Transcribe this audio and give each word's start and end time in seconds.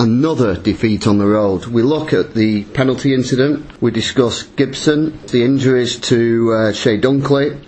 another 0.00 0.56
defeat 0.56 1.06
on 1.06 1.18
the 1.18 1.26
road. 1.26 1.66
We 1.66 1.82
look 1.82 2.14
at 2.14 2.32
the 2.32 2.64
penalty 2.64 3.12
incident, 3.12 3.82
we 3.82 3.90
discuss 3.90 4.44
Gibson, 4.44 5.20
the 5.26 5.44
injuries 5.44 6.00
to 6.00 6.52
uh, 6.52 6.72
Chey 6.72 6.98
Dunkley, 6.98 7.62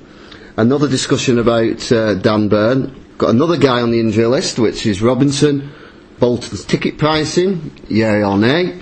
another 0.57 0.89
discussion 0.89 1.39
about 1.39 1.93
uh, 1.93 2.15
Dan 2.15 2.49
Burn. 2.49 2.99
Got 3.19 3.31
another 3.31 3.59
guy 3.59 3.83
on 3.83 3.91
the 3.91 4.01
injury 4.01 4.25
list, 4.25 4.59
which 4.59 4.87
is 4.87 5.03
Robinson. 5.03 5.73
Bolton's 6.19 6.65
ticket 6.65 6.97
pricing, 6.97 7.71
yay 7.89 8.25
or 8.25 8.39
nay. 8.39 8.81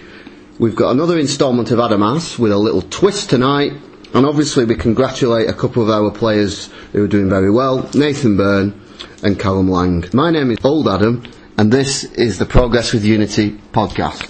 We've 0.61 0.77
got 0.77 0.93
another 0.93 1.19
instalment 1.19 1.73
of 1.73 1.80
Adam 1.80 2.05
asks 2.05 2.39
with 2.39 2.53
a 2.53 2.59
little 2.59 2.82
twist 2.82 3.30
tonight. 3.30 3.73
And 4.14 4.27
obviously, 4.27 4.64
we 4.64 4.77
congratulate 4.77 5.48
a 5.48 5.55
couple 5.55 5.82
of 5.82 5.91
our 5.91 6.12
players 6.12 6.69
who 6.93 7.05
are 7.05 7.09
doing 7.09 7.29
very 7.29 7.51
well 7.51 7.89
Nathan 7.95 8.37
Byrne 8.37 8.80
and 9.23 9.39
Callum 9.39 9.69
Lang. 9.69 10.05
My 10.12 10.30
name 10.30 10.51
is 10.51 10.59
Old 10.64 10.87
Adam, 10.87 11.25
and 11.61 11.71
this 11.71 12.05
is 12.05 12.39
the 12.39 12.47
Progress 12.47 12.95
with 12.95 13.05
Unity 13.05 13.51
podcast. 13.51 14.27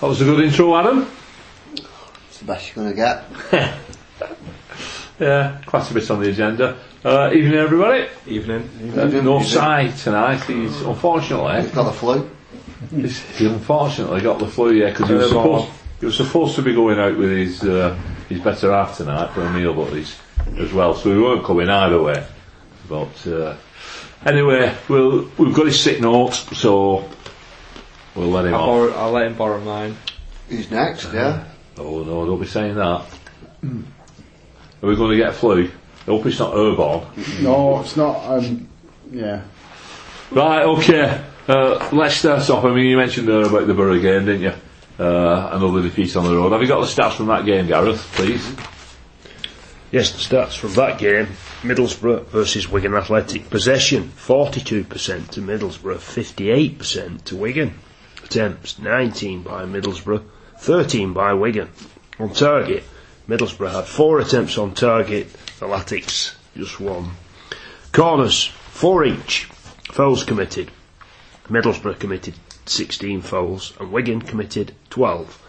That 0.00 0.08
was 0.08 0.20
a 0.20 0.24
good 0.24 0.44
intro, 0.44 0.76
Adam. 0.76 1.08
It's 2.26 2.38
the 2.40 2.44
best 2.44 2.74
you're 2.74 2.84
going 2.84 2.96
to 2.96 2.96
get. 3.52 3.78
Yeah, 5.18 5.60
quite 5.66 5.90
a 5.90 5.94
bit 5.94 6.10
on 6.10 6.20
the 6.20 6.30
agenda. 6.30 6.78
Uh, 7.04 7.30
evening, 7.32 7.54
everybody. 7.58 8.08
Evening. 8.26 8.68
Uh, 8.96 9.04
no 9.06 9.42
side 9.42 9.96
tonight. 9.96 10.42
He's 10.44 10.80
unfortunately, 10.82 11.70
Got 11.70 11.84
the 11.84 11.92
flu. 11.92 12.30
he's, 12.90 13.20
he 13.38 13.46
unfortunately 13.46 14.20
got 14.20 14.38
the 14.38 14.46
flu. 14.46 14.72
Yeah, 14.72 14.90
because 14.90 15.08
he 15.08 15.14
was 15.14 15.28
supposed 15.28 15.70
he 16.00 16.06
was 16.06 16.16
supposed 16.16 16.56
to 16.56 16.62
be 16.62 16.74
going 16.74 16.98
out 16.98 17.16
with 17.16 17.30
his 17.30 17.62
uh, 17.62 17.94
his 18.28 18.40
better 18.40 18.72
half 18.72 18.96
tonight 18.96 19.32
for 19.32 19.42
a 19.42 19.52
meal, 19.52 19.74
but 19.74 19.92
he's 19.92 20.18
as 20.58 20.72
well. 20.72 20.94
So 20.94 21.10
we 21.10 21.20
weren't 21.22 21.44
coming 21.44 21.68
either 21.68 22.02
way. 22.02 22.26
But 22.88 23.26
uh, 23.26 23.56
anyway, 24.24 24.74
we'll 24.88 25.28
we've 25.38 25.54
got 25.54 25.66
his 25.66 25.80
sick 25.80 26.00
note, 26.00 26.32
so 26.34 27.08
we'll 28.14 28.28
let 28.30 28.46
him 28.46 28.54
I'll, 28.54 28.60
off. 28.60 28.66
borrow, 28.66 28.92
I'll 28.94 29.12
let 29.12 29.26
him 29.26 29.34
borrow 29.36 29.60
mine. 29.60 29.96
He's 30.48 30.70
next, 30.70 31.12
yeah? 31.12 31.44
Oh 31.78 32.02
no, 32.02 32.26
don't 32.26 32.40
be 32.40 32.46
saying 32.46 32.74
that. 32.74 33.04
Are 34.82 34.88
we 34.88 34.96
going 34.96 35.12
to 35.12 35.16
get 35.16 35.30
a 35.30 35.32
flu? 35.32 35.70
I 36.02 36.04
hope 36.06 36.26
it's 36.26 36.40
not 36.40 36.56
airborne. 36.56 37.06
No, 37.40 37.80
it's 37.80 37.96
not. 37.96 38.24
Um, 38.24 38.68
yeah. 39.12 39.42
Right, 40.32 40.64
okay. 40.64 41.24
Uh, 41.46 41.88
let's 41.92 42.16
start 42.16 42.48
off. 42.50 42.64
I 42.64 42.74
mean, 42.74 42.86
you 42.86 42.96
mentioned 42.96 43.28
there 43.28 43.42
about 43.42 43.66
the 43.66 43.74
Borough 43.74 44.00
game, 44.00 44.24
didn't 44.24 44.42
you? 44.42 44.54
Uh, 44.98 45.50
another 45.52 45.82
defeat 45.82 46.16
on 46.16 46.24
the 46.24 46.34
road. 46.34 46.52
Have 46.52 46.62
you 46.62 46.68
got 46.68 46.80
the 46.80 46.86
stats 46.86 47.14
from 47.14 47.26
that 47.26 47.44
game, 47.44 47.66
Gareth, 47.68 48.00
please? 48.14 48.44
Yes, 49.92 50.10
the 50.12 50.18
stats 50.36 50.56
from 50.56 50.72
that 50.74 50.98
game 50.98 51.28
Middlesbrough 51.62 52.26
versus 52.26 52.68
Wigan 52.68 52.94
Athletic. 52.94 53.50
Possession 53.50 54.10
42% 54.16 55.28
to 55.30 55.40
Middlesbrough, 55.40 55.98
58% 55.98 57.24
to 57.24 57.36
Wigan. 57.36 57.78
Attempts 58.24 58.78
19 58.78 59.42
by 59.42 59.64
Middlesbrough, 59.64 60.24
13 60.58 61.12
by 61.12 61.34
Wigan. 61.34 61.68
On 62.18 62.32
target, 62.32 62.84
Middlesbrough 63.32 63.72
had 63.72 63.86
four 63.86 64.20
attempts 64.20 64.58
on 64.58 64.74
target, 64.74 65.26
the 65.58 65.66
Latics 65.66 66.34
just 66.54 66.78
one. 66.78 67.12
Corners, 67.90 68.44
four 68.44 69.06
each. 69.06 69.44
Fouls 69.90 70.22
committed. 70.22 70.70
Middlesbrough 71.48 71.98
committed 71.98 72.34
16 72.66 73.22
fouls 73.22 73.72
and 73.80 73.90
Wigan 73.90 74.20
committed 74.20 74.74
12. 74.90 75.40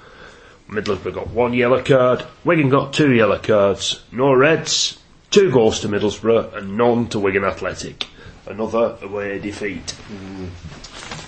Middlesbrough 0.70 1.14
got 1.14 1.30
one 1.32 1.52
yellow 1.52 1.84
card, 1.84 2.26
Wigan 2.46 2.70
got 2.70 2.94
two 2.94 3.14
yellow 3.14 3.38
cards, 3.38 4.02
no 4.14 4.34
reds, 4.34 4.98
two 5.30 5.52
goals 5.52 5.82
to 5.82 5.90
Middlesbrough 5.90 6.56
and 6.56 6.78
none 6.78 7.10
to 7.10 7.20
Wigan 7.20 7.44
Athletic. 7.44 8.08
Another 8.46 8.98
away 9.02 9.40
defeat. 9.40 9.94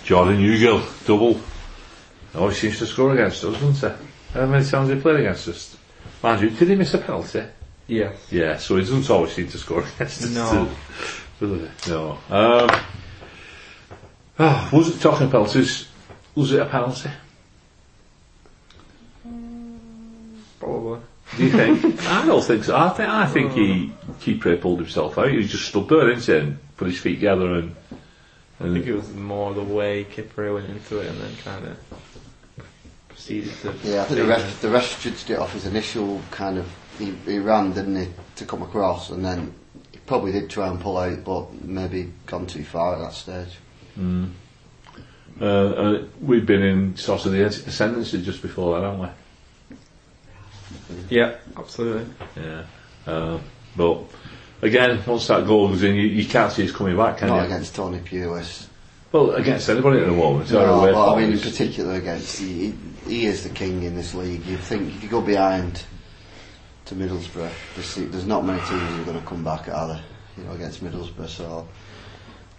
Jordan 0.06 0.38
Hugill, 0.38 1.06
double. 1.06 1.42
Always 2.34 2.58
seems 2.58 2.80
to 2.80 2.86
score 2.86 3.12
against 3.12 3.44
us, 3.44 3.60
doesn't 3.60 3.92
he? 3.92 4.06
How 4.34 4.46
many 4.46 4.64
times 4.64 4.90
he 4.90 4.96
played 4.96 5.20
against 5.20 5.50
us? 5.50 5.75
Mind 6.24 6.42
you, 6.42 6.50
did 6.50 6.70
he 6.70 6.76
miss 6.76 6.94
a 6.94 6.98
penalty? 6.98 7.44
Yeah. 7.88 8.14
Yeah, 8.32 8.58
so 8.58 8.76
he 8.76 8.82
doesn't 8.82 9.10
always 9.10 9.34
seem 9.34 9.48
to 9.50 9.58
score 9.58 9.82
against 9.82 10.24
us. 10.24 10.30
No. 10.30 10.70
Does 11.40 11.62
he? 11.62 11.92
No. 11.92 12.12
Um, 12.30 12.70
oh, 14.40 14.70
was 14.74 14.96
it 14.96 15.02
talking 15.02 15.30
penalties? 15.30 15.88
Was 16.34 16.52
it 16.52 16.62
a 16.62 16.66
penalty? 16.66 17.10
Mm, 19.28 19.78
probably. 20.60 21.00
Do 21.38 21.44
you 21.44 21.52
think? 21.52 22.04
I 22.08 22.26
don't 22.26 22.44
think 22.44 22.64
so. 22.64 22.76
I 22.76 22.90
think 22.90 23.10
I 23.10 23.28
think 23.28 23.52
he 23.54 23.88
mm. 23.88 24.14
Kipre 24.20 24.60
pulled 24.60 24.80
himself 24.80 25.18
out. 25.18 25.32
He 25.32 25.46
just 25.46 25.68
stood 25.68 25.88
there, 25.90 26.08
didn't 26.08 26.24
he, 26.24 26.34
and 26.34 26.78
put 26.78 26.88
his 26.88 27.00
feet 27.00 27.16
together 27.16 27.56
and. 27.56 27.76
I 28.58 28.64
think 28.64 28.88
it 28.88 28.96
was 28.96 29.14
more 29.14 29.54
the 29.54 29.62
way 29.62 30.06
Kipre 30.06 30.54
went 30.54 30.70
into 30.70 31.00
it 31.00 31.08
and 31.08 31.20
then 31.20 31.36
kind 31.44 31.66
of 31.66 31.78
proceeded 33.26 33.54
to. 33.62 33.90
Yeah, 33.90 34.02
I 34.02 34.06
think 34.06 34.20
the 34.20 34.26
ref, 34.28 34.62
the 34.62 34.70
ref 34.70 35.02
judged 35.02 35.30
it 35.30 35.40
off 35.40 35.54
his 35.54 35.66
initial 35.66 36.22
kind 36.32 36.58
of. 36.58 36.68
He, 36.98 37.12
he 37.26 37.40
ran, 37.40 37.74
didn't 37.74 37.96
he, 37.98 38.08
to 38.38 38.46
come 38.46 38.62
across, 38.62 39.10
and 39.10 39.24
then 39.26 39.54
he 39.92 39.98
probably 40.00 40.32
did 40.32 40.50
try 40.50 40.68
and 40.70 40.80
pull 40.80 40.98
out, 40.98 41.24
but 41.26 41.52
maybe 41.64 42.12
gone 42.26 42.48
too 42.48 42.64
far 42.64 42.96
at 42.96 43.00
that 43.00 43.14
stage. 43.14 43.58
uh, 45.42 45.46
uh, 45.46 46.06
we've 46.22 46.46
been 46.46 46.64
in 46.64 46.96
sort 46.96 47.26
of 47.26 47.34
the 47.34 47.44
ascendancy 47.44 48.22
just 48.22 48.42
before 48.42 48.80
that, 48.80 48.86
haven't 48.86 49.10
we? 49.70 51.08
Yeah, 51.10 51.36
absolutely. 51.58 52.14
Yeah. 52.38 52.64
Uh, 53.06 53.40
but 53.76 54.04
again, 54.62 55.04
once 55.06 55.28
that 55.28 55.46
goal 55.46 55.68
goes 55.68 55.84
in, 55.84 55.96
you, 55.96 56.04
you 56.04 56.26
can't 56.26 56.52
see 56.54 56.64
us 56.64 56.72
coming 56.72 56.96
back, 56.96 57.18
can 57.18 57.28
Not 57.28 57.40
you? 57.40 57.46
against 57.48 57.76
Tony 57.76 58.00
Pulis. 58.00 58.68
Well, 59.12 59.32
against 59.32 59.70
anybody 59.70 60.00
at 60.00 60.08
the 60.08 60.12
moment. 60.12 60.52
No, 60.52 60.82
well, 60.82 61.14
I 61.14 61.22
mean, 61.22 61.34
in 61.34 61.40
particular 61.40 61.94
against 61.94 62.40
he, 62.40 62.74
he, 63.06 63.26
is 63.26 63.44
the 63.44 63.50
king 63.50 63.84
in 63.84 63.96
this 63.96 64.14
league. 64.14 64.46
You 64.46 64.58
think 64.58 64.94
if 64.96 65.04
you 65.04 65.10
go 65.10 65.22
behind 65.22 65.84
to 66.86 66.96
Middlesbrough, 66.96 67.52
there's, 67.76 67.96
there's 67.96 68.26
not 68.26 68.46
many 68.46 68.60
teams 68.60 68.82
who 68.82 69.02
are 69.02 69.06
going 69.06 69.20
to 69.20 69.26
come 69.26 69.44
back 69.44 69.70
are 69.70 69.88
there, 69.88 70.02
you 70.38 70.44
know, 70.44 70.52
against 70.52 70.84
Middlesbrough. 70.84 71.30
So 71.30 71.68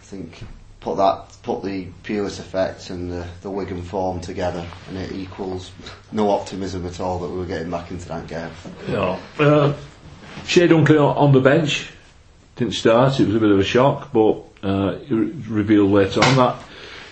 I 0.00 0.02
think 0.02 0.42
put 0.80 0.96
that 0.96 1.36
put 1.42 1.64
the 1.64 1.88
Pulis 2.04 2.38
effect 2.38 2.90
and 2.90 3.10
the, 3.10 3.26
the 3.42 3.50
Wigan 3.50 3.82
form 3.82 4.20
together, 4.20 4.64
and 4.88 4.96
it 4.96 5.12
equals 5.12 5.72
no 6.12 6.30
optimism 6.30 6.86
at 6.86 7.00
all 7.00 7.18
that 7.18 7.28
we 7.28 7.38
were 7.38 7.46
getting 7.46 7.70
back 7.70 7.90
into 7.90 8.08
that 8.08 8.26
game. 8.28 8.50
No. 8.88 9.18
Uh, 9.38 9.74
Chey 10.46 10.68
Dunkley 10.68 10.98
on 10.98 11.32
the 11.32 11.40
bench 11.40 11.90
didn't 12.54 12.74
start. 12.74 13.18
It 13.18 13.26
was 13.26 13.36
a 13.36 13.40
bit 13.40 13.50
of 13.50 13.58
a 13.58 13.64
shock, 13.64 14.12
but 14.12 14.45
uh, 14.62 14.96
revealed 15.08 15.90
later 15.90 16.22
on 16.24 16.36
that 16.36 16.62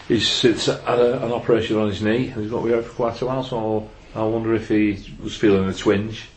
he's 0.08 0.28
sits 0.28 0.66
had 0.66 0.98
a, 0.98 1.24
an 1.24 1.32
operation 1.32 1.76
on 1.78 1.88
his 1.88 2.02
knee 2.02 2.28
and 2.28 2.42
he's 2.42 2.50
got 2.50 2.62
to 2.62 2.68
be 2.68 2.74
out 2.74 2.84
for 2.84 2.92
quite 2.92 3.20
a 3.20 3.26
while. 3.26 3.44
So 3.44 3.90
I 4.14 4.22
wonder 4.22 4.54
if 4.54 4.68
he 4.68 5.04
was 5.22 5.36
feeling 5.36 5.68
a 5.68 5.74
twinge, 5.74 6.28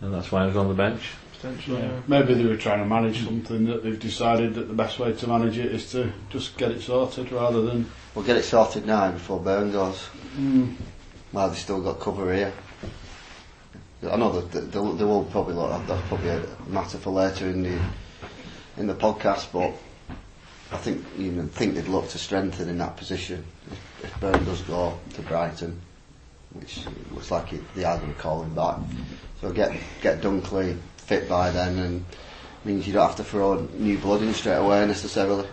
and 0.00 0.12
that's 0.12 0.30
why 0.30 0.42
he 0.42 0.46
was 0.48 0.56
on 0.56 0.68
the 0.68 0.74
bench. 0.74 1.10
Potentially. 1.32 1.82
Yeah. 1.82 2.00
Maybe 2.08 2.34
they 2.34 2.44
were 2.44 2.56
trying 2.56 2.80
to 2.80 2.84
manage 2.84 3.24
something 3.24 3.66
that 3.66 3.84
they've 3.84 3.98
decided 3.98 4.54
that 4.54 4.66
the 4.66 4.74
best 4.74 4.98
way 4.98 5.12
to 5.12 5.26
manage 5.26 5.56
it 5.56 5.72
is 5.72 5.90
to 5.92 6.12
just 6.30 6.56
get 6.56 6.72
it 6.72 6.82
sorted 6.82 7.30
rather 7.30 7.62
than. 7.62 7.90
We'll 8.14 8.24
get 8.24 8.36
it 8.36 8.42
sorted 8.42 8.86
now 8.86 9.12
before 9.12 9.38
Burn 9.38 9.70
goes. 9.70 10.08
Well, 11.32 11.48
they've 11.48 11.58
still 11.58 11.80
got 11.80 12.00
cover 12.00 12.34
here. 12.34 12.52
I 14.10 14.16
know 14.16 14.32
that 14.40 14.52
that 14.52 14.72
they, 14.72 14.78
they 14.78 15.04
will 15.04 15.24
probably 15.24 15.54
look 15.54 15.72
at 15.72 15.86
that's 15.86 16.06
probably 16.08 16.30
a 16.30 16.42
matter 16.68 16.98
for 16.98 17.10
later 17.10 17.46
in 17.46 17.62
the 17.62 17.78
in 18.76 18.86
the 18.86 18.94
podcast, 18.94 19.48
but 19.52 19.74
I 20.70 20.76
think 20.76 21.04
you 21.16 21.30
know, 21.32 21.46
think 21.46 21.74
they'd 21.74 21.88
look 21.88 22.08
to 22.10 22.18
strengthen 22.18 22.68
in 22.68 22.78
that 22.78 22.96
position 22.96 23.44
if, 23.70 24.04
if 24.04 24.20
Burn 24.20 24.44
does 24.44 24.60
go 24.62 24.98
to 25.14 25.22
Brighton, 25.22 25.80
which 26.52 26.80
looks 27.12 27.30
like 27.30 27.52
it, 27.54 27.62
they 27.74 27.84
are 27.84 27.96
going 27.98 28.12
to 28.14 28.20
call 28.20 28.42
him 28.42 28.54
back. 28.54 28.78
So 29.40 29.50
get 29.52 29.74
get 30.02 30.20
Dunkley 30.20 30.76
fit 30.98 31.28
by 31.28 31.50
then, 31.50 31.78
and 31.78 32.04
means 32.64 32.86
you 32.86 32.92
don't 32.92 33.06
have 33.06 33.16
to 33.16 33.24
throw 33.24 33.66
new 33.78 33.98
blood 33.98 34.22
in 34.22 34.34
straight 34.34 34.56
away 34.56 34.86
necessarily. 34.86 35.46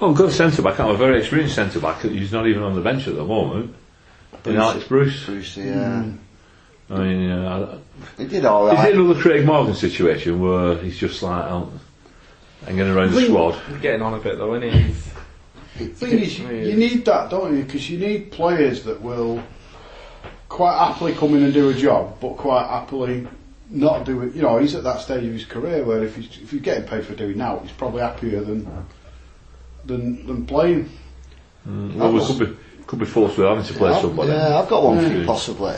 Well, 0.00 0.14
we've 0.14 0.32
centre 0.32 0.62
back. 0.62 0.80
I'm 0.80 0.90
a 0.90 0.96
very 0.96 1.20
experienced 1.20 1.54
centre 1.54 1.78
back. 1.78 2.02
He's 2.02 2.32
not 2.32 2.46
even 2.46 2.62
on 2.62 2.74
the 2.74 2.80
bench 2.80 3.06
at 3.06 3.14
the 3.14 3.24
moment. 3.24 3.74
In 4.44 4.56
Alex 4.56 4.84
Bruce. 4.88 5.24
Bruce, 5.24 5.56
yeah. 5.56 6.04
I 6.90 6.98
mean, 6.98 7.30
uh, 7.30 7.78
He 8.18 8.26
did 8.26 8.44
all 8.44 8.66
is 8.66 8.72
it 8.72 8.76
right. 8.76 8.94
another 8.94 9.20
Craig 9.20 9.46
Morgan 9.46 9.74
situation 9.74 10.40
where 10.40 10.76
he's 10.76 10.98
just 10.98 11.22
like 11.22 11.44
out 12.62 12.68
hanging 12.68 12.88
around 12.88 13.12
the 13.12 13.22
squad? 13.22 13.54
He's 13.68 13.80
getting 13.80 14.02
on 14.02 14.14
a 14.14 14.18
bit 14.18 14.38
though, 14.38 14.54
isn't 14.54 14.70
he? 14.70 14.78
He's- 14.78 15.08
thing 15.74 16.18
is, 16.18 16.38
you, 16.38 16.48
you 16.48 16.76
need 16.76 17.04
that, 17.06 17.30
don't 17.30 17.56
you? 17.56 17.64
Because 17.64 17.88
you 17.90 17.98
need 17.98 18.30
players 18.30 18.84
that 18.84 19.00
will 19.00 19.42
quite 20.48 20.76
happily 20.78 21.14
come 21.14 21.34
in 21.34 21.42
and 21.42 21.52
do 21.54 21.70
a 21.70 21.74
job, 21.74 22.18
but 22.20 22.36
quite 22.36 22.66
happily 22.66 23.26
not 23.70 24.04
do 24.04 24.20
it. 24.22 24.34
You 24.34 24.42
know, 24.42 24.58
he's 24.58 24.74
at 24.74 24.84
that 24.84 25.00
stage 25.00 25.24
of 25.24 25.32
his 25.32 25.46
career 25.46 25.82
where 25.84 26.04
if 26.04 26.14
he's, 26.14 26.26
if 26.42 26.50
he's 26.50 26.60
getting 26.60 26.84
paid 26.86 27.06
for 27.06 27.14
doing 27.14 27.38
now, 27.38 27.58
he's 27.60 27.72
probably 27.72 28.02
happier 28.02 28.42
than 28.42 28.68
than 29.84 30.26
than 30.26 30.46
playing. 30.46 30.90
Well, 31.64 32.12
we 32.12 32.24
could 32.24 32.38
be 32.38 32.56
could 32.86 32.98
be 32.98 33.06
forced 33.06 33.38
with 33.38 33.48
having 33.48 33.64
to 33.64 33.72
play 33.74 33.90
I've- 33.92 34.02
somebody. 34.02 34.32
Yeah, 34.32 34.58
I've 34.58 34.68
got 34.68 34.82
one 34.82 35.00
for 35.00 35.12
you 35.16 35.24
possibly 35.24 35.76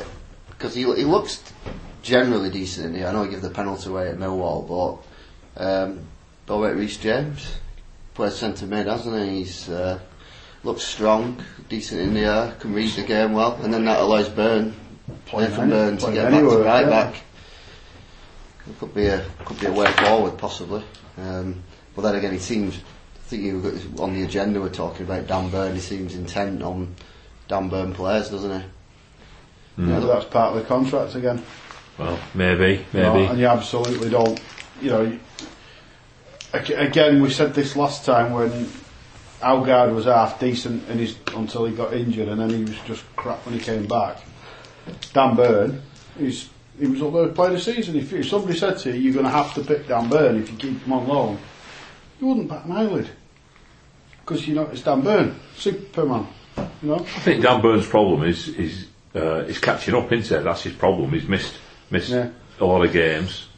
because 0.51 0.75
he, 0.75 0.83
he 0.83 1.05
looks 1.05 1.41
generally 2.03 2.51
decent 2.51 2.87
in 2.89 2.95
here. 2.97 3.07
I 3.07 3.13
know 3.13 3.23
he 3.23 3.31
gave 3.31 3.43
the 3.43 3.51
penalty 3.51 3.89
away 3.89 4.09
at 4.09 4.17
Millwall, 4.19 5.01
but 5.57 5.63
um, 5.65 6.01
Bowick 6.47 6.77
Reece 6.77 6.99
James 6.99 7.57
plays 8.15 8.37
centre 8.37 8.67
mid, 8.67 8.87
hasn't 8.87 9.17
he? 9.29 9.39
He's 9.39 9.69
uh, 9.69 9.99
looks 10.63 10.83
strong, 10.83 11.43
decent 11.69 12.01
in 12.01 12.15
the 12.15 12.21
air, 12.21 12.55
can 12.61 12.73
read 12.75 12.91
the 12.93 13.03
game 13.03 13.33
well, 13.33 13.55
and 13.63 13.73
then 13.73 13.85
that 13.87 14.01
allows 14.01 14.29
Burn, 14.29 14.75
Play 15.27 15.45
Nathan 15.49 15.61
any- 15.63 15.71
Burn, 15.71 15.97
to 15.99 16.05
play 16.05 16.15
get 16.15 16.23
back 16.25 16.31
to 16.33 16.37
anywhere, 16.39 16.59
right 16.65 16.85
yeah. 16.85 16.91
back. 16.91 17.15
It 18.69 18.79
could 18.79 18.95
be 18.95 19.07
a 19.07 19.25
could 19.45 19.61
be 19.61 19.67
a 19.67 19.73
way 19.73 19.91
forward 19.93 20.39
possibly. 20.39 20.83
Um, 21.19 21.63
but 21.95 22.03
then 22.03 22.15
again, 22.17 22.33
he 22.33 22.39
seems. 22.39 22.77
I 22.77 23.27
think 23.27 23.43
you 23.43 23.61
got 23.61 24.01
on 24.03 24.15
the 24.15 24.23
agenda. 24.23 24.61
We're 24.61 24.69
talking 24.69 25.07
about 25.07 25.27
Dan 25.27 25.51
Burn. 25.51 25.75
He 25.75 25.81
seems 25.81 26.15
intent 26.15 26.63
on 26.63 26.95
Dan 27.49 27.69
Burn 27.69 27.93
players, 27.95 28.29
doesn't 28.31 28.61
he? 28.61 28.67
Maybe 29.77 30.07
that's 30.07 30.27
part 30.27 30.55
of 30.55 30.63
the 30.63 30.69
contract 30.69 31.15
again. 31.15 31.43
Well, 31.99 32.19
maybe, 32.35 32.85
You 32.93 33.01
know, 33.01 33.15
maybe. 33.15 33.27
and 33.27 33.39
you 33.41 33.47
absolutely 33.47 34.09
don't. 34.09 34.41
You 34.81 34.91
know, 34.91 35.03
you- 35.03 35.09
ag- 35.13 35.21
again, 36.55 37.21
we 37.23 37.31
said 37.31 37.55
this 37.55 37.77
last 37.77 38.05
time 38.05 38.33
when 38.33 38.69
Algard 39.41 39.95
was 39.95 40.05
half 40.07 40.39
decent 40.41 40.89
in 40.89 40.99
his, 40.99 41.17
until 41.35 41.65
he 41.67 41.75
got 41.75 41.93
injured, 41.93 42.29
and 42.29 42.41
then 42.41 42.51
he 42.51 42.65
was 42.65 42.79
just 42.87 43.05
crap 43.17 43.45
when 43.47 43.55
he 43.55 43.61
came 43.61 43.87
back. 43.87 44.19
Dan 45.13 45.35
Burn, 45.37 45.83
he's, 46.19 46.51
he 46.79 46.87
was 46.87 47.03
up 47.03 47.13
there 47.13 47.27
to 47.27 47.33
play 47.33 47.51
the 47.51 47.61
season. 47.61 47.97
If, 47.97 48.13
if 48.13 48.29
somebody 48.29 48.57
said 48.59 48.79
to 48.79 48.91
you, 48.93 49.01
you're 49.01 49.13
going 49.15 49.25
to 49.27 49.31
have 49.31 49.55
to 49.55 49.63
pick 49.63 49.89
Dan 49.89 50.09
Burn 50.09 50.37
if 50.41 50.51
you 50.51 50.57
keep 50.57 50.83
him 50.83 50.93
on 50.93 51.09
loan, 51.09 51.39
you 52.21 52.27
wouldn't 52.29 52.49
bat 52.49 52.65
an 52.67 52.73
eyelid. 52.73 53.09
Because 54.21 54.47
you 54.49 54.55
know 54.55 54.67
it's 54.73 54.81
Dan 54.83 55.03
Burn, 55.03 55.39
Superman. 55.57 56.27
You 56.83 56.89
know, 56.89 56.97
I 57.01 57.03
think 57.21 57.43
Dan 57.43 57.61
Burns' 57.61 57.87
problem 57.87 58.23
is 58.23 58.49
is 58.49 58.87
uh, 59.15 59.41
is 59.41 59.59
catching 59.59 59.95
up, 59.95 60.11
isn't 60.13 60.39
it? 60.39 60.45
That's 60.45 60.63
his 60.63 60.73
problem. 60.73 61.11
He's 61.13 61.29
missed 61.29 61.55
missed 61.91 62.09
Yeah. 62.11 62.31
a 62.61 62.65
lot 62.65 62.85
of 62.85 62.93
games. 62.93 63.49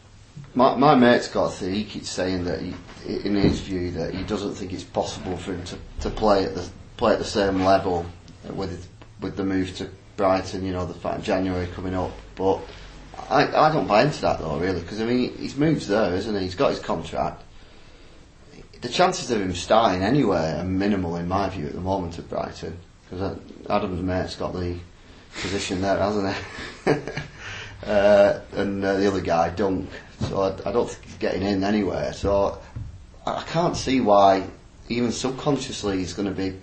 My, 0.54 0.74
my 0.74 0.94
mate's 0.94 1.28
got 1.28 1.46
a 1.46 1.50
thing. 1.50 1.74
He 1.74 1.84
keeps 1.84 2.08
saying 2.08 2.44
that 2.44 2.60
he, 2.60 2.74
in 3.06 3.34
his 3.34 3.60
view, 3.60 3.90
that 3.92 4.14
he 4.14 4.22
doesn't 4.24 4.54
think 4.54 4.72
it's 4.72 4.84
possible 4.84 5.36
for 5.36 5.52
him 5.52 5.64
to, 5.64 5.78
to 6.00 6.10
play 6.10 6.44
at 6.44 6.54
the 6.54 6.68
play 6.96 7.12
at 7.12 7.18
the 7.18 7.24
same 7.24 7.62
level 7.62 8.06
with 8.54 8.88
with 9.20 9.36
the 9.36 9.44
move 9.44 9.76
to 9.76 9.90
Brighton. 10.16 10.64
You 10.64 10.72
know, 10.72 10.86
the 10.86 10.94
fact 10.94 11.22
January 11.22 11.66
coming 11.68 11.94
up. 11.94 12.12
But 12.36 12.60
I, 13.28 13.46
I 13.46 13.72
don't 13.72 13.86
buy 13.86 14.02
into 14.02 14.20
that 14.22 14.38
though, 14.38 14.58
really, 14.58 14.80
because 14.80 15.00
I 15.00 15.04
mean, 15.04 15.36
his 15.36 15.56
move's 15.56 15.88
there, 15.88 16.14
isn't 16.14 16.34
he? 16.34 16.42
He's 16.42 16.54
got 16.54 16.70
his 16.70 16.80
contract. 16.80 17.42
The 18.80 18.88
chances 18.88 19.30
of 19.30 19.40
him 19.40 19.54
starting 19.54 20.02
anywhere 20.02 20.58
are 20.58 20.64
minimal, 20.64 21.16
in 21.16 21.28
my 21.28 21.48
view, 21.48 21.66
at 21.66 21.72
the 21.72 21.80
moment 21.80 22.18
at 22.18 22.28
Brighton. 22.28 22.78
Because 23.08 23.38
Adam's 23.70 24.02
mate's 24.02 24.36
got 24.36 24.52
the 24.52 24.76
position 25.40 25.80
there, 25.80 25.98
hasn't 25.98 26.34
he? 26.84 26.90
uh, 27.86 28.40
and 28.52 28.84
uh, 28.84 28.94
the 28.96 29.06
other 29.06 29.20
guy, 29.20 29.50
Dunk. 29.50 29.88
So 30.20 30.40
I, 30.40 30.68
I 30.68 30.72
don't 30.72 30.88
think 30.88 31.04
he's 31.04 31.14
getting 31.16 31.42
in 31.42 31.62
anywhere. 31.64 32.12
So 32.12 32.58
I, 33.26 33.36
I 33.36 33.42
can't 33.44 33.76
see 33.76 34.00
why, 34.00 34.46
even 34.88 35.12
subconsciously, 35.12 35.98
he's 35.98 36.14
going 36.14 36.28
to 36.28 36.34
be 36.34 36.56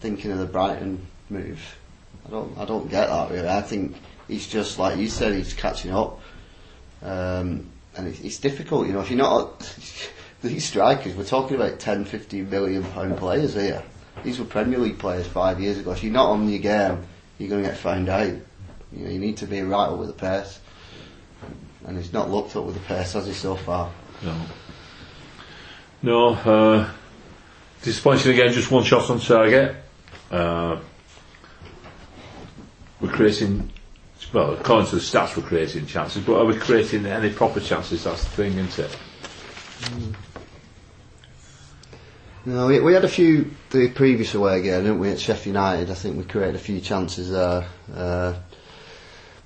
thinking 0.00 0.32
of 0.32 0.38
the 0.38 0.46
Brighton 0.46 1.06
move. 1.30 1.76
I 2.26 2.30
don't, 2.30 2.58
I 2.58 2.64
don't 2.64 2.90
get 2.90 3.08
that 3.08 3.30
really. 3.30 3.48
I 3.48 3.62
think 3.62 3.96
he's 4.28 4.46
just 4.46 4.78
like 4.78 4.98
you 4.98 5.08
said, 5.08 5.34
he's 5.34 5.54
catching 5.54 5.92
up, 5.92 6.20
um, 7.02 7.66
and 7.96 8.08
it's, 8.08 8.20
it's 8.20 8.38
difficult. 8.38 8.86
You 8.86 8.94
know, 8.94 9.00
if 9.00 9.10
you're 9.10 9.18
not 9.18 9.60
these 10.42 10.64
strikers, 10.64 11.14
we're 11.14 11.24
talking 11.24 11.56
about 11.56 11.78
10, 11.78 12.04
15 12.04 12.50
million 12.50 12.84
pound 12.84 13.16
players 13.16 13.54
here. 13.54 13.82
These 14.24 14.38
were 14.38 14.44
Premier 14.44 14.78
League 14.78 14.98
players 14.98 15.26
five 15.26 15.60
years 15.60 15.78
ago. 15.78 15.92
If 15.92 16.04
you're 16.04 16.12
not 16.12 16.30
on 16.30 16.48
your 16.48 16.60
game, 16.60 17.02
you're 17.38 17.48
going 17.48 17.62
to 17.62 17.68
get 17.68 17.78
found 17.78 18.08
out. 18.08 18.26
You 18.92 19.04
know, 19.04 19.10
you 19.10 19.18
need 19.18 19.38
to 19.38 19.46
be 19.46 19.62
right 19.62 19.90
with 19.90 20.08
the 20.08 20.14
pace, 20.14 20.60
and 21.86 21.96
he's 21.96 22.12
not 22.12 22.30
looked 22.30 22.54
up 22.56 22.64
with 22.64 22.74
the 22.74 22.80
pace 22.80 23.12
has 23.12 23.26
he 23.26 23.32
so 23.32 23.56
far. 23.56 23.90
No. 24.22 24.40
No. 26.02 26.28
Uh, 26.34 26.90
disappointing 27.82 28.32
again. 28.32 28.52
Just 28.52 28.70
one 28.70 28.84
shot 28.84 29.10
on 29.10 29.20
target. 29.20 29.76
Uh, 30.30 30.78
we're 33.00 33.10
creating. 33.10 33.70
Well, 34.32 34.54
according 34.54 34.88
to 34.88 34.94
the 34.96 35.02
stats, 35.02 35.36
we're 35.36 35.42
creating 35.42 35.86
chances, 35.86 36.24
but 36.24 36.38
are 36.38 36.46
we 36.46 36.56
creating 36.56 37.04
any 37.04 37.30
proper 37.30 37.60
chances? 37.60 38.04
That's 38.04 38.24
the 38.24 38.30
thing, 38.30 38.56
isn't 38.56 38.78
it? 38.78 38.96
No, 42.46 42.66
we, 42.66 42.80
we 42.80 42.94
had 42.94 43.04
a 43.04 43.08
few 43.08 43.50
the 43.70 43.88
previous 43.90 44.34
away 44.34 44.62
game, 44.62 44.84
didn't 44.84 44.98
we? 45.00 45.10
At 45.10 45.20
Sheffield 45.20 45.54
United, 45.54 45.90
I 45.90 45.94
think 45.94 46.16
we 46.16 46.24
created 46.24 46.54
a 46.54 46.58
few 46.58 46.80
chances 46.80 47.30
there. 47.30 47.66
Uh, 47.94 48.34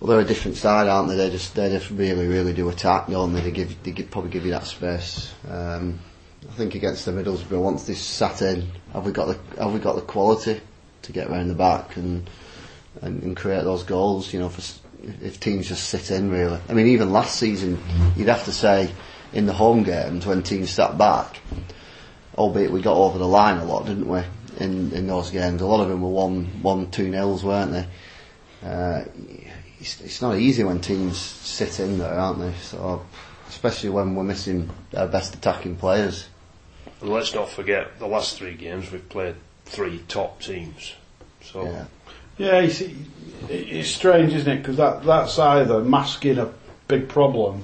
well, 0.01 0.11
they're 0.11 0.21
a 0.21 0.25
different 0.25 0.57
side, 0.57 0.89
aren't 0.89 1.09
they? 1.09 1.17
They 1.17 1.31
just 1.31 1.55
they 1.55 1.71
just 1.71 1.91
really 1.91 2.27
really 2.27 2.53
do 2.53 2.69
attack, 2.69 3.09
don't 3.09 3.33
they? 3.33 3.41
They 3.41 3.51
give 3.51 3.83
they 3.83 3.93
give, 3.93 4.11
probably 4.11 4.31
give 4.31 4.45
you 4.45 4.53
that 4.53 4.67
space. 4.67 5.33
Um, 5.49 5.99
I 6.49 6.53
think 6.53 6.75
against 6.75 7.05
the 7.05 7.13
Middlesbrough, 7.13 7.61
once 7.61 7.85
this 7.85 8.01
sat 8.01 8.43
in, 8.43 8.71
have 8.93 9.05
we 9.05 9.13
got 9.13 9.27
the 9.27 9.63
have 9.63 9.73
we 9.73 9.81
got 9.81 9.97
the 9.97 10.03
quality 10.03 10.61
to 11.03 11.13
get 11.13 11.31
round 11.31 11.51
the 11.51 11.55
back 11.55 11.97
and 11.97 12.29
and, 13.03 13.23
and 13.23 13.37
create 13.37 13.65
those 13.65 13.83
goals? 13.83 14.33
You 14.33 14.41
know, 14.41 14.49
for, 14.49 14.63
if 15.23 15.41
teams 15.41 15.69
just 15.69 15.89
sit 15.89 16.11
in, 16.11 16.31
really. 16.31 16.61
I 16.69 16.73
mean, 16.75 16.89
even 16.89 17.13
last 17.13 17.39
season, 17.39 17.79
you'd 18.17 18.29
have 18.29 18.45
to 18.45 18.53
say 18.53 18.91
in 19.33 19.47
the 19.47 19.53
home 19.53 19.83
games 19.83 20.27
when 20.27 20.43
teams 20.43 20.71
sat 20.71 20.97
back 20.97 21.41
albeit 22.37 22.71
we 22.71 22.83
got 22.83 22.97
over 22.97 23.19
the 23.19 23.27
line 23.27 23.59
a 23.59 23.65
lot, 23.65 23.87
didn't 23.87 24.09
we? 24.09 24.23
In 24.59 24.93
in 24.93 25.07
those 25.07 25.31
games, 25.31 25.61
a 25.61 25.67
lot 25.67 25.81
of 25.81 25.89
them 25.89 26.03
were 26.03 26.09
one 26.09 26.47
one 26.63 26.91
two 26.91 27.09
nils, 27.09 27.45
weren't 27.45 27.73
they? 27.73 27.87
Uh, 28.67 29.05
it's, 29.87 30.01
it's 30.01 30.23
not 30.23 30.37
easy 30.37 30.65
when 30.65 30.81
teams 30.81 31.17
sit 31.17 31.79
in 31.79 31.99
there, 31.99 32.13
aren't 32.13 32.41
they? 32.41 32.53
So, 32.61 33.07
especially 33.49 33.91
when 33.91 34.17
we're 34.17 34.25
missing 34.25 34.69
our 34.97 35.07
best 35.07 35.35
attacking 35.35 35.77
players. 35.77 36.29
And 37.01 37.11
let's 37.11 37.35
not 37.35 37.49
forget 37.49 37.99
the 37.99 38.07
last 38.07 38.37
three 38.37 38.55
games 38.55 38.91
we've 38.91 39.09
played 39.09 39.37
three 39.65 40.03
top 40.09 40.41
teams. 40.41 40.95
So 41.43 41.65
Yeah. 41.65 41.85
Yeah, 42.39 42.61
you 42.61 42.71
see, 42.71 42.95
it's 43.49 43.89
strange, 43.89 44.35
isn't 44.35 44.53
it? 44.53 44.59
Because 44.59 44.77
that, 44.77 45.05
that's 45.05 45.39
either 45.39 45.81
masking 45.81 46.37
a 46.37 46.53
big 46.87 47.09
problem 47.09 47.63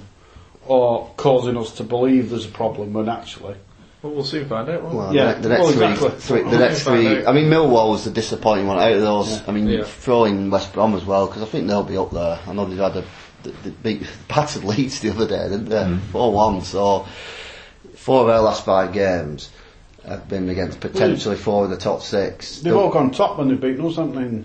or 0.64 1.12
causing 1.18 1.58
us 1.58 1.72
to 1.72 1.84
believe 1.84 2.30
there's 2.30 2.46
a 2.46 2.50
problem 2.50 2.94
when 2.94 3.08
actually. 3.08 3.56
Well, 4.02 4.14
we'll 4.14 4.24
soon 4.24 4.48
find 4.48 4.68
out, 4.68 4.82
won't 4.82 4.94
Well, 4.96 5.14
Yeah, 5.14 5.34
the, 5.34 5.42
the 5.42 5.48
next 5.50 5.60
well, 5.62 5.72
three, 5.72 5.86
exactly. 5.86 6.20
three, 6.20 6.50
the 6.50 6.58
next 6.58 6.82
three. 6.82 7.18
out. 7.18 7.28
I 7.28 7.32
mean, 7.32 7.44
Millwall 7.44 7.90
was 7.90 8.04
the 8.04 8.10
disappointing 8.10 8.66
one 8.66 8.78
out 8.78 8.92
of 8.92 9.00
those. 9.00 9.30
Yeah. 9.30 9.44
I 9.46 9.50
mean, 9.52 9.68
Yeah. 9.68 9.84
throw 9.84 10.24
in 10.24 10.50
West 10.50 10.72
Brom 10.72 10.94
as 10.96 11.04
well 11.04 11.28
because 11.28 11.42
I 11.42 11.46
think 11.46 11.68
they'll 11.68 11.84
be 11.84 11.96
up 11.96 12.10
there. 12.10 12.40
I 12.46 12.52
know 12.52 12.64
they've 12.64 12.78
had 12.78 12.96
a 12.96 13.04
the, 13.42 13.50
the 13.50 13.70
big 13.70 14.06
battered 14.28 14.64
Leeds 14.64 15.00
the 15.00 15.10
other 15.10 15.26
day, 15.28 15.48
didn't 15.48 15.66
they? 15.66 15.76
Mm. 15.76 16.00
Four 16.10 16.32
one. 16.32 16.62
So 16.62 17.06
four 17.94 18.22
of 18.22 18.28
our 18.28 18.40
last 18.40 18.64
five 18.64 18.92
games 18.92 19.50
have 20.04 20.28
been 20.28 20.48
against 20.48 20.80
potentially 20.80 21.36
mm. 21.36 21.40
four 21.40 21.64
of 21.64 21.70
the 21.70 21.76
top 21.76 22.02
six. 22.02 22.60
They've 22.60 22.74
all 22.74 22.90
gone 22.90 23.12
top 23.12 23.38
when 23.38 23.48
they've 23.48 23.60
beaten 23.60 23.86
us, 23.86 23.96
haven't 23.96 24.42
they? 24.42 24.44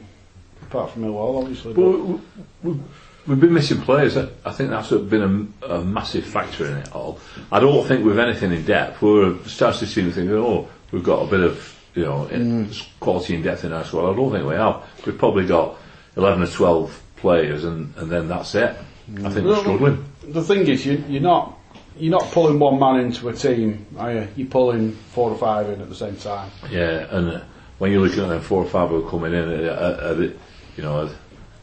Apart 0.67 0.91
from 0.91 1.03
Millwall, 1.03 1.41
obviously. 1.41 1.73
But 1.73 1.81
but- 1.81 2.19
we, 2.63 2.71
we, 2.73 2.79
we've 3.27 3.39
been 3.39 3.53
missing 3.53 3.81
players. 3.81 4.17
I 4.17 4.29
I 4.45 4.51
think 4.51 4.69
that's 4.69 4.89
been 4.91 5.53
a, 5.63 5.75
a 5.75 5.81
massive 5.83 6.25
factor 6.25 6.65
in 6.65 6.77
it 6.77 6.95
all. 6.95 7.19
I 7.51 7.59
don't 7.59 7.85
think 7.87 8.05
we've 8.05 8.17
anything 8.17 8.51
in 8.51 8.65
depth. 8.65 9.01
We're 9.01 9.37
starting 9.45 9.79
to 9.79 9.85
see 9.87 10.01
the 10.01 10.11
thing. 10.11 10.29
Oh, 10.31 10.67
we've 10.91 11.03
got 11.03 11.21
a 11.27 11.27
bit 11.29 11.41
of 11.41 11.73
you 11.95 12.05
know 12.05 12.25
in 12.27 12.69
quality 12.99 13.35
and 13.35 13.43
depth 13.43 13.63
in 13.65 13.73
our 13.73 13.83
squad. 13.85 14.11
I 14.11 14.15
don't 14.15 14.31
think 14.31 14.45
we 14.47 14.55
have. 14.55 14.83
We've 15.05 15.17
probably 15.17 15.45
got 15.45 15.75
eleven 16.15 16.43
or 16.43 16.47
twelve 16.47 17.01
players, 17.17 17.63
and, 17.63 17.93
and 17.97 18.11
then 18.11 18.27
that's 18.27 18.53
it. 18.55 18.75
I 19.23 19.29
think 19.29 19.45
we're 19.45 19.55
struggling. 19.59 20.05
The 20.27 20.43
thing 20.43 20.67
is, 20.67 20.85
you, 20.85 21.03
you're 21.07 21.21
not 21.21 21.57
you're 21.97 22.11
not 22.11 22.29
pulling 22.31 22.59
one 22.59 22.79
man 22.79 22.99
into 22.99 23.27
a 23.29 23.33
team, 23.33 23.85
are 23.97 24.13
you? 24.13 24.27
You're 24.35 24.47
pulling 24.49 24.91
four 24.91 25.31
or 25.31 25.37
five 25.37 25.69
in 25.69 25.81
at 25.81 25.89
the 25.89 25.95
same 25.95 26.15
time. 26.17 26.51
Yeah, 26.69 27.07
and 27.09 27.29
uh, 27.29 27.41
when 27.79 27.91
you're 27.91 28.01
looking 28.01 28.21
at 28.23 28.29
them 28.29 28.41
four 28.41 28.61
or 28.63 28.69
five 28.69 28.89
who 28.89 29.03
are 29.05 29.09
coming 29.09 29.33
in, 29.33 29.49
uh, 29.49 29.69
uh, 29.71 30.03
uh, 30.05 30.13
they- 30.13 30.33
you 30.75 30.83
know, 30.83 31.09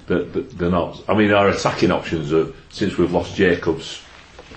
they're, 0.06 0.23
they're 0.25 0.70
not. 0.70 1.02
I 1.08 1.14
mean, 1.14 1.32
our 1.32 1.49
attacking 1.49 1.90
options 1.90 2.32
are 2.32 2.52
since 2.70 2.99
we've 2.99 3.12
lost 3.12 3.37
Jacobs. 3.37 4.00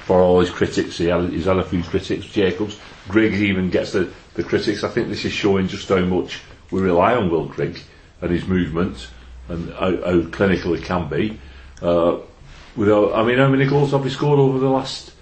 For 0.06 0.22
all 0.22 0.40
his 0.40 0.50
critics, 0.50 0.98
he 0.98 1.06
had, 1.06 1.30
he's 1.30 1.46
had 1.46 1.58
a 1.58 1.64
few 1.64 1.84
critics. 1.84 2.26
Jacobs, 2.26 2.80
Griggs 3.08 3.42
even 3.42 3.70
gets 3.70 3.92
the, 3.92 4.12
the 4.36 4.44
critics. 4.44 4.84
I 4.84 4.90
think 4.90 5.10
this 5.10 5.26
is 5.26 5.34
showing 5.34 5.68
just 5.68 5.90
how 5.90 6.00
much 6.00 6.42
we 6.72 6.82
rely 6.82 7.16
on 7.16 7.30
Will 7.30 7.46
Grigg 7.46 7.80
and 8.22 8.32
his 8.32 8.46
movement 8.46 9.10
and 9.50 9.74
how, 9.74 9.98
how 10.02 10.30
clinical 10.30 10.74
he 10.74 10.82
can 10.82 11.10
be. 11.10 11.40
Uh, 11.82 12.18
without, 12.76 13.14
I 13.16 13.24
mean, 13.24 13.38
how 13.38 13.50
many 13.50 13.66
goals 13.66 13.92
have 13.92 14.04
we 14.04 14.10
scored 14.10 14.40
over 14.40 14.60
the 14.60 14.70
last 14.70 15.14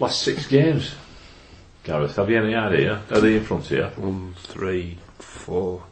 last 0.00 0.22
six 0.22 0.46
games? 0.46 0.94
Gareth, 1.84 2.16
have 2.16 2.30
you 2.30 2.42
any 2.42 2.54
idea? 2.54 3.02
Are 3.10 3.20
they 3.20 3.36
in 3.36 3.44
front 3.44 3.66
here? 3.66 3.90
one, 3.96 4.34
three, 4.38 4.98
four. 5.18 5.82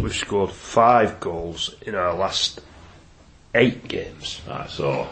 We've 0.00 0.14
scored 0.14 0.52
five 0.52 1.20
goals 1.20 1.74
in 1.82 1.94
our 1.94 2.14
last 2.14 2.60
eight 3.54 3.86
games. 3.88 4.40
Right, 4.48 4.68
so 4.68 5.08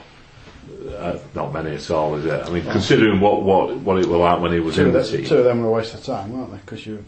uh, 0.96 1.18
not 1.34 1.52
many 1.52 1.74
at 1.76 1.90
all, 1.90 2.14
is 2.16 2.24
it? 2.24 2.46
I 2.46 2.50
mean, 2.50 2.64
considering 2.64 3.20
what, 3.20 3.42
what, 3.42 3.76
what 3.78 3.98
it 3.98 4.06
was 4.06 4.18
like 4.18 4.40
when 4.40 4.52
he 4.52 4.60
was 4.60 4.76
Two 4.76 4.86
in 4.86 4.92
the 4.92 5.04
team. 5.04 5.24
two 5.24 5.38
of 5.38 5.44
them 5.44 5.62
were 5.62 5.68
a 5.68 5.72
waste 5.72 5.94
of 5.94 6.04
time, 6.04 6.32
weren't 6.36 6.50
they? 6.52 6.58
Because 6.58 6.86
you 6.86 7.04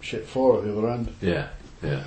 shit 0.00 0.26
four 0.26 0.58
at 0.58 0.64
the 0.64 0.76
other 0.76 0.90
end. 0.90 1.14
Yeah, 1.20 1.48
yeah. 1.82 2.02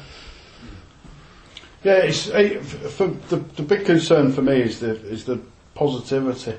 Yeah, 1.84 1.94
it's 2.04 2.30
f- 2.30 2.62
for 2.92 3.08
the 3.08 3.38
the 3.38 3.64
big 3.64 3.86
concern 3.86 4.34
for 4.34 4.42
me 4.42 4.60
is 4.62 4.80
the 4.82 4.92
is 5.08 5.24
the 5.24 5.40
positivity, 5.76 6.56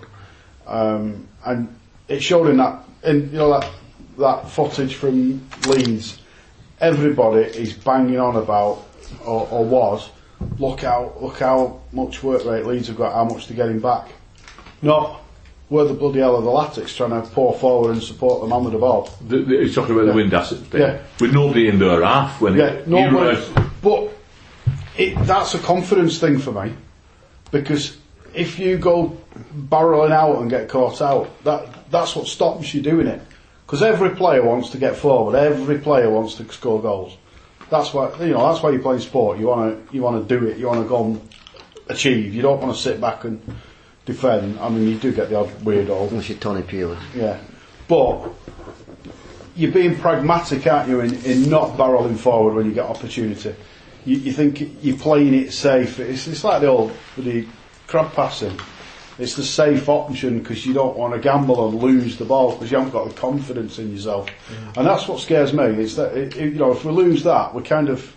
um, 0.66 1.28
and 1.44 1.76
it 2.08 2.22
showed 2.22 2.48
in 2.48 2.56
that 2.56 2.82
in 3.04 3.30
you 3.30 3.36
know 3.38 3.60
that 3.60 3.70
that 4.18 4.48
footage 4.50 4.94
from 4.94 5.46
Leeds. 5.66 6.22
Everybody 6.80 7.42
is 7.42 7.74
banging 7.74 8.18
on 8.18 8.36
about 8.36 8.82
or, 9.26 9.46
or 9.50 9.62
was 9.66 10.08
look 10.58 10.80
how 10.80 11.12
look 11.20 11.38
how 11.38 11.80
much 11.92 12.22
work 12.22 12.44
rate 12.44 12.66
Leeds 12.66 12.88
have 12.88 12.96
got, 12.96 13.12
how 13.12 13.24
much 13.24 13.46
they're 13.46 13.56
getting 13.56 13.80
back. 13.80 14.08
Not 14.82 15.20
where 15.68 15.84
the 15.84 15.94
bloody 15.94 16.18
hell 16.18 16.34
are 16.36 16.42
the 16.42 16.48
Latics 16.48 16.96
trying 16.96 17.10
to 17.10 17.28
pour 17.28 17.56
forward 17.56 17.92
and 17.92 18.02
support 18.02 18.40
the 18.40 18.48
man 18.48 18.64
with 18.64 18.72
the 18.72 18.78
ball. 18.78 19.08
The, 19.26 19.38
the, 19.38 19.58
he's 19.58 19.74
talking 19.74 19.94
about 19.94 20.06
the 20.06 20.12
wind 20.12 20.34
asset 20.34 20.58
thing. 20.58 20.80
Yeah. 20.80 21.00
With 21.20 21.32
nobody 21.32 21.68
in 21.68 21.78
their 21.78 22.02
half 22.02 22.40
when 22.40 22.56
Yeah, 22.56 22.66
it, 22.66 22.88
no, 22.88 22.98
you 22.98 23.10
but, 23.12 23.72
but 23.80 24.10
it, 24.98 25.14
that's 25.26 25.54
a 25.54 25.60
confidence 25.60 26.18
thing 26.18 26.38
for 26.38 26.50
me 26.50 26.74
because 27.52 27.96
if 28.34 28.58
you 28.58 28.78
go 28.78 29.16
barreling 29.54 30.10
out 30.10 30.40
and 30.40 30.50
get 30.50 30.68
caught 30.68 31.00
out, 31.00 31.30
that 31.44 31.90
that's 31.90 32.16
what 32.16 32.26
stops 32.26 32.74
you 32.74 32.82
doing 32.82 33.06
it. 33.06 33.20
Because 33.64 33.82
every 33.82 34.10
player 34.10 34.42
wants 34.42 34.70
to 34.70 34.78
get 34.78 34.96
forward, 34.96 35.36
every 35.36 35.78
player 35.78 36.10
wants 36.10 36.34
to 36.34 36.52
score 36.52 36.82
goals. 36.82 37.16
That's 37.70 37.94
why 37.94 38.12
you 38.20 38.32
know 38.32 38.46
that's 38.50 38.62
why 38.62 38.70
you 38.70 38.80
play 38.80 38.98
sport. 38.98 39.38
You 39.38 39.46
want 39.46 39.88
to 39.88 39.94
you 39.94 40.02
want 40.02 40.28
to 40.28 40.38
do 40.38 40.46
it. 40.46 40.58
You 40.58 40.66
want 40.66 40.82
to 40.82 40.88
go 40.88 41.04
and 41.04 41.28
achieve. 41.88 42.34
You 42.34 42.42
don't 42.42 42.60
want 42.60 42.74
to 42.74 42.80
sit 42.80 43.00
back 43.00 43.24
and 43.24 43.40
defend. 44.04 44.58
I 44.58 44.68
mean, 44.68 44.88
you 44.88 44.96
do 44.98 45.12
get 45.12 45.30
the 45.30 45.36
odd 45.36 45.48
weirdo. 45.60 46.10
Unless 46.10 46.28
you're 46.28 46.38
Tony 46.38 46.62
Pulis. 46.62 46.98
Yeah. 47.14 47.38
But 47.86 48.30
you're 49.56 49.72
being 49.72 49.96
pragmatic, 49.96 50.66
aren't 50.66 50.88
you, 50.88 51.00
in, 51.00 51.14
in 51.24 51.50
not 51.50 51.76
barreling 51.76 52.16
forward 52.16 52.54
when 52.54 52.66
you 52.66 52.72
get 52.72 52.86
opportunity. 52.86 53.54
You, 54.04 54.16
you 54.16 54.32
think 54.32 54.82
you're 54.82 54.96
playing 54.96 55.34
it 55.34 55.52
safe. 55.52 56.00
It's, 56.00 56.26
it's 56.26 56.42
like 56.44 56.62
the 56.62 56.68
old 56.68 56.92
the 57.18 57.46
crab 57.86 58.12
passing. 58.12 58.58
It's 59.20 59.34
the 59.36 59.44
safe 59.44 59.86
option 59.88 60.38
because 60.38 60.64
you 60.64 60.72
don't 60.72 60.96
want 60.96 61.12
to 61.12 61.20
gamble 61.20 61.68
and 61.68 61.78
lose 61.82 62.16
the 62.16 62.24
ball 62.24 62.52
because 62.52 62.70
you 62.70 62.78
haven't 62.78 62.92
got 62.92 63.06
the 63.08 63.14
confidence 63.14 63.78
in 63.78 63.92
yourself. 63.92 64.28
And 64.76 64.86
that's 64.86 65.06
what 65.06 65.20
scares 65.20 65.52
me. 65.52 65.64
Is 65.64 65.96
that 65.96 66.16
it, 66.16 66.36
it- 66.36 66.52
you 66.54 66.58
know 66.58 66.72
if 66.72 66.84
we 66.84 66.90
lose 66.92 67.22
that, 67.24 67.54
we're 67.54 67.60
kind 67.62 67.90
of 67.90 68.16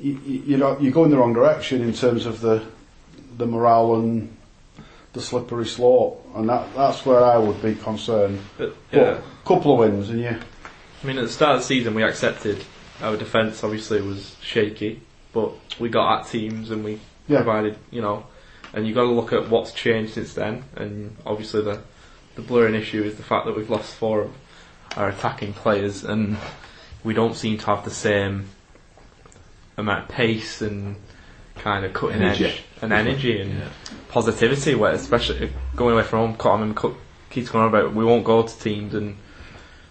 you, 0.00 0.12
you 0.24 0.56
know 0.56 0.78
you 0.80 0.90
go 0.90 1.04
in 1.04 1.10
the 1.10 1.16
wrong 1.18 1.34
direction 1.34 1.82
in 1.82 1.92
terms 1.92 2.24
of 2.26 2.40
the 2.40 2.62
the 3.36 3.46
morale 3.46 3.96
and 3.96 4.34
the 5.12 5.20
slippery 5.20 5.66
slope, 5.66 6.26
and 6.36 6.48
that 6.48 6.74
that's 6.74 7.04
where 7.04 7.22
I 7.22 7.36
would 7.36 7.60
be 7.60 7.74
concerned. 7.74 8.40
But 8.56 8.74
But 8.90 8.96
yeah, 8.98 9.20
couple 9.44 9.74
of 9.74 9.78
wins, 9.80 10.08
and 10.08 10.20
you 10.20 10.28
I 11.02 11.06
mean, 11.06 11.18
at 11.18 11.24
the 11.24 11.28
start 11.32 11.56
of 11.56 11.60
the 11.60 11.66
season, 11.66 11.94
we 11.94 12.02
accepted 12.02 12.64
our 13.02 13.16
defence 13.16 13.62
obviously 13.62 14.00
was 14.00 14.36
shaky, 14.40 15.00
but 15.34 15.50
we 15.80 15.88
got 15.90 16.20
at 16.20 16.26
teams 16.28 16.70
and 16.70 16.82
we 16.84 16.98
Yeah. 17.28 17.42
provided, 17.42 17.76
you 17.90 18.00
know, 18.00 18.24
and 18.74 18.86
you've 18.86 18.94
got 18.94 19.02
to 19.02 19.10
look 19.10 19.32
at 19.32 19.48
what's 19.48 19.72
changed 19.72 20.14
since 20.14 20.34
then. 20.34 20.64
And 20.76 21.16
obviously, 21.26 21.62
the 21.62 21.80
the 22.34 22.42
blurring 22.42 22.74
issue 22.74 23.02
is 23.02 23.16
the 23.16 23.22
fact 23.22 23.44
that 23.46 23.56
we've 23.56 23.68
lost 23.70 23.94
four 23.94 24.22
of 24.22 24.32
our 24.96 25.08
attacking 25.10 25.52
players, 25.52 26.04
and 26.04 26.36
we 27.04 27.14
don't 27.14 27.36
seem 27.36 27.58
to 27.58 27.66
have 27.66 27.84
the 27.84 27.90
same 27.90 28.48
amount 29.76 30.04
of 30.04 30.08
pace 30.08 30.62
and 30.62 30.96
kind 31.56 31.84
of 31.84 31.92
cutting 31.92 32.22
Energy. 32.22 32.46
edge 32.46 32.62
and 32.80 32.92
energy 32.92 33.40
and 33.40 33.52
Yeah. 33.58 33.68
positivity. 34.08 34.74
Where 34.74 34.92
especially 34.92 35.52
going 35.76 35.94
away 35.94 36.02
from 36.04 36.34
home, 36.34 36.62
and 36.62 36.76
Cook 36.76 36.96
keeps 37.30 37.50
going 37.50 37.62
on 37.64 37.68
about 37.68 37.94
we 37.94 38.04
won't 38.04 38.24
go 38.24 38.42
to 38.42 38.58
teams 38.58 38.94
and 38.94 39.16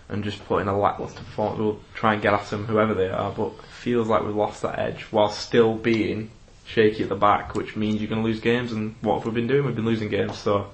and 0.10 0.24
just 0.26 0.46
put 0.46 0.58
in 0.62 0.68
a 0.68 0.78
lackluster 0.78 1.20
performance. 1.24 1.60
We'll 1.60 1.80
try 1.94 2.14
and 2.14 2.22
get 2.22 2.34
at 2.34 2.50
them, 2.50 2.66
whoever 2.66 2.94
they 2.94 3.08
are, 3.08 3.32
but 3.32 3.48
it 3.48 3.66
feels 3.72 4.10
like 4.10 4.24
we've 4.24 4.36
lost 4.36 4.62
that 4.64 4.78
edge 4.78 5.04
while 5.12 5.30
still 5.30 5.74
being 5.76 6.32
shaky 6.72 7.04
at 7.04 7.10
the 7.10 7.16
back, 7.16 7.56
which 7.56 7.76
means 7.76 8.00
you're 8.00 8.10
going 8.10 8.22
to 8.22 8.28
lose 8.28 8.40
games. 8.40 8.72
And 8.72 8.96
what 9.02 9.16
have 9.18 9.26
we 9.26 9.32
been 9.32 9.48
doing? 9.48 9.66
We've 9.66 9.76
been 9.76 9.86
losing 9.86 10.10
games, 10.10 10.38
so 10.38 10.68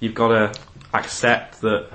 you've 0.00 0.14
got 0.14 0.28
to 0.28 0.60
accept 0.92 1.60
that 1.62 1.88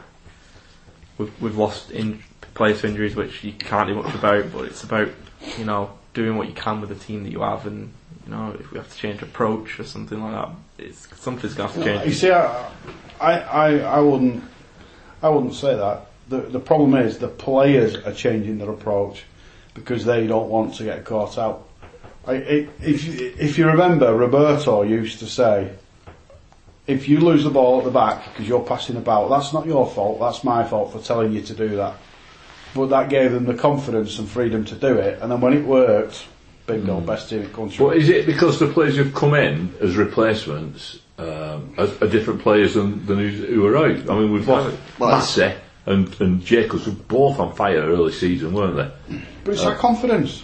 we've 1.17 1.41
we've 1.41 1.57
lost 1.57 1.91
in 1.91 2.21
players 2.53 2.81
to 2.81 2.87
injuries, 2.87 3.15
which 3.15 3.43
you 3.43 3.53
can't 3.53 3.87
do 3.87 3.95
much 3.95 4.13
about. 4.13 4.51
But 4.51 4.65
it's 4.65 4.83
about 4.83 5.09
you 5.57 5.65
know 5.65 5.91
doing 6.13 6.37
what 6.37 6.47
you 6.47 6.53
can 6.53 6.81
with 6.81 6.89
the 6.89 6.95
team 6.95 7.23
that 7.23 7.31
you 7.31 7.41
have, 7.41 7.65
and 7.65 7.93
you 8.25 8.31
know 8.31 8.55
if 8.59 8.71
we 8.71 8.77
have 8.77 8.91
to 8.91 8.97
change 8.97 9.21
approach 9.21 9.79
or 9.79 9.85
something 9.85 10.21
like 10.21 10.33
that, 10.33 10.49
it's 10.85 11.07
something's 11.19 11.53
going 11.53 11.69
to 11.69 11.79
to 11.79 11.85
change. 11.85 12.05
you 12.05 12.13
see, 12.13 12.31
I, 12.31 12.69
I, 13.19 13.39
I, 13.39 13.77
I 13.79 13.99
wouldn't, 13.99 14.43
I 15.21 15.29
wouldn't 15.29 15.55
say 15.55 15.75
that. 15.75 16.07
The 16.27 16.41
the 16.41 16.59
problem 16.59 16.95
is 16.95 17.19
the 17.19 17.29
players 17.29 17.95
are 17.95 18.13
changing 18.13 18.57
their 18.57 18.69
approach 18.69 19.23
because 19.73 20.03
they 20.03 20.27
don't 20.27 20.49
want 20.49 20.75
to 20.75 20.83
get 20.83 21.05
caught 21.05 21.37
out. 21.37 21.68
I, 22.27 22.33
if 22.81 23.05
you- 23.05 23.33
if 23.39 23.57
you 23.57 23.67
remember, 23.67 24.13
Roberto 24.15 24.83
used 24.83 25.19
to 25.19 25.25
say, 25.25 25.69
if 26.87 27.07
you 27.07 27.19
lose 27.19 27.43
the 27.43 27.49
ball 27.49 27.79
at 27.79 27.85
the 27.85 27.91
back 27.91 28.23
because 28.31 28.47
you're 28.47 28.61
passing 28.63 28.97
about, 28.97 29.29
that's 29.29 29.53
not 29.53 29.65
your 29.65 29.87
fault. 29.87 30.19
That's 30.19 30.43
my 30.43 30.63
fault 30.63 30.91
for 30.91 30.99
telling 30.99 31.31
you 31.33 31.41
to 31.41 31.53
do 31.53 31.75
that. 31.77 31.93
But 32.75 32.87
that 32.87 33.09
gave 33.09 33.31
them 33.31 33.45
the 33.45 33.53
confidence 33.55 34.19
and 34.19 34.27
freedom 34.27 34.65
to 34.65 34.75
do 34.75 34.93
it. 34.95 35.19
And 35.21 35.31
then 35.31 35.39
when 35.41 35.53
it 35.53 35.63
worked, 35.65 36.25
bingo, 36.67 36.99
best 36.99 37.29
team 37.29 37.39
in 37.39 37.45
the 37.45 37.51
country. 37.53 37.83
But 37.85 37.97
is 37.97 38.09
it 38.09 38.25
because 38.25 38.59
the 38.59 38.67
players 38.67 38.95
who've 38.97 39.13
come 39.13 39.33
in 39.33 39.73
as 39.81 39.97
replacements 39.97 40.99
um, 41.17 41.73
are, 41.77 41.87
are 42.01 42.07
different 42.07 42.41
players 42.41 42.73
than, 42.75 43.05
than 43.05 43.17
who 43.19 43.61
were 43.61 43.77
out? 43.77 44.09
I 44.09 44.19
mean, 44.19 44.31
we've 44.31 44.47
lost 44.47 44.75
Well, 44.99 45.11
Massey 45.11 45.51
and, 45.85 46.19
and 46.21 46.43
Jacobs 46.45 46.85
were 46.85 46.91
both 46.93 47.39
on 47.39 47.55
fire 47.55 47.81
early 47.81 48.11
season, 48.13 48.53
weren't 48.53 48.75
they? 48.77 49.19
But 49.43 49.53
it's 49.53 49.63
that 49.63 49.77
confidence. 49.77 50.43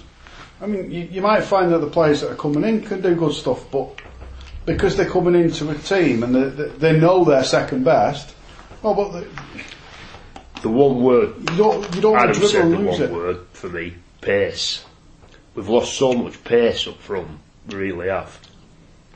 I 0.62 0.66
mean, 0.68 0.90
you, 0.92 1.02
you 1.12 1.22
might 1.22 1.44
find 1.44 1.72
that 1.72 1.80
the 1.80 1.90
players 1.90 2.22
that 2.22 2.32
are 2.32 2.36
coming 2.36 2.64
in 2.64 2.82
can 2.82 3.02
do 3.02 3.14
good 3.16 3.34
stuff, 3.34 3.70
but 3.72 3.90
because 4.66 4.96
they're 4.96 5.10
coming 5.10 5.36
into 5.36 5.70
a 5.70 5.76
team 5.76 6.24
and 6.24 6.34
they, 6.34 6.50
they, 6.50 6.70
they 6.94 7.00
know 7.00 7.24
they're 7.24 7.44
second 7.44 7.84
best, 7.84 8.34
well, 8.82 8.94
but 8.94 9.20
they, 9.20 9.28
The 10.62 10.70
one 10.70 11.02
word 11.04 11.36
you 11.38 11.58
don't 11.58 11.96
you 11.96 12.02
don't 12.02 12.14
want 12.14 12.30
Adam 12.30 12.42
to 12.42 12.48
said 12.48 12.62
dribble 12.62 12.84
the 12.84 12.90
lose 12.92 13.00
one 13.00 13.10
it. 13.10 13.14
word 13.14 13.46
for 13.54 13.70
me: 13.70 13.94
pace. 14.22 14.86
We've 15.54 15.70
lost 15.70 15.94
so 15.94 16.14
much 16.14 16.44
pace 16.44 16.88
up 16.88 16.98
front. 17.00 17.28
We 17.68 17.76
really 17.76 18.08
have. 18.10 18.40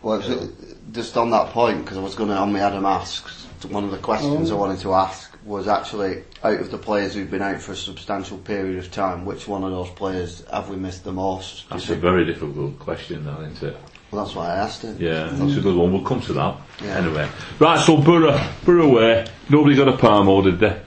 Well, 0.02 0.20
it's, 0.20 0.30
uh, 0.30 0.48
just 0.92 1.18
on 1.18 1.30
that 1.32 1.50
point, 1.50 1.84
because 1.84 1.98
I 1.98 2.02
was 2.02 2.16
going 2.16 2.30
to, 2.30 2.36
on 2.36 2.54
my 2.54 2.60
Adam 2.62 2.86
asks, 2.86 3.46
one 3.68 3.84
of 3.84 3.92
the 3.92 3.98
questions 3.98 4.50
I 4.52 4.56
wanted 4.56 4.80
to 4.80 4.94
ask 4.94 5.29
was 5.46 5.68
actually, 5.68 6.24
out 6.44 6.60
of 6.60 6.72
the 6.72 6.78
players 6.78 7.14
who've 7.14 7.30
been 7.30 7.42
out 7.42 7.62
for 7.62 7.72
a 7.72 7.76
substantial 7.76 8.38
period 8.38 8.78
of 8.78 8.92
time, 8.92 9.26
which 9.26 9.48
one 9.48 9.64
of 9.64 9.72
those 9.72 9.90
players 9.90 10.44
have 10.52 10.70
we 10.70 10.76
missed 10.76 11.04
the 11.04 11.12
most? 11.12 11.70
That's 11.70 11.90
a 11.90 11.96
very 11.96 12.26
difficult 12.26 12.78
question, 12.80 13.26
that, 13.26 13.42
isn't 13.42 13.70
it? 13.70 13.78
Well, 14.12 14.26
that's 14.26 14.36
why 14.36 14.48
I 14.48 14.56
asked 14.58 14.82
him. 14.82 14.98
Yeah, 15.00 15.30
that's 15.32 15.56
a 15.56 15.62
good 15.62 15.76
one. 15.76 15.94
We'll 15.94 16.04
come 16.04 16.22
to 16.22 16.34
that. 16.34 16.58
Yeah. 16.84 16.98
Anyway. 16.98 17.30
Right, 17.60 17.80
so 17.80 17.98
Borough, 17.98 18.40
Borough 18.66 18.92
away. 18.92 19.28
Nobody 19.50 19.76
got 19.76 19.88
a 19.88 19.94
Parmo, 19.94 20.44
did 20.44 20.60
they? 20.60 20.82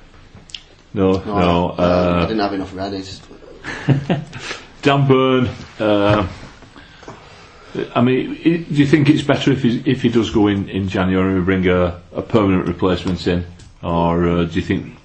No, 0.94 1.12
no. 1.12 1.25
No, 1.25 1.71
I 1.78 1.82
uh, 1.82 2.21
didn't 2.26 2.40
have 2.40 2.52
enough 2.52 2.73
readies. 2.73 3.23
Dan 4.82 5.06
Burn, 5.06 5.49
uh, 5.78 6.28
I 7.94 8.00
mean, 8.02 8.32
i 8.32 8.42
do 8.42 8.75
you 8.75 8.87
think 8.87 9.09
it's 9.09 9.23
better 9.23 9.52
if 9.52 9.62
he, 9.62 9.82
if 9.87 10.02
he 10.02 10.09
does 10.09 10.30
go 10.30 10.49
in, 10.49 10.68
in 10.68 10.88
January 10.88 11.30
and 11.30 11.38
we 11.38 11.44
bring 11.44 11.68
a, 11.68 12.02
a 12.12 12.21
permanent 12.21 12.66
replacement 12.66 13.26
in? 13.26 13.47
Or 13.82 14.28
uh, 14.28 14.44
do 14.44 14.54
you 14.54 14.62
think 14.62 14.96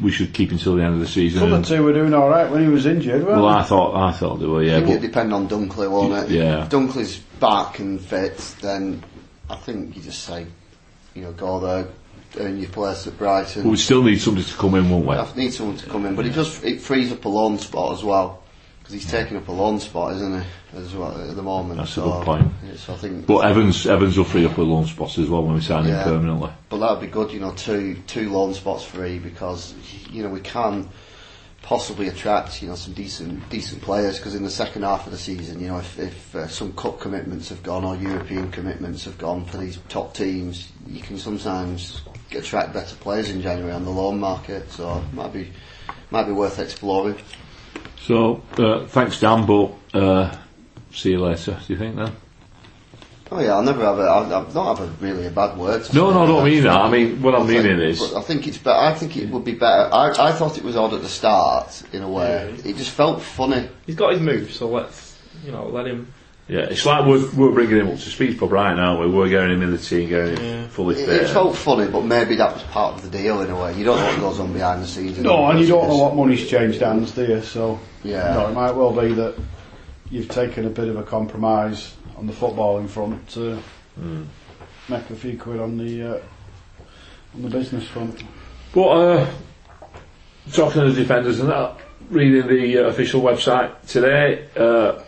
we 0.00 0.10
should 0.10 0.32
keep 0.32 0.50
until 0.50 0.76
the 0.76 0.82
end 0.82 0.94
of 0.94 1.00
the 1.00 1.06
season? 1.06 1.40
Some 1.40 1.48
of 1.48 1.54
and- 1.56 1.64
the 1.64 1.76
two 1.76 1.82
were 1.82 1.92
doing 1.92 2.14
all 2.14 2.28
right 2.28 2.50
when 2.50 2.62
he 2.62 2.68
was 2.68 2.86
injured. 2.86 3.24
well, 3.24 3.42
they? 3.42 3.48
I 3.48 3.62
thought 3.62 3.94
I 3.94 4.12
thought 4.12 4.36
they 4.36 4.46
were, 4.46 4.62
yeah. 4.62 4.72
I 4.72 4.74
think 4.76 4.86
But, 4.86 4.92
it'd 4.96 5.02
depend 5.10 5.34
on 5.34 5.48
Dunkley, 5.48 5.90
won't 5.90 6.12
it? 6.24 6.30
Yeah. 6.30 6.64
If 6.64 6.70
Dunkley's 6.70 7.18
back 7.40 7.78
and 7.78 8.00
fit, 8.00 8.38
then 8.60 9.02
I 9.50 9.56
think 9.56 9.96
you 9.96 10.02
just 10.02 10.22
say, 10.24 10.46
you 11.14 11.22
know, 11.22 11.32
go 11.32 11.60
there, 11.60 11.88
earn 12.38 12.58
your 12.58 12.70
place 12.70 13.06
at 13.06 13.18
Brighton. 13.18 13.64
but 13.64 13.70
we 13.70 13.76
still 13.76 14.02
need 14.02 14.20
somebody 14.20 14.46
to 14.46 14.54
come 14.54 14.74
in, 14.76 14.88
won't 14.88 15.06
we? 15.06 15.14
I 15.14 15.26
need 15.36 15.52
someone 15.52 15.76
to 15.76 15.86
come 15.86 16.06
in, 16.06 16.16
but 16.16 16.24
it 16.26 16.30
does 16.34 16.62
it 16.64 16.80
frees 16.80 17.12
up 17.12 17.24
a 17.24 17.28
loan 17.28 17.58
spot 17.58 17.92
as 17.92 18.02
well 18.02 18.41
because 18.92 19.04
he's 19.04 19.10
taking 19.10 19.36
up 19.36 19.48
a 19.48 19.52
loan 19.52 19.80
spot, 19.80 20.14
isn't 20.14 20.42
he? 20.42 20.78
As 20.78 20.94
well 20.94 21.18
at 21.30 21.34
the 21.36 21.42
moment. 21.42 21.78
That's 21.78 21.96
a 21.96 22.00
good 22.02 22.24
point. 22.24 22.52
So 22.76 22.94
I 22.94 22.96
think, 22.96 23.26
But 23.26 23.38
Evans 23.38 23.86
Evans 23.86 24.16
will 24.16 24.24
free 24.24 24.44
up 24.46 24.56
a 24.58 24.62
loan 24.62 24.86
spots 24.86 25.18
as 25.18 25.28
well 25.28 25.42
when 25.42 25.54
we 25.54 25.60
sign 25.60 25.86
Yeah. 25.86 26.02
him 26.02 26.04
permanently. 26.04 26.50
but 26.68 26.78
that'd 26.78 27.00
be 27.00 27.06
good, 27.06 27.32
you 27.32 27.40
know, 27.40 27.52
two 27.52 27.96
two 28.06 28.30
loan 28.30 28.54
spots 28.54 28.84
free 28.84 29.18
because 29.18 29.74
you 30.10 30.22
know 30.22 30.28
we 30.28 30.40
can 30.40 30.88
possibly 31.62 32.08
attract 32.08 32.60
you 32.60 32.68
know 32.68 32.74
some 32.74 32.92
decent 32.92 33.48
decent 33.48 33.80
players 33.82 34.18
because 34.18 34.34
in 34.34 34.42
the 34.42 34.50
second 34.50 34.82
half 34.82 35.06
of 35.06 35.12
the 35.12 35.18
season, 35.18 35.60
you 35.60 35.68
know, 35.68 35.78
if, 35.78 35.98
if 35.98 36.34
uh, 36.34 36.46
some 36.48 36.72
cup 36.74 37.00
commitments 37.00 37.48
have 37.48 37.62
gone 37.62 37.84
or 37.84 37.96
European 37.96 38.50
commitments 38.50 39.04
have 39.04 39.16
gone 39.18 39.44
for 39.44 39.58
these 39.58 39.78
top 39.88 40.12
teams, 40.14 40.70
you 40.86 41.00
can 41.00 41.18
sometimes 41.18 42.02
attract 42.34 42.72
better 42.72 42.96
players 42.96 43.30
in 43.30 43.40
January 43.42 43.72
on 43.72 43.84
the 43.84 43.90
loan 43.90 44.18
market. 44.18 44.70
So 44.70 44.98
it 44.98 45.14
might 45.14 45.32
be 45.32 45.50
might 46.10 46.24
be 46.24 46.32
worth 46.32 46.58
exploring. 46.58 47.16
So 48.06 48.42
uh, 48.58 48.86
thanks, 48.86 49.20
Dan. 49.20 49.46
But 49.46 49.72
uh, 49.94 50.36
see 50.92 51.10
you 51.12 51.20
later. 51.20 51.58
Do 51.66 51.72
you 51.72 51.78
think 51.78 51.96
then? 51.96 52.12
Oh 53.30 53.40
yeah, 53.40 53.54
I'll 53.54 53.62
never 53.62 53.82
have 53.82 53.98
a. 53.98 54.02
I'll, 54.02 54.34
I'll 54.34 54.52
not 54.52 54.78
have 54.78 54.88
a 54.88 54.90
really 55.04 55.26
a 55.26 55.30
bad 55.30 55.56
word. 55.56 55.82
No, 55.94 56.10
no, 56.10 56.24
I 56.24 56.26
don't 56.26 56.44
mean 56.44 56.64
that. 56.64 56.76
I 56.76 56.90
mean 56.90 57.22
what 57.22 57.34
I'm 57.34 57.46
think- 57.46 57.64
meaning 57.64 57.80
is. 57.80 58.12
I 58.12 58.20
think 58.20 58.46
it's 58.46 58.58
better. 58.58 58.78
I 58.78 58.92
think 58.94 59.16
it 59.16 59.30
would 59.30 59.44
be 59.44 59.54
better. 59.54 59.88
I, 59.92 60.10
I 60.28 60.32
thought 60.32 60.58
it 60.58 60.64
was 60.64 60.76
odd 60.76 60.92
at 60.92 61.00
the 61.00 61.08
start 61.08 61.82
in 61.94 62.02
a 62.02 62.10
way. 62.10 62.54
It 62.64 62.76
just 62.76 62.90
felt 62.90 63.22
funny. 63.22 63.68
He's 63.86 63.94
got 63.96 64.12
his 64.12 64.20
moves, 64.20 64.56
so 64.56 64.68
let's 64.68 65.18
you 65.44 65.52
know 65.52 65.66
let 65.68 65.86
him 65.86 66.12
Yeah, 66.48 66.60
it's 66.62 66.84
like 66.84 67.06
we're, 67.06 67.30
we're 67.32 67.52
bringing 67.52 67.76
him 67.78 67.88
up 67.88 67.94
to 67.94 68.10
speed 68.10 68.38
for 68.38 68.48
Brian, 68.48 68.78
aren't 68.78 69.00
we? 69.00 69.06
We're 69.16 69.28
getting 69.28 69.52
him 69.52 69.62
in 69.62 69.70
the 69.70 69.78
team, 69.78 70.08
getting 70.08 70.36
him 70.36 70.68
fully 70.68 70.96
It, 71.00 71.06
fit. 71.06 71.22
it 71.22 71.28
felt 71.28 71.56
funny, 71.56 71.88
but 71.90 72.02
maybe 72.04 72.34
that 72.36 72.52
was 72.54 72.62
part 72.64 72.96
of 72.96 73.02
the 73.02 73.16
deal 73.16 73.40
in 73.42 73.50
a 73.50 73.58
way. 73.60 73.74
You 73.78 73.84
don't 73.84 73.96
know 73.98 74.06
what 74.06 74.20
goes 74.20 74.40
on 74.40 74.52
behind 74.52 74.82
the 74.82 74.86
scenes. 74.86 75.18
No, 75.18 75.46
and 75.46 75.60
you 75.60 75.66
don't 75.68 75.88
know 75.88 75.96
what 75.98 76.16
money's 76.16 76.48
changed 76.48 76.80
hands, 76.80 77.12
do 77.12 77.24
you? 77.24 77.42
So, 77.42 77.78
Yeah. 78.02 78.34
no, 78.34 78.48
it 78.48 78.52
might 78.54 78.72
well 78.72 78.92
be 78.92 79.14
that 79.14 79.36
you've 80.10 80.28
taken 80.28 80.66
a 80.66 80.70
bit 80.70 80.88
of 80.88 80.96
a 80.96 81.04
compromise 81.04 81.94
on 82.16 82.26
the 82.26 82.32
footballing 82.32 82.88
front 82.88 83.26
to 83.30 83.58
make 84.88 85.08
a 85.10 85.14
few 85.14 85.38
quid 85.38 85.60
on 85.60 85.78
the 85.78 86.16
uh, 86.16 86.20
on 87.34 87.42
the 87.42 87.48
business 87.50 87.86
front. 87.86 88.22
But 88.74 88.88
uh, 88.88 89.30
talking 90.52 90.82
of 90.82 90.94
the 90.94 91.00
defenders 91.00 91.38
and 91.40 91.48
that, 91.50 91.76
reading 92.10 92.46
the 92.48 92.78
uh, 92.78 92.88
official 92.88 93.22
website 93.22 93.70
today, 93.86 94.48
uh, 94.56 95.02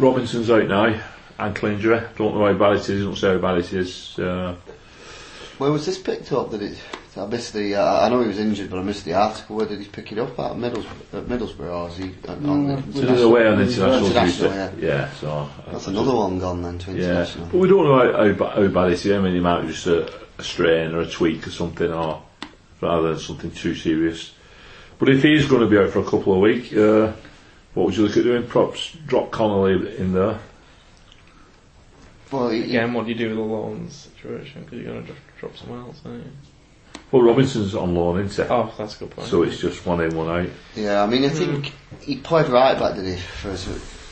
Robinson's 0.00 0.50
out 0.50 0.66
now, 0.66 1.00
ankle 1.38 1.68
injury. 1.68 2.00
Don't 2.16 2.34
know 2.34 2.46
how 2.46 2.54
bad 2.54 2.76
it 2.76 2.88
is. 2.88 3.04
Don't 3.04 3.16
say 3.16 3.32
how 3.32 3.38
bad 3.38 3.58
it 3.58 3.72
is. 3.72 4.18
Uh, 4.18 4.56
Where 5.58 5.70
was 5.70 5.84
this 5.86 5.98
picked 5.98 6.32
up? 6.32 6.50
That 6.50 6.62
it? 6.62 6.78
I 7.16 7.26
missed 7.26 7.52
the. 7.52 7.74
Uh, 7.74 8.00
I 8.06 8.08
know 8.08 8.20
he 8.22 8.28
was 8.28 8.38
injured, 8.38 8.70
but 8.70 8.78
I 8.78 8.82
missed 8.82 9.04
the 9.04 9.12
article. 9.14 9.56
Where 9.56 9.66
did 9.66 9.80
he 9.80 9.86
pick 9.86 10.10
it 10.12 10.18
up 10.18 10.38
at? 10.38 10.52
Middlesbrough, 10.52 11.12
at 11.14 11.24
Middlesbrough, 11.26 11.74
or 11.74 11.88
is 11.88 11.96
he 11.98 12.14
uh, 12.26 12.32
on 12.50 12.66
the 12.68 13.02
No, 13.02 13.28
away 13.28 13.46
on 13.46 13.60
international 13.60 14.06
International, 14.06 14.50
duty. 14.50 14.86
yeah. 14.86 14.88
Yeah, 14.88 15.10
so. 15.14 15.28
uh, 15.28 15.48
That's 15.72 15.86
another 15.88 16.14
one 16.14 16.38
gone 16.38 16.62
then 16.62 16.78
to 16.78 16.92
Yeah, 16.92 16.96
international. 17.04 17.46
but 17.46 17.58
we 17.58 17.68
don't 17.68 17.84
know 17.84 18.12
how, 18.12 18.24
how, 18.26 18.32
ba- 18.32 18.50
how 18.50 18.66
bad 18.68 18.92
it 18.92 19.04
is. 19.04 19.12
I 19.12 19.18
mean, 19.18 19.34
it 19.36 19.40
might 19.40 19.62
be 19.62 19.68
just 19.68 19.86
a, 19.88 20.10
a 20.38 20.42
strain 20.44 20.94
or 20.94 21.00
a 21.00 21.10
tweak 21.10 21.46
or 21.46 21.50
something, 21.50 21.92
or 21.92 22.22
rather 22.80 23.08
than 23.10 23.18
something 23.18 23.50
too 23.50 23.74
serious. 23.74 24.32
But 24.98 25.08
if 25.08 25.22
he's 25.22 25.46
going 25.46 25.62
to 25.62 25.66
be 25.68 25.78
out 25.78 25.90
for 25.90 25.98
a 25.98 26.04
couple 26.04 26.32
of 26.34 26.38
weeks, 26.40 26.72
uh, 26.72 27.12
what 27.74 27.86
would 27.86 27.96
you 27.96 28.06
look 28.06 28.16
at 28.16 28.24
doing? 28.24 28.46
Props 28.46 28.92
drop 29.06 29.30
Connolly 29.30 29.96
in 29.96 30.12
there. 30.12 30.38
Well, 32.32 32.48
he, 32.50 32.62
Again, 32.62 32.92
what 32.94 33.06
do 33.06 33.12
you 33.12 33.18
do 33.18 33.28
with 33.28 33.36
the 33.38 33.42
loans 33.42 34.08
situation? 34.16 34.62
Because 34.64 34.78
you're 34.78 34.92
going 34.92 35.00
to 35.02 35.06
drop, 35.12 35.18
drop 35.38 35.56
someone 35.56 35.80
else, 35.80 36.00
aren't 36.04 36.24
you? 36.24 36.30
Well, 37.10 37.22
Robinson's 37.22 37.74
on 37.74 37.94
loan, 37.94 38.20
isn't 38.24 38.46
he? 38.46 38.52
Oh, 38.52 38.72
that's 38.78 38.94
a 38.96 38.98
good 39.00 39.10
point. 39.10 39.28
So 39.28 39.42
it's 39.42 39.58
just 39.58 39.84
one 39.84 40.00
in, 40.00 40.14
one 40.16 40.28
out. 40.28 40.48
yeah, 40.76 41.02
I 41.02 41.06
mean, 41.06 41.24
I 41.24 41.28
think 41.28 41.66
hmm. 41.66 41.96
he 42.02 42.16
played 42.16 42.48
right 42.48 42.78
back, 42.78 42.94
did 42.94 43.04
he? 43.06 43.20
For 43.20 43.50
his, 43.50 43.66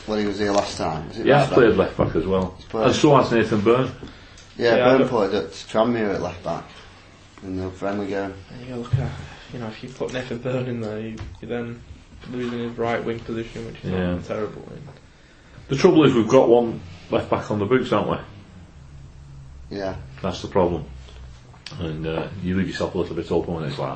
when 0.06 0.18
he 0.20 0.26
was 0.26 0.38
here 0.38 0.50
last 0.50 0.76
time. 0.78 1.06
Was 1.08 1.18
it 1.18 1.26
Yeah, 1.26 1.42
last 1.42 1.52
played 1.52 1.68
time? 1.68 1.76
left 1.78 1.96
back 1.96 2.16
as 2.16 2.26
well. 2.26 2.56
played- 2.68 2.86
And 2.86 2.94
so 2.94 3.16
has 3.16 3.30
Nathan 3.30 3.60
Byrne. 3.60 3.90
Yeah, 4.56 4.76
Yeah, 4.76 4.86
I 4.86 4.88
Byrne 4.90 4.98
don't- 5.00 5.08
played 5.10 5.34
at 5.34 5.50
Tranmere 5.50 6.14
at 6.14 6.22
left 6.22 6.42
back 6.42 6.64
in 7.44 7.56
the 7.56 7.70
friendly 7.70 8.08
game. 8.08 8.34
And 8.52 8.68
you 8.68 8.74
look 8.76 8.92
at, 8.94 9.12
you 9.52 9.60
know, 9.60 9.68
if 9.68 9.80
you 9.82 9.90
put 9.90 10.12
Nathan 10.12 10.38
Byrne 10.38 10.66
in 10.66 10.80
there, 10.80 10.98
you, 10.98 11.16
you're 11.40 11.48
then 11.50 11.80
losing 12.30 12.58
his 12.60 12.76
right 12.78 13.02
wing 13.04 13.20
position, 13.20 13.66
which 13.66 13.76
is 13.84 13.90
Yeah. 13.90 14.14
not 14.14 14.24
terrible. 14.24 14.62
In. 14.72 14.82
The 15.68 15.76
trouble 15.76 16.04
is 16.04 16.14
we've 16.14 16.28
got 16.28 16.48
one 16.48 16.80
left 17.10 17.30
back 17.30 17.50
on 17.50 17.58
the 17.58 17.66
books, 17.66 17.90
haven't 17.90 18.10
we? 19.70 19.76
Yeah. 19.78 19.96
That's 20.22 20.42
the 20.42 20.48
problem. 20.48 20.84
And 21.78 22.06
uh, 22.06 22.28
you 22.42 22.56
leave 22.56 22.68
yourself 22.68 22.94
a 22.94 22.98
little 22.98 23.14
bit 23.14 23.30
open 23.30 23.54
when 23.54 23.64
it's 23.64 23.78
like 23.78 23.94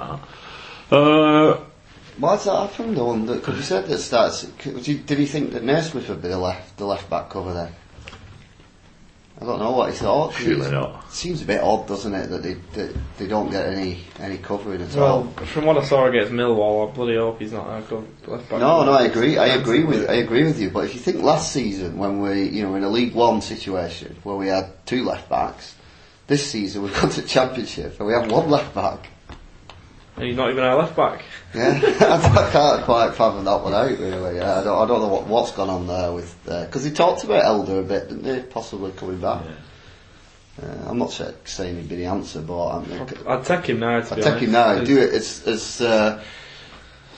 that. 0.91 0.95
Uh, 0.97 1.61
Why 2.19 2.33
has 2.33 2.45
that 2.45 2.69
happened? 2.71 2.97
The 2.99 3.05
one 3.05 3.25
that 3.26 3.37
because 3.37 3.57
you 3.57 3.62
said 3.62 3.87
that 3.87 3.99
starts. 3.99 4.43
Did 4.43 4.87
you, 4.87 4.99
did 4.99 5.19
he 5.19 5.25
think 5.26 5.52
that 5.52 5.64
Naismith 5.64 6.09
would 6.11 6.21
be 6.21 6.29
the 6.29 6.38
left 6.38 6.76
the 6.76 6.85
left 6.85 7.09
back 7.09 7.31
cover 7.31 7.55
then? 7.55 7.73
I 9.42 9.44
don't 9.44 9.58
know 9.58 9.72
what 9.72 9.90
he 9.90 9.96
thought. 9.96 10.34
surely 10.34 10.70
not. 10.70 11.04
It 11.06 11.12
seems 11.12 11.42
a 11.42 11.44
bit 11.44 11.61
odd, 11.61 11.88
doesn't 11.88 12.14
it, 12.14 12.28
that 12.30 12.44
they 12.44 12.54
that 12.75 12.94
they 13.18 13.26
don't 13.26 13.50
get 13.50 13.66
any 13.66 14.04
any 14.20 14.38
covering 14.38 14.80
at 14.80 14.94
Well, 14.94 15.32
all. 15.37 15.46
from 15.46 15.64
what 15.64 15.76
I 15.76 15.84
saw 15.84 16.06
against 16.06 16.30
Millwall, 16.32 16.88
I 16.88 16.94
bloody 16.94 17.16
hope 17.16 17.40
he's 17.40 17.50
not 17.52 17.66
our 17.66 17.80
go 17.82 18.04
left 18.28 18.49
back. 18.49 18.61
No, 18.61 18.84
no, 18.84 18.92
I 18.92 19.02
agree. 19.06 19.38
I 19.38 19.46
agree 19.46 19.82
with 19.82 20.08
I 20.08 20.14
agree 20.14 20.44
with 20.44 20.61
you. 20.61 20.70
But 20.70 20.84
if 20.84 20.94
you 20.94 21.00
think 21.00 21.22
last 21.22 21.50
season 21.52 21.99
when 21.99 22.20
we 22.22 22.50
you 22.50 22.62
know 22.62 22.76
in 22.76 22.84
a 22.84 22.88
League 22.88 23.14
One 23.14 23.40
situation 23.40 24.14
where 24.22 24.37
we 24.37 24.46
had 24.46 24.70
two 24.87 25.04
left 25.04 25.28
backs, 25.28 25.75
this 26.28 26.49
season 26.49 26.82
we've 26.84 26.95
gone 27.00 27.10
to 27.10 27.23
Championship 27.23 27.99
and 27.99 28.06
we 28.06 28.12
have 28.14 28.30
one 28.30 28.49
left 28.49 28.73
back. 28.76 29.08
And 30.16 30.26
he's 30.26 30.36
not 30.36 30.50
even 30.50 30.62
our 30.62 30.76
left 30.76 30.96
back. 30.96 31.25
Yeah, 31.54 31.78
I 32.00 32.48
can't 32.50 32.82
quite 32.84 33.14
fathom 33.14 33.44
that 33.44 33.62
one 33.62 33.75
out 33.75 33.90
really. 33.98 34.36
Yeah, 34.38 34.60
I 34.60 34.64
don't 34.64 34.82
I 34.82 34.86
don't 34.86 35.02
know 35.02 35.08
what 35.08 35.26
what's 35.26 35.52
gone 35.52 35.68
on 35.68 35.86
there 35.86 36.10
with 36.10 36.34
because 36.46 36.82
he 36.82 36.90
talked 36.90 37.25
about 37.25 37.44
Elder 37.44 37.80
a 37.80 37.82
bit, 37.82 38.08
didn't 38.08 38.25
he? 38.34 38.40
Possibly 38.48 38.90
coming 38.92 39.20
back. 39.20 39.42
Uh, 40.62 40.66
I'm 40.88 40.96
not 40.98 41.10
sure, 41.12 41.34
saying 41.44 41.76
he'd 41.76 41.90
be 41.90 41.96
the 41.96 42.06
answer, 42.06 42.40
but 42.40 42.68
I'm, 42.68 43.06
I'd 43.26 43.44
take 43.44 43.66
him 43.66 43.80
now. 43.80 44.00
To 44.00 44.12
I 44.12 44.16
be 44.16 44.22
take 44.22 44.30
honest. 44.32 44.44
him 44.46 44.52
now. 44.52 44.82
Do 44.84 44.96
it. 44.98 45.12
It's 45.14 45.46
it's. 45.46 45.80
Uh, 45.82 46.22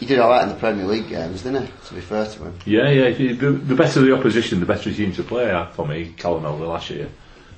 he 0.01 0.07
did 0.07 0.19
all 0.19 0.31
right 0.31 0.43
in 0.43 0.49
the 0.49 0.57
Premier 0.57 0.85
League 0.85 1.09
games, 1.09 1.43
didn't 1.43 1.67
he? 1.67 1.73
To 1.89 1.95
be 1.95 2.01
fair 2.01 2.27
to 2.27 2.45
him. 2.45 2.59
yeah, 2.67 2.89
yeah. 2.91 3.11
The, 3.11 3.33
the 3.53 3.77
better 3.77 4.01
the 4.01 4.17
opposition, 4.17 4.59
the 4.59 4.67
better 4.67 4.91
he 4.91 4.97
seemed 4.97 5.15
to 5.15 5.23
play. 5.23 5.49
uh, 5.51 5.67
For 5.67 5.87
me, 5.87 6.13
Callum 6.17 6.45
Elder 6.45 6.67
last 6.67 6.91
year, 6.91 7.09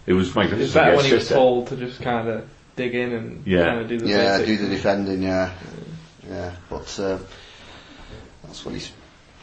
it 0.06 0.12
was 0.12 0.34
magnificent. 0.34 0.62
It's 0.66 0.74
better 0.74 0.96
when 0.96 1.06
he 1.06 1.14
was 1.14 1.28
told 1.30 1.68
to 1.68 1.76
just 1.76 2.02
kind 2.02 2.28
of 2.28 2.48
dig 2.76 2.94
in 2.94 3.12
and 3.12 3.46
Yeah. 3.46 3.66
kind 3.66 3.80
of 3.80 3.88
do 3.88 3.98
the 3.98 4.06
Yeah, 4.08 4.38
basics. 4.38 4.46
do 4.60 4.68
the 4.68 4.74
defending. 4.74 5.22
Yeah, 5.22 5.50
yeah. 6.28 6.52
But 6.70 6.98
uh, 7.00 7.18
that's 8.44 8.64
what 8.64 8.74
he's 8.74 8.92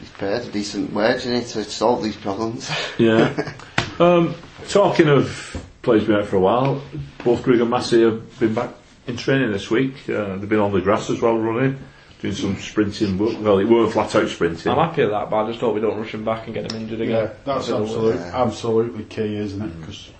he's 0.00 0.10
paid 0.10 0.42
a 0.42 0.44
decent 0.46 0.92
wage, 0.92 1.16
isn't 1.18 1.34
he, 1.34 1.40
to 1.40 1.64
solve 1.64 2.02
these 2.02 2.16
problems. 2.16 2.70
Yeah. 2.98 3.52
um, 3.98 4.34
talking 4.68 5.08
of 5.08 5.56
players 5.82 6.04
been 6.04 6.16
out 6.16 6.26
for 6.26 6.36
a 6.36 6.40
while, 6.40 6.82
both 7.24 7.42
Grigg 7.42 7.60
and 7.60 7.70
Massey 7.70 8.02
have 8.02 8.38
been 8.38 8.54
back 8.54 8.70
in 9.06 9.16
training 9.16 9.52
this 9.52 9.70
week. 9.70 10.08
Uh, 10.08 10.36
they've 10.36 10.48
been 10.48 10.58
on 10.60 10.72
the 10.72 10.80
grass 10.80 11.10
as 11.10 11.20
well, 11.20 11.36
running, 11.38 11.78
doing 12.22 12.34
some 12.34 12.56
sprinting. 12.56 13.18
but- 13.18 13.38
Well, 13.40 13.58
it 13.58 13.66
weren't 13.66 13.92
flat 13.92 14.14
out 14.16 14.28
sprinting. 14.28 14.72
I'm 14.72 14.78
happy 14.78 15.02
with 15.02 15.10
that, 15.10 15.28
but 15.30 15.44
I 15.44 15.48
just 15.48 15.60
hope 15.60 15.74
we 15.74 15.80
don't 15.80 15.98
rush 15.98 16.14
him 16.14 16.24
back 16.24 16.46
and 16.46 16.54
get 16.54 16.72
him 16.72 16.80
injured 16.82 17.00
again. 17.02 17.14
Yeah, 17.26 17.30
that's 17.44 17.68
I 17.68 17.70
don't 17.72 17.80
know. 17.80 17.86
absolute, 17.86 18.14
Yeah. 18.16 18.42
absolutely 18.42 19.04
key, 19.04 19.36
isn't 19.36 19.62
it? 19.62 19.84
'Cause 19.86 20.10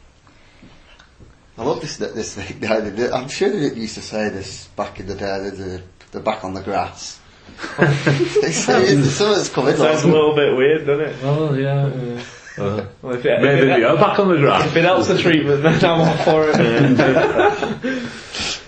I 1.56 1.62
love 1.62 1.80
this 1.80 1.96
this 1.98 2.34
thing. 2.34 2.60
now, 2.60 2.80
they 2.80 2.90
did- 2.90 3.12
I'm 3.12 3.28
sure 3.28 3.48
they 3.50 3.60
didn't 3.60 3.78
used 3.80 3.94
to 3.94 4.02
say 4.02 4.28
this 4.28 4.66
back 4.76 4.98
in 5.00 5.06
the 5.06 5.14
day. 5.14 5.50
They're, 5.50 5.82
the- 6.10 6.20
back 6.20 6.44
on 6.44 6.54
the 6.54 6.62
grass. 6.62 7.20
they 7.78 8.52
say 8.52 8.82
it- 8.84 9.04
something's 9.04 9.48
coming. 9.50 9.76
Sounds 9.76 10.02
a 10.02 10.08
little 10.08 10.34
bit 10.34 10.56
weird, 10.56 10.86
doesn't 10.86 11.06
it? 11.06 11.16
Oh 11.22 11.54
yeah. 11.54 12.22
Uh, 12.56 12.86
Well, 13.02 13.14
if 13.14 13.24
it, 13.24 13.40
maybe 13.42 13.58
if 13.58 13.64
it, 13.64 13.66
they 13.78 13.84
are 13.84 13.96
back 13.96 14.18
on 14.20 14.28
the 14.28 14.36
grass. 14.38 14.64
if 14.66 14.76
it 14.76 14.84
helps 14.84 15.08
the 15.08 15.18
treatment, 15.18 15.62
then 15.64 15.84
I'm 15.84 16.00
all 16.00 16.16
for 16.18 16.50
it. 16.50 18.02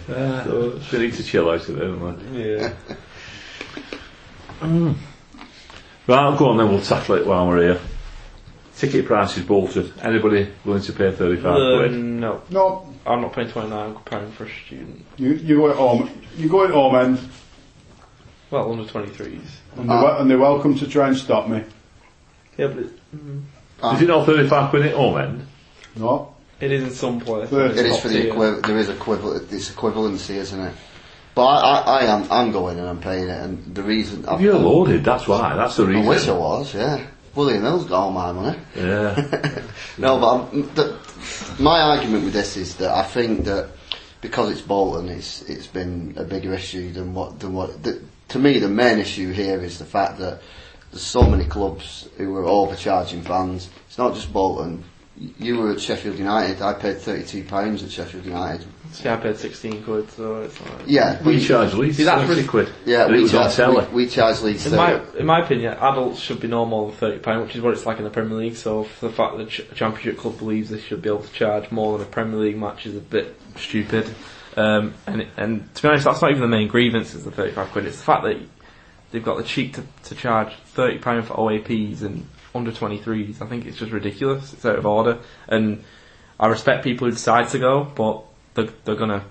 Uh, 0.08 0.78
they 0.92 0.98
need 0.98 1.14
to 1.14 1.24
chill 1.24 1.50
out 1.50 1.68
a 1.68 1.72
bit, 1.72 1.80
don't 1.80 2.32
they? 2.32 2.58
yeah. 2.60 2.72
Right, 6.06 6.18
I'll 6.20 6.36
go 6.38 6.50
on 6.50 6.58
then. 6.58 6.68
We'll 6.68 6.80
tackle 6.80 7.16
it 7.16 7.26
while 7.26 7.48
we're 7.48 7.62
here. 7.62 7.80
Ticket 8.76 9.06
prices 9.06 9.42
bolted. 9.44 9.92
Anybody 10.02 10.48
willing 10.64 10.82
to 10.82 10.92
pay 10.92 11.10
thirty-five 11.10 11.56
Uh, 11.56 11.78
quid? 11.78 11.92
no, 11.92 12.42
no, 12.50 12.92
I'm 13.06 13.22
not 13.22 13.32
paying 13.32 13.48
29 13.50 13.94
pound 14.04 14.34
for 14.34 14.44
a 14.44 14.50
student. 14.66 15.02
you 15.16 15.32
you 15.32 15.56
go 15.56 15.70
at 15.70 15.76
home. 15.76 16.10
You 16.36 16.48
go 16.50 16.64
at 16.64 16.70
home 16.70 16.94
end, 16.96 17.18
Well, 18.50 18.70
under 18.72 18.84
23s. 18.84 19.40
and 19.76 19.88
they're, 19.88 20.02
wel- 20.02 20.18
and 20.20 20.30
they're 20.30 20.38
welcome 20.38 20.76
to 20.78 20.86
try 20.86 21.08
and 21.08 21.16
stop 21.16 21.48
me. 21.48 21.64
Yeah, 22.58 22.66
but 22.68 23.92
Is 23.94 24.02
it 24.02 24.08
not 24.08 24.26
thirty-five 24.26 24.68
quid 24.70 24.86
at 24.86 24.94
home 24.94 25.18
end? 25.18 25.46
No, 25.96 26.34
it 26.60 26.70
is 26.70 26.82
in 26.82 26.90
some 26.90 27.18
places. 27.20 27.50
Thirty. 27.50 27.80
It 27.80 27.86
is 27.86 27.98
for 28.00 28.08
the 28.08 28.14
tier. 28.20 28.28
equivalent. 28.32 28.66
There 28.66 28.78
is 28.78 28.88
equivalent. 28.90 29.52
It's 29.52 29.70
equivalency, 29.70 30.34
isn't 30.34 30.60
it? 30.60 30.74
But 31.34 31.46
I, 31.46 31.60
I, 31.60 32.00
I 32.00 32.04
am. 32.04 32.26
I'm 32.30 32.52
going 32.52 32.78
and 32.78 32.86
I'm 32.88 33.00
paying 33.00 33.28
it, 33.28 33.40
and 33.40 33.74
the 33.74 33.82
reason. 33.82 34.26
If 34.28 34.40
you're 34.42 34.58
loaded, 34.58 35.02
that's 35.04 35.26
why. 35.26 35.54
That's 35.56 35.76
the 35.76 35.86
reason. 35.86 36.04
I 36.04 36.08
wish 36.08 36.28
I 36.28 36.32
was. 36.32 36.74
Yeah. 36.74 37.06
William 37.36 37.62
Hill's 37.62 37.84
got 37.84 38.00
all 38.00 38.10
my 38.10 38.32
money. 38.32 38.58
Yeah. 38.74 39.62
No, 39.98 40.18
but 40.18 40.74
the, 40.74 40.98
my 41.58 41.80
argument 41.80 42.24
with 42.24 42.34
this 42.34 42.58
is 42.58 42.76
that 42.76 42.90
I 42.90 43.02
think 43.02 43.46
that 43.46 43.70
because 44.20 44.50
it's 44.50 44.60
Bolton, 44.60 45.08
it's 45.08 45.40
it's 45.42 45.66
been 45.66 46.12
a 46.18 46.24
bigger 46.24 46.52
issue 46.52 46.92
than 46.92 47.14
what 47.14 47.40
than 47.40 47.54
what. 47.54 47.82
The, 47.82 48.02
to 48.28 48.38
me, 48.38 48.58
the 48.58 48.68
main 48.68 48.98
issue 48.98 49.32
here 49.32 49.62
is 49.62 49.78
the 49.78 49.86
fact 49.86 50.18
that 50.18 50.42
there's 50.90 51.02
so 51.02 51.22
many 51.22 51.44
clubs 51.46 52.08
who 52.18 52.36
are 52.36 52.44
overcharging 52.44 53.22
fans. 53.22 53.70
It's 53.88 53.96
not 53.96 54.14
just 54.14 54.32
Bolton. 54.34 54.84
You 55.16 55.58
were 55.58 55.72
at 55.72 55.80
Sheffield 55.80 56.18
United. 56.18 56.60
I 56.60 56.74
paid 56.74 56.98
thirty-two 56.98 57.44
pounds 57.44 57.82
at 57.82 57.90
Sheffield 57.90 58.26
United. 58.26 58.66
See, 58.92 59.08
I 59.08 59.16
paid 59.16 59.36
16 59.36 59.82
quid, 59.84 60.10
so 60.10 60.42
it's 60.42 60.60
alright. 60.60 60.86
Yeah, 60.88 61.22
We 61.22 61.34
but- 61.38 61.42
charge 61.46 61.74
Leeds 61.74 61.96
See, 61.98 62.04
that's 62.04 62.22
thirty 62.22 62.34
really- 62.34 62.48
quid. 62.48 62.68
Yeah, 62.84 63.04
And 63.06 63.14
it 63.14 63.16
we 63.18 63.22
was 63.22 63.34
on 63.34 63.42
charge, 63.44 63.54
telly. 63.56 63.86
we, 63.92 64.04
we 64.04 64.08
charge 64.08 64.40
Leeds 64.42 64.66
In 64.66 64.76
my, 64.76 64.98
30. 64.98 65.18
in 65.18 65.26
my 65.26 65.40
opinion, 65.44 65.74
adults 65.74 66.20
should 66.20 66.40
be 66.40 66.48
no 66.48 66.64
more 66.64 66.88
than 66.88 66.96
thirty 66.96 67.18
pound, 67.18 67.42
which 67.42 67.54
is 67.56 67.62
what 67.62 67.72
it's 67.74 67.84
like 67.86 67.98
in 67.98 68.04
the 68.04 68.10
Premier 68.10 68.38
League. 68.38 68.56
So, 68.56 68.84
for 68.84 69.08
the 69.08 69.12
fact 69.12 69.36
that 69.38 69.48
ch- 69.50 69.60
a 69.60 69.74
Championship 69.74 70.18
club 70.18 70.38
believes 70.38 70.70
they 70.70 70.80
should 70.80 71.02
be 71.02 71.08
able 71.08 71.22
to 71.22 71.32
charge 71.32 71.70
more 71.70 71.98
than 71.98 72.06
a 72.06 72.10
Premier 72.10 72.38
League 72.40 72.58
match 72.58 72.86
is 72.86 72.96
a 72.96 73.00
bit 73.00 73.38
stupid. 73.56 74.08
Um, 74.56 74.94
and 75.06 75.20
it- 75.22 75.28
and 75.36 75.74
to 75.74 75.82
be 75.82 75.88
honest, 75.88 76.04
that's 76.06 76.22
not 76.22 76.30
even 76.30 76.40
the 76.42 76.48
main 76.48 76.68
grievance. 76.68 77.14
Is 77.14 77.24
the 77.24 77.30
thirty 77.30 77.52
five 77.52 77.70
quid. 77.72 77.84
It's 77.86 77.98
the 77.98 78.04
fact 78.04 78.24
that 78.24 78.36
they've 79.12 79.22
got 79.24 79.36
the 79.36 79.44
cheek 79.44 79.74
to, 79.74 79.82
to 80.04 80.14
charge 80.14 80.54
thirty 80.68 80.98
pound 80.98 81.26
for 81.26 81.34
OAPs 81.34 82.02
and 82.02 82.26
under 82.54 82.72
twenty 82.72 82.96
threes. 82.98 83.42
I 83.42 83.46
think 83.46 83.66
it's 83.66 83.76
just 83.76 83.92
ridiculous. 83.92 84.54
It's 84.54 84.64
out 84.64 84.76
of 84.78 84.86
order. 84.86 85.18
And 85.48 85.84
I 86.40 86.46
respect 86.48 86.84
people 86.84 87.06
who 87.06 87.12
decide 87.12 87.48
to 87.50 87.58
go, 87.58 87.84
but 87.94 88.22
they're, 88.56 88.68
they're 88.84 88.96
gonna. 88.96 89.24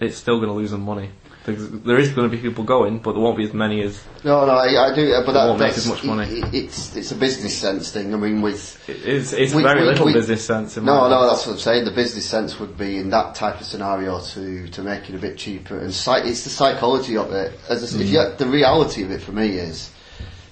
It's 0.00 0.16
still 0.16 0.40
gonna 0.40 0.54
lose 0.54 0.72
them 0.72 0.82
money. 0.82 1.10
There's, 1.46 2.10
going 2.10 2.28
to 2.28 2.36
be 2.36 2.42
people 2.42 2.64
going, 2.64 2.98
but 2.98 3.12
there 3.12 3.20
won't 3.20 3.36
be 3.36 3.44
as 3.44 3.54
many 3.54 3.80
as 3.82 4.02
No, 4.24 4.44
no, 4.46 4.52
I, 4.52 4.90
I 4.90 4.94
do, 4.94 5.12
but 5.24 5.30
that, 5.30 5.46
won't 5.46 5.60
make 5.60 5.76
as 5.76 5.86
much 5.86 6.02
money. 6.02 6.24
It, 6.28 6.52
it's 6.54 6.96
it's 6.96 7.12
a 7.12 7.14
business 7.14 7.56
sense 7.56 7.92
thing. 7.92 8.12
I 8.12 8.16
mean, 8.16 8.42
with 8.42 8.82
it's. 8.88 9.32
It's 9.32 9.54
We- 9.54 9.62
very 9.62 9.82
we- 9.82 9.86
little 9.86 10.06
we- 10.06 10.12
business 10.12 10.44
sense. 10.44 10.76
In 10.76 10.84
no, 10.84 11.08
no, 11.08 11.28
that's 11.28 11.46
what 11.46 11.52
I'm 11.52 11.58
saying. 11.60 11.84
The 11.84 11.92
business 11.92 12.28
sense 12.28 12.58
would 12.58 12.76
be 12.76 12.96
in 12.98 13.10
that 13.10 13.36
type 13.36 13.60
of 13.60 13.66
scenario 13.66 14.20
to 14.20 14.66
to 14.66 14.82
make 14.82 15.08
it 15.08 15.14
a 15.14 15.18
bit 15.18 15.38
cheaper, 15.38 15.78
and 15.78 15.90
it's 15.90 16.04
the 16.42 16.50
psychology 16.50 17.16
of 17.16 17.30
it. 17.32 17.56
As 17.68 17.82
I, 17.82 17.86
s- 17.86 17.94
if 17.94 18.08
mm. 18.08 18.12
you, 18.12 18.36
the 18.36 18.46
reality 18.50 19.04
of 19.04 19.12
it 19.12 19.22
for 19.22 19.32
me 19.32 19.50
is. 19.50 19.90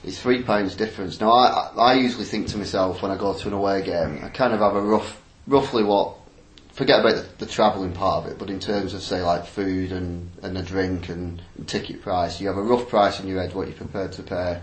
It's 0.05 0.21
three 0.21 0.43
pounds 0.43 0.77
difference. 0.77 1.19
Now, 1.19 1.31
I 1.33 1.71
I 1.79 1.95
usually 1.95 2.27
think 2.27 2.47
to 2.49 2.59
myself 2.59 3.01
when 3.03 3.11
I 3.11 3.17
go 3.17 3.33
to 3.33 3.49
an 3.49 3.55
away 3.55 3.83
game, 3.83 4.21
I 4.23 4.29
kind 4.29 4.53
of 4.53 4.61
have 4.61 4.77
a 4.77 4.81
rough, 4.83 5.19
roughly 5.47 5.83
what 5.83 6.17
forget 6.75 7.01
about 7.01 7.15
the, 7.15 7.45
the 7.45 7.51
travelling 7.51 7.93
part 7.93 8.25
of 8.25 8.33
it, 8.33 8.39
but 8.39 8.51
in 8.51 8.61
terms 8.61 8.95
of 8.95 9.03
say 9.03 9.23
like 9.23 9.47
food 9.47 9.93
and, 9.93 10.31
and 10.43 10.59
a 10.59 10.63
drink 10.63 11.09
and, 11.09 11.41
and 11.57 11.69
ticket 11.69 12.03
price, 12.03 12.41
you 12.41 12.49
have 12.49 12.57
a 12.57 12.63
rough 12.63 12.89
price 12.89 13.21
in 13.21 13.29
your 13.29 13.41
head 13.41 13.55
what 13.55 13.69
you're 13.69 13.77
prepared 13.77 14.13
to 14.13 14.23
pay. 14.23 14.61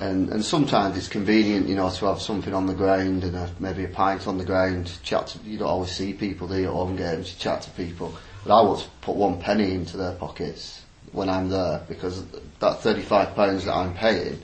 And 0.00 0.30
and 0.30 0.44
sometimes 0.44 0.96
it's 0.96 1.08
convenient, 1.08 1.68
you 1.68 1.74
know, 1.74 1.90
to 1.90 2.06
have 2.06 2.20
something 2.20 2.54
on 2.54 2.66
the 2.66 2.74
ground 2.74 3.24
and 3.24 3.34
a, 3.36 3.50
maybe 3.58 3.84
a 3.84 3.88
pint 3.88 4.26
on 4.26 4.38
the 4.38 4.44
ground. 4.44 4.92
Chat 5.02 5.26
to 5.28 5.38
you 5.40 5.58
don't 5.58 5.68
always 5.68 5.90
see 5.90 6.12
people 6.12 6.48
do 6.48 6.58
you, 6.58 6.68
home 6.68 6.96
games. 6.96 7.32
You 7.32 7.38
chat 7.38 7.62
to 7.62 7.70
people, 7.70 8.14
but 8.44 8.58
I 8.58 8.62
won't 8.62 8.88
put 9.00 9.16
one 9.16 9.40
penny 9.40 9.72
into 9.72 9.96
their 9.96 10.12
pockets 10.12 10.84
when 11.12 11.28
I'm 11.28 11.48
there 11.48 11.82
because 11.88 12.24
that 12.60 12.80
thirty-five 12.80 13.34
pounds 13.34 13.64
that 13.64 13.74
I'm 13.74 13.94
paying. 13.94 14.40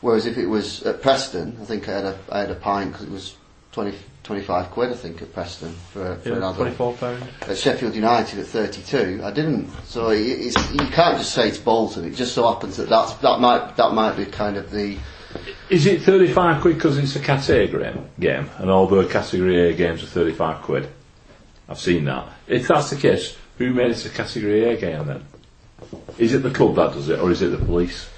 Whereas 0.00 0.26
if 0.26 0.38
it 0.38 0.46
was 0.46 0.82
at 0.84 1.02
Preston, 1.02 1.58
I 1.60 1.64
think 1.64 1.88
I 1.88 1.92
had 1.92 2.04
a 2.04 2.18
I 2.30 2.40
had 2.40 2.50
a 2.50 2.56
pint 2.56 2.92
because 2.92 3.06
it 3.06 3.12
was 3.12 3.36
20, 3.76 3.94
25 4.22 4.70
quid 4.70 4.90
I 4.90 4.94
think 4.94 5.20
at 5.20 5.34
Preston 5.34 5.70
for, 5.92 6.16
for 6.16 6.28
Yeah, 6.30 6.36
adult 6.36 6.56
twenty-four 6.56 6.94
pound. 6.94 7.22
at 7.42 7.58
Sheffield 7.58 7.94
United 7.94 8.38
at 8.38 8.46
32. 8.46 9.20
I 9.22 9.30
didn't. 9.30 9.70
So 9.84 10.08
it, 10.08 10.20
it's, 10.22 10.56
you 10.72 10.78
can't 10.88 11.18
just 11.18 11.32
say 11.34 11.48
it's 11.48 11.58
Bolton. 11.58 12.06
It 12.06 12.14
just 12.14 12.32
so 12.34 12.50
happens 12.50 12.78
that 12.78 12.88
that's, 12.88 13.12
that 13.16 13.38
might 13.38 13.76
that 13.76 13.92
might 13.92 14.16
be 14.16 14.24
kind 14.24 14.56
of 14.56 14.70
the 14.70 14.96
Is 15.68 15.84
it 15.84 16.00
35 16.00 16.62
quid 16.62 16.76
because 16.76 16.96
it's 16.96 17.16
a 17.16 17.20
category 17.20 17.84
A 17.84 17.92
game, 17.92 18.04
game, 18.18 18.50
and 18.56 18.70
all 18.70 18.86
the 18.86 19.06
Category 19.08 19.68
A 19.68 19.74
games 19.74 20.02
are 20.02 20.06
35 20.06 20.62
quid? 20.62 20.88
I've 21.68 21.78
seen 21.78 22.06
that. 22.06 22.26
If 22.46 22.68
that's 22.68 22.88
the 22.88 22.96
case, 22.96 23.36
who 23.58 23.74
made 23.74 23.90
it 23.90 24.06
a 24.06 24.08
Category 24.08 24.64
A 24.72 24.76
game 24.80 25.06
then? 25.06 25.22
Is 26.16 26.32
it 26.32 26.38
the 26.42 26.50
club 26.50 26.76
that 26.76 26.94
does 26.94 27.10
it, 27.10 27.20
or 27.20 27.30
is 27.30 27.42
it 27.42 27.48
the 27.48 27.62
police? 27.62 28.08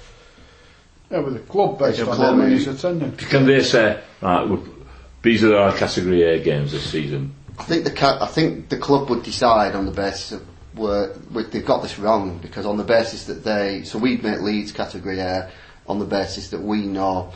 Yeah, 1.11 1.19
with 1.19 1.33
the 1.33 1.39
club 1.41 1.77
based 1.79 1.99
Yeah, 1.99 2.05
on 2.05 2.15
club, 2.15 2.29
how 2.29 2.35
many 2.35 2.55
yeah. 2.55 2.71
attending. 2.71 3.11
Can 3.17 3.45
they 3.45 3.61
say, 3.61 3.99
right, 4.21 4.47
we- 4.47 4.78
these 5.21 5.43
are 5.43 5.55
our 5.55 5.75
Category 5.75 6.23
A 6.23 6.39
games 6.43 6.71
this 6.71 6.89
season? 6.89 7.33
I 7.57 7.63
think 7.63 7.83
the 7.83 7.91
ca- 7.91 8.19
I 8.21 8.27
think 8.27 8.69
the 8.69 8.77
club 8.77 9.09
would 9.09 9.23
decide 9.23 9.75
on 9.75 9.85
the 9.85 9.91
basis 9.91 10.33
of 10.33 10.45
where, 10.73 11.13
they've 11.51 11.65
got 11.65 11.81
this 11.81 11.99
wrong 11.99 12.37
because 12.37 12.65
on 12.65 12.77
the 12.77 12.83
basis 12.83 13.25
that 13.25 13.43
they 13.43 13.83
so 13.83 13.97
we'd 13.97 14.23
make 14.23 14.39
Leeds 14.39 14.71
category 14.71 15.19
A 15.19 15.51
on 15.87 15.99
the 15.99 16.05
basis 16.05 16.49
that 16.49 16.61
we 16.61 16.83
know 16.85 17.33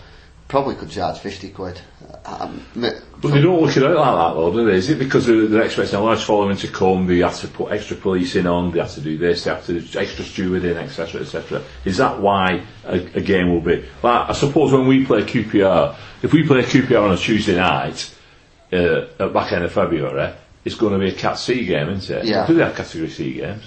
probably 0.53 0.75
could 0.75 0.91
charge 0.91 1.17
fifty 1.17 1.49
quid. 1.49 1.81
Um, 2.25 2.61
But 2.75 3.31
they 3.31 3.41
don't 3.41 3.59
look 3.59 3.75
it 3.75 3.83
out 3.83 3.95
like 3.95 4.15
that 4.15 4.33
though, 4.35 4.51
do 4.53 4.65
they? 4.67 4.75
Is 4.77 4.87
it 4.89 4.99
because 4.99 5.25
they're, 5.25 5.47
they're 5.47 5.63
expecting 5.63 5.97
a 5.97 6.03
large 6.03 6.23
following 6.23 6.55
to 6.57 6.67
come, 6.67 7.07
they 7.07 7.17
have 7.19 7.39
to 7.39 7.47
put 7.47 7.71
extra 7.71 7.97
police 7.97 8.35
in 8.35 8.45
on, 8.45 8.71
they 8.71 8.79
have 8.79 8.93
to 8.93 9.01
do 9.01 9.17
this, 9.17 9.43
they 9.43 9.49
have 9.49 9.65
to 9.65 9.79
do 9.81 9.99
extra 9.99 10.23
steward 10.23 10.63
in, 10.63 10.77
etc, 10.77 11.21
etc. 11.21 11.63
Is 11.85 11.97
that 11.97 12.19
why 12.21 12.63
a, 12.85 12.97
a 13.15 13.21
game 13.21 13.49
will 13.51 13.61
be? 13.61 13.83
Like, 14.03 14.29
I 14.29 14.33
suppose 14.33 14.71
when 14.71 14.87
we 14.87 15.05
play 15.05 15.23
QPR, 15.23 15.95
if 16.21 16.31
we 16.33 16.45
play 16.45 16.61
QPR 16.61 17.01
on 17.03 17.11
a 17.13 17.17
Tuesday 17.17 17.55
night, 17.55 18.13
uh, 18.71 19.07
at 19.19 19.33
back 19.33 19.51
end 19.53 19.63
of 19.63 19.71
February, 19.71 20.33
it's 20.65 20.75
going 20.75 20.93
to 20.93 20.99
be 20.99 21.09
a 21.09 21.15
Cat 21.15 21.39
C 21.39 21.65
game, 21.65 21.89
isn't 21.89 22.15
it? 22.15 22.25
Yeah. 22.25 22.45
Do 22.45 22.53
they 22.53 22.63
have 22.63 22.75
Category 22.75 23.09
C 23.09 23.33
games? 23.33 23.63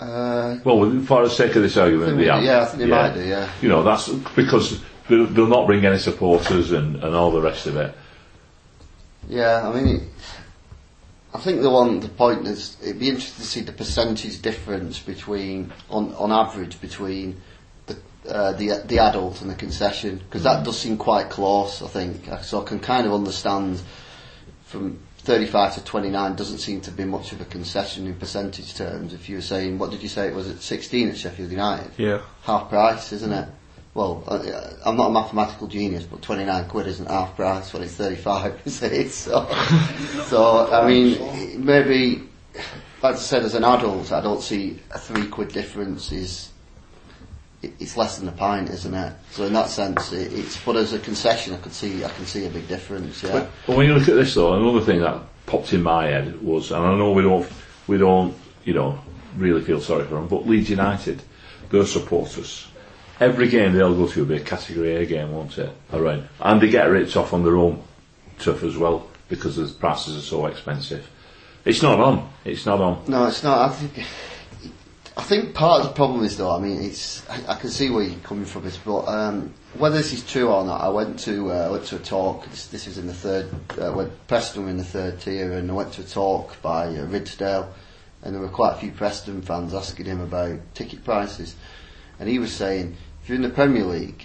uh, 0.00 0.58
Well, 0.64 1.00
for 1.06 1.22
the 1.24 1.30
sake 1.30 1.54
of 1.56 1.62
this 1.62 1.76
argument, 1.76 2.18
they 2.18 2.26
have. 2.26 2.42
yeah, 2.42 2.62
I 2.62 2.64
think 2.66 2.78
they 2.80 2.86
might 2.86 3.14
do, 3.14 3.24
yeah. 3.24 3.48
You 3.62 3.68
know, 3.68 3.82
that's 3.82 4.08
because 4.34 4.82
they'll, 5.08 5.26
they'll 5.26 5.46
not 5.46 5.66
bring 5.66 5.84
any 5.84 5.98
supporters 5.98 6.72
and, 6.72 6.96
and 6.96 7.14
all 7.14 7.30
the 7.30 7.40
rest 7.40 7.66
of 7.66 7.76
it. 7.76 7.94
Yeah, 9.28 9.68
I 9.68 9.74
mean, 9.74 9.96
it, 9.96 10.02
I 11.34 11.38
think 11.38 11.62
the 11.62 11.70
one, 11.70 12.00
the 12.00 12.08
point 12.08 12.46
is, 12.46 12.76
it'd 12.82 12.98
be 12.98 13.08
interesting 13.08 13.42
to 13.42 13.48
see 13.48 13.60
the 13.60 13.72
percentage 13.72 14.40
difference 14.40 14.98
between, 14.98 15.72
on 15.90 16.14
on 16.14 16.32
average, 16.32 16.80
between 16.80 17.40
the 17.86 17.98
uh, 18.28 18.52
the 18.52 18.82
the 18.86 18.98
adult 19.00 19.42
and 19.42 19.50
the 19.50 19.54
concession, 19.54 20.18
because 20.18 20.44
that 20.44 20.64
does 20.64 20.78
seem 20.78 20.96
quite 20.96 21.28
close. 21.28 21.82
I 21.82 21.88
think, 21.88 22.28
so 22.42 22.62
I 22.62 22.64
can 22.64 22.78
kind 22.78 23.06
of 23.06 23.12
understand 23.12 23.82
from 24.64 24.98
35 25.18 25.74
to 25.74 25.84
29 25.84 26.36
doesn't 26.36 26.58
seem 26.58 26.80
to 26.82 26.92
be 26.92 27.04
much 27.04 27.32
of 27.32 27.40
a 27.40 27.44
concession 27.46 28.06
in 28.06 28.14
percentage 28.14 28.74
terms. 28.74 29.12
If 29.12 29.28
you 29.28 29.36
were 29.36 29.42
saying, 29.42 29.76
what 29.76 29.90
did 29.90 30.02
you 30.02 30.08
say 30.08 30.28
it 30.28 30.34
was 30.34 30.48
at 30.48 30.60
16 30.60 31.08
at 31.08 31.16
Sheffield 31.16 31.50
United? 31.50 31.90
Yeah. 31.96 32.20
half 32.42 32.68
price, 32.68 33.12
isn't 33.12 33.32
it? 33.32 33.48
Well, 33.96 34.22
uh, 34.28 34.74
I'm 34.84 34.98
not 34.98 35.08
a 35.08 35.12
mathematical 35.14 35.68
genius, 35.68 36.04
but 36.04 36.20
29 36.20 36.68
quid 36.68 36.86
isn't 36.86 37.08
half 37.08 37.34
price 37.34 37.72
when 37.72 37.82
it's 37.82 37.94
35, 37.94 38.60
is 38.66 38.82
it? 38.82 39.10
So, 39.10 39.48
so 40.26 40.70
I 40.70 40.86
mean, 40.86 41.64
maybe, 41.64 42.28
like 43.02 43.14
I 43.14 43.18
said, 43.18 43.42
as 43.44 43.54
an 43.54 43.64
adult, 43.64 44.12
I 44.12 44.20
don't 44.20 44.42
see 44.42 44.78
a 44.90 44.98
three 44.98 45.26
quid 45.28 45.48
difference 45.48 46.12
is, 46.12 46.50
it's 47.62 47.96
less 47.96 48.18
than 48.18 48.28
a 48.28 48.32
pint, 48.32 48.68
isn't 48.68 48.92
it? 48.92 49.14
So 49.30 49.44
in 49.44 49.54
that 49.54 49.70
sense, 49.70 50.12
it, 50.12 50.30
it's, 50.30 50.62
but 50.62 50.76
as 50.76 50.92
a 50.92 50.98
concession, 50.98 51.54
I 51.54 51.56
could 51.56 51.72
see, 51.72 52.04
I 52.04 52.10
can 52.10 52.26
see 52.26 52.44
a 52.44 52.50
big 52.50 52.68
difference, 52.68 53.22
yeah. 53.22 53.32
But, 53.32 53.50
but 53.66 53.76
when 53.78 53.86
you 53.86 53.94
look 53.94 54.08
at 54.10 54.14
this 54.16 54.34
though, 54.34 54.52
another 54.52 54.84
thing 54.84 55.00
that 55.00 55.22
popped 55.46 55.72
in 55.72 55.82
my 55.82 56.08
head 56.08 56.42
was, 56.42 56.70
and 56.70 56.84
I 56.84 56.94
know 56.98 57.12
we 57.12 57.22
don't, 57.22 57.50
we 57.86 57.96
don't, 57.96 58.36
you 58.62 58.74
know, 58.74 59.00
really 59.38 59.62
feel 59.62 59.80
sorry 59.80 60.04
for 60.04 60.16
them, 60.16 60.28
but 60.28 60.46
Leeds 60.46 60.68
United, 60.68 61.22
their 61.70 61.86
supporters, 61.86 62.66
every 63.20 63.48
game 63.48 63.72
they'll 63.72 63.94
go 63.94 64.06
to 64.06 64.20
will 64.20 64.26
be 64.26 64.36
a 64.36 64.44
Category 64.44 64.96
A 64.96 65.06
game, 65.06 65.32
won't 65.32 65.56
it? 65.58 65.70
Around, 65.92 66.28
and 66.40 66.60
they 66.60 66.68
get 66.68 66.84
ripped 66.84 67.16
off 67.16 67.32
on 67.32 67.44
their 67.44 67.56
own 67.56 67.82
turf 68.38 68.62
as 68.62 68.76
well 68.76 69.08
because 69.28 69.56
the 69.56 69.66
prices 69.66 70.16
are 70.16 70.20
so 70.20 70.46
expensive. 70.46 71.08
It's 71.64 71.82
not 71.82 71.98
on. 71.98 72.30
It's 72.44 72.64
not 72.64 72.80
on. 72.80 73.02
No, 73.08 73.26
it's 73.26 73.42
not. 73.42 73.70
I 73.70 73.74
think. 73.74 74.06
I 75.18 75.22
think 75.22 75.54
part 75.54 75.80
of 75.80 75.88
the 75.88 75.94
problem 75.94 76.24
is 76.24 76.36
though. 76.36 76.54
I 76.54 76.60
mean, 76.60 76.82
it's. 76.82 77.28
I, 77.28 77.54
I 77.54 77.54
can 77.56 77.70
see 77.70 77.90
where 77.90 78.04
you're 78.04 78.18
coming 78.20 78.44
from, 78.44 78.64
this, 78.64 78.76
but 78.76 79.06
um, 79.08 79.52
whether 79.78 79.96
this 79.96 80.12
is 80.12 80.24
true 80.24 80.48
or 80.48 80.64
not, 80.64 80.80
I 80.80 80.88
went 80.90 81.18
to 81.20 81.50
uh, 81.50 81.66
I 81.68 81.70
went 81.70 81.84
to 81.86 81.96
a 81.96 82.00
talk. 82.00 82.46
This, 82.50 82.68
this 82.68 82.86
was 82.86 82.98
in 82.98 83.06
the 83.06 83.14
third. 83.14 83.48
Uh, 83.80 83.92
when 83.92 84.12
Preston 84.28 84.64
were 84.64 84.70
in 84.70 84.76
the 84.76 84.84
third 84.84 85.20
tier, 85.20 85.52
and 85.52 85.70
I 85.70 85.74
went 85.74 85.92
to 85.94 86.02
a 86.02 86.04
talk 86.04 86.60
by 86.62 86.86
uh, 86.86 87.06
Ridsdale, 87.06 87.68
and 88.22 88.34
there 88.34 88.42
were 88.42 88.48
quite 88.48 88.74
a 88.74 88.76
few 88.76 88.92
Preston 88.92 89.42
fans 89.42 89.74
asking 89.74 90.06
him 90.06 90.20
about 90.20 90.60
ticket 90.74 91.02
prices, 91.02 91.56
and 92.20 92.28
he 92.28 92.38
was 92.38 92.52
saying, 92.52 92.96
if 93.26 93.30
you're 93.30 93.36
in 93.36 93.42
the 93.42 93.48
Premier 93.48 93.82
League, 93.82 94.24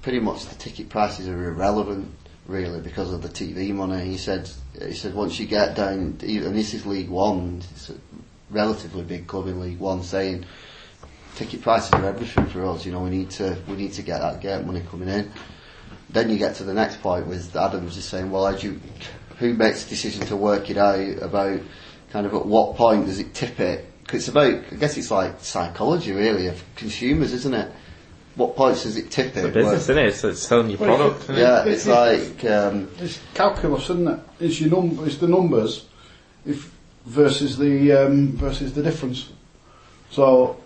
pretty 0.00 0.18
much 0.18 0.46
the 0.46 0.54
ticket 0.54 0.88
prices 0.88 1.28
are 1.28 1.50
irrelevant 1.50 2.10
really 2.46 2.80
because 2.80 3.12
of 3.12 3.20
the 3.20 3.28
TV 3.28 3.74
money. 3.74 4.06
He 4.06 4.16
said 4.16 4.48
he 4.80 4.94
said 4.94 5.12
once 5.14 5.38
you 5.38 5.44
get 5.44 5.76
down, 5.76 6.16
and 6.22 6.56
this 6.56 6.72
is 6.72 6.86
League 6.86 7.10
One, 7.10 7.60
it's 7.72 7.90
a 7.90 7.94
relatively 8.48 9.02
big 9.02 9.26
club 9.26 9.48
in 9.48 9.60
League 9.60 9.78
One, 9.78 10.02
saying 10.02 10.46
ticket 11.34 11.60
prices 11.60 11.92
are 11.92 12.06
everything 12.06 12.46
for 12.46 12.64
us. 12.64 12.86
You 12.86 12.92
know, 12.92 13.00
we 13.00 13.10
need 13.10 13.28
to 13.32 13.54
we 13.68 13.76
need 13.76 13.92
to 13.92 14.02
get 14.02 14.20
that 14.20 14.40
gate 14.40 14.64
money 14.64 14.82
coming 14.90 15.10
in. 15.10 15.30
Then 16.08 16.30
you 16.30 16.38
get 16.38 16.54
to 16.54 16.64
the 16.64 16.72
next 16.72 17.02
point 17.02 17.26
with 17.26 17.54
Adams 17.54 17.96
just 17.96 18.08
saying, 18.08 18.30
well, 18.30 18.58
you, 18.58 18.80
who 19.40 19.52
makes 19.52 19.84
the 19.84 19.90
decision 19.90 20.24
to 20.28 20.36
work 20.36 20.70
it 20.70 20.78
out 20.78 21.22
about 21.22 21.60
kind 22.10 22.24
of 22.24 22.32
at 22.32 22.46
what 22.46 22.76
point 22.76 23.04
does 23.04 23.18
it 23.18 23.34
tip 23.34 23.60
it? 23.60 23.84
'Cause 24.06 24.20
it's 24.20 24.28
about, 24.28 24.54
I 24.72 24.76
guess 24.76 24.96
it's 24.96 25.10
like 25.10 25.40
psychology 25.40 26.12
really 26.12 26.46
of 26.46 26.62
consumers, 26.76 27.34
isn't 27.34 27.52
it? 27.52 27.70
What 28.34 28.56
points 28.56 28.86
is 28.86 28.96
it 28.96 29.10
tipping? 29.10 29.40
it? 29.44 29.48
The 29.48 29.48
business, 29.48 29.88
Where- 29.88 29.96
isn't 29.96 29.98
it? 29.98 30.06
It's, 30.08 30.24
it's 30.24 30.40
selling 30.40 30.70
your 30.70 30.78
Well, 30.78 30.96
product. 30.96 31.22
isn't 31.24 31.34
it? 31.36 31.40
yeah, 31.40 31.64
it's 31.64 31.86
like 31.86 32.44
um, 32.50 32.88
It's 32.98 33.20
calculus, 33.34 33.84
isn't 33.90 34.08
it? 34.08 34.20
It's 34.40 34.60
your 34.60 34.70
num- 34.70 34.98
It's 35.04 35.16
the 35.18 35.28
numbers, 35.28 35.84
if 36.46 36.72
versus 37.06 37.58
the 37.58 37.92
um, 37.92 38.32
versus 38.32 38.72
the 38.72 38.82
difference. 38.82 39.28
So, 40.10 40.56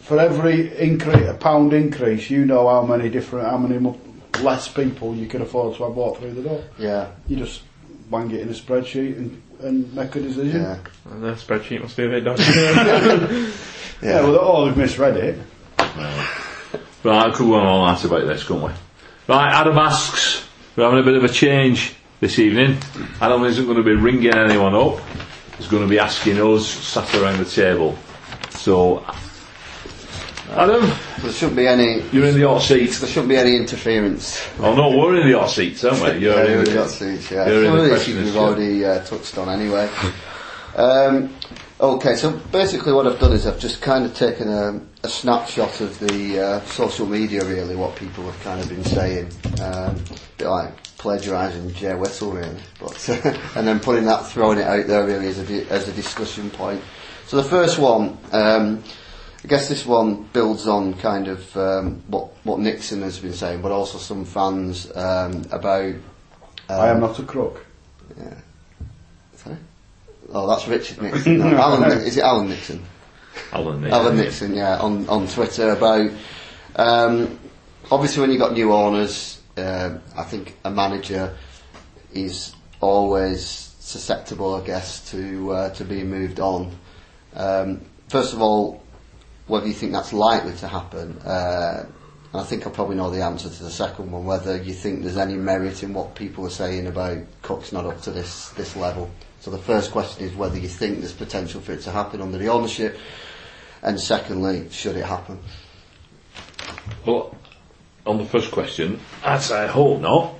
for 0.00 0.18
every 0.20 0.76
increase, 0.78 1.26
a 1.28 1.34
pound 1.34 1.72
increase, 1.72 2.28
you 2.30 2.44
know 2.44 2.68
how 2.68 2.82
many 2.84 3.08
different, 3.08 3.48
how 3.48 3.56
many 3.58 3.78
mo- 3.80 3.98
less 4.42 4.68
people 4.68 5.14
you 5.14 5.26
can 5.26 5.42
afford 5.42 5.76
to 5.76 5.84
have 5.84 5.94
walk 5.94 6.18
through 6.18 6.34
the 6.34 6.42
door. 6.42 6.62
yeah, 6.78 7.08
You 7.28 7.36
just 7.36 7.62
bang 8.10 8.30
it 8.30 8.40
in 8.40 8.48
a 8.48 8.52
spreadsheet 8.52 9.16
and, 9.16 9.40
and 9.60 9.92
make 9.94 10.14
a 10.16 10.20
decision. 10.20 10.60
yeah, 10.60 10.78
And 11.10 11.22
the 11.24 11.32
spreadsheet 11.32 11.80
must 11.82 11.96
be 11.96 12.04
a 12.04 12.08
bit 12.08 12.24
dodgy. 12.24 12.42
Yeah, 14.02 14.20
well, 14.22 14.38
oh, 14.40 14.66
they've 14.66 14.76
misread 14.76 15.16
it. 15.16 15.38
Right, 17.04 17.26
I 17.26 17.30
could 17.32 17.44
go 17.44 17.54
on 17.56 17.66
all 17.66 17.84
night 17.86 18.02
about 18.02 18.26
this, 18.26 18.44
couldn't 18.44 18.62
we? 18.62 18.70
Right, 19.28 19.52
Adam 19.52 19.76
asks, 19.76 20.48
we're 20.74 20.84
having 20.84 21.00
a 21.00 21.02
bit 21.02 21.16
of 21.16 21.24
a 21.24 21.28
change 21.28 21.94
this 22.20 22.38
evening. 22.38 22.78
Adam 23.20 23.44
isn't 23.44 23.66
going 23.66 23.76
to 23.76 23.82
be 23.82 23.94
ringing 23.94 24.32
anyone 24.34 24.74
up. 24.74 25.00
He's 25.58 25.68
going 25.68 25.82
to 25.82 25.88
be 25.88 25.98
asking 25.98 26.38
us, 26.40 26.66
sat 26.66 27.14
around 27.14 27.38
the 27.40 27.44
table. 27.44 27.98
So, 28.52 29.04
Adam, 30.52 30.90
there 31.20 31.32
shouldn't 31.32 31.56
be 31.56 31.66
any. 31.66 32.00
you're 32.10 32.24
in 32.24 32.40
the 32.40 32.48
hot 32.48 32.62
seat. 32.62 32.90
There 32.92 33.08
shouldn't 33.08 33.28
be 33.28 33.36
any 33.36 33.56
interference. 33.56 34.42
Oh 34.58 34.74
no, 34.74 34.96
we're 34.96 35.20
in 35.20 35.30
the 35.30 35.38
hot 35.38 35.50
seats, 35.50 35.84
aren't 35.84 36.02
we? 36.02 36.24
You're 36.24 36.34
Yeah, 36.36 36.44
in 36.44 36.46
the, 36.46 36.58
in 36.70 36.74
the 36.74 36.80
hot 36.80 36.90
seats, 36.90 37.30
yeah. 37.30 37.46
you're 37.46 37.64
in 37.64 37.70
Some 37.70 37.76
the 37.76 37.84
of 37.84 37.90
the 37.90 37.96
issues 37.96 38.24
we've 38.24 38.36
already 38.36 38.84
uh, 38.84 39.04
touched 39.04 39.36
on 39.36 39.48
anyway. 39.50 39.90
Um, 40.76 41.34
okay, 41.80 42.16
so 42.16 42.32
basically 42.52 42.92
what 42.92 43.06
I've 43.06 43.18
done 43.18 43.32
is 43.32 43.46
I've 43.46 43.58
just 43.58 43.80
kind 43.82 44.04
of 44.04 44.14
taken 44.14 44.48
a, 44.48 44.80
a 45.02 45.08
snapshot 45.08 45.80
of 45.80 45.98
the 45.98 46.40
uh, 46.40 46.60
social 46.64 47.06
media, 47.06 47.44
really, 47.44 47.76
what 47.76 47.96
people 47.96 48.24
have 48.24 48.40
kind 48.42 48.60
of 48.60 48.68
been 48.68 48.84
saying. 48.84 49.30
Um, 49.60 49.96
a 49.96 50.18
bit 50.38 50.48
like 50.48 50.82
plagiarising 50.98 51.74
Jay 51.74 51.94
Whistle, 51.94 52.32
really. 52.32 52.56
But, 52.80 53.08
and 53.56 53.66
then 53.66 53.80
putting 53.80 54.04
that, 54.06 54.26
throwing 54.26 54.58
it 54.58 54.64
out 54.66 54.86
there, 54.86 55.06
really, 55.06 55.28
as 55.28 55.38
a, 55.38 55.44
di- 55.44 55.68
as 55.68 55.88
a 55.88 55.92
discussion 55.92 56.50
point. 56.50 56.80
So 57.26 57.36
the 57.36 57.44
first 57.48 57.78
one, 57.78 58.18
um, 58.32 58.82
I 59.42 59.48
guess 59.48 59.68
this 59.68 59.84
one 59.84 60.24
builds 60.32 60.66
on 60.66 60.94
kind 60.94 61.28
of 61.28 61.56
um, 61.56 62.02
what, 62.06 62.30
what 62.44 62.60
Nixon 62.60 63.02
has 63.02 63.18
been 63.18 63.34
saying, 63.34 63.60
but 63.60 63.72
also 63.72 63.98
some 63.98 64.24
fans 64.24 64.90
um, 64.96 65.44
about. 65.50 65.94
I 66.68 66.88
am 66.88 66.96
um, 66.96 67.00
not 67.00 67.18
a 67.18 67.24
crook. 67.24 67.66
Yeah. 68.16 68.40
Sorry? 70.26 70.34
Oh, 70.34 70.48
that's 70.48 70.66
Richard 70.68 71.02
Nixon. 71.02 71.38
No, 71.38 71.46
Alan, 71.56 71.90
is 72.00 72.16
it 72.16 72.22
Alan 72.22 72.48
Nixon? 72.48 72.82
Alan 73.52 73.80
Nixon. 73.80 74.00
Alan 74.00 74.16
Nixon, 74.16 74.54
yeah, 74.54 74.78
on, 74.78 75.08
on 75.08 75.28
Twitter 75.28 75.70
about. 75.70 76.10
Um, 76.76 77.38
obviously, 77.90 78.20
when 78.20 78.30
you've 78.30 78.40
got 78.40 78.52
new 78.52 78.72
owners, 78.72 79.40
um 79.56 80.00
I 80.16 80.24
think 80.24 80.56
a 80.64 80.70
manager 80.70 81.36
is 82.12 82.54
always 82.80 83.74
susceptible, 83.78 84.54
I 84.54 84.66
guess, 84.66 85.10
to 85.10 85.52
uh, 85.52 85.70
to 85.74 85.84
being 85.84 86.10
moved 86.10 86.40
on. 86.40 86.76
Um, 87.34 87.82
first 88.08 88.32
of 88.32 88.42
all, 88.42 88.82
whether 89.46 89.66
you 89.66 89.72
think 89.72 89.92
that's 89.92 90.12
likely 90.12 90.54
to 90.56 90.68
happen, 90.68 91.18
uh, 91.18 91.86
and 92.32 92.40
I 92.40 92.44
think 92.44 92.66
I 92.66 92.70
probably 92.70 92.96
know 92.96 93.10
the 93.10 93.22
answer 93.22 93.48
to 93.48 93.62
the 93.62 93.70
second 93.70 94.10
one. 94.10 94.24
Whether 94.24 94.56
you 94.56 94.72
think 94.72 95.02
there's 95.02 95.16
any 95.18 95.34
merit 95.36 95.82
in 95.82 95.92
what 95.92 96.14
people 96.14 96.46
are 96.46 96.50
saying 96.50 96.86
about 96.86 97.18
Cook's 97.42 97.72
not 97.72 97.84
up 97.84 98.00
to 98.02 98.10
this 98.10 98.48
this 98.50 98.74
level. 98.76 99.10
So 99.44 99.50
the 99.50 99.58
first 99.58 99.90
question 99.90 100.24
is 100.26 100.34
whether 100.34 100.56
you 100.56 100.68
think 100.68 101.00
there's 101.00 101.12
potential 101.12 101.60
for 101.60 101.72
it 101.72 101.82
to 101.82 101.90
happen 101.90 102.22
under 102.22 102.38
the 102.38 102.48
ownership, 102.48 102.96
and 103.82 104.00
secondly, 104.00 104.70
should 104.70 104.96
it 104.96 105.04
happen? 105.04 105.38
Well, 107.04 107.36
on 108.06 108.16
the 108.16 108.24
first 108.24 108.50
question, 108.50 108.98
I'd 109.22 109.42
say 109.42 109.64
I 109.64 109.66
hope 109.66 110.00
not. 110.00 110.32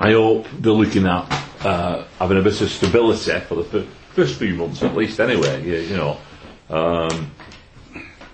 I 0.00 0.10
hope 0.10 0.48
they're 0.58 0.72
looking 0.72 1.06
at 1.06 1.20
uh, 1.64 2.02
having 2.18 2.38
a 2.38 2.42
bit 2.42 2.60
of 2.60 2.68
stability 2.68 3.38
for 3.46 3.54
the 3.54 3.62
fir- 3.62 3.86
first 4.16 4.40
few 4.40 4.56
months 4.56 4.82
at 4.82 4.96
least 4.96 5.20
anyway, 5.20 5.64
you, 5.64 5.76
you 5.76 5.96
know. 5.96 6.18
Um, 6.68 7.30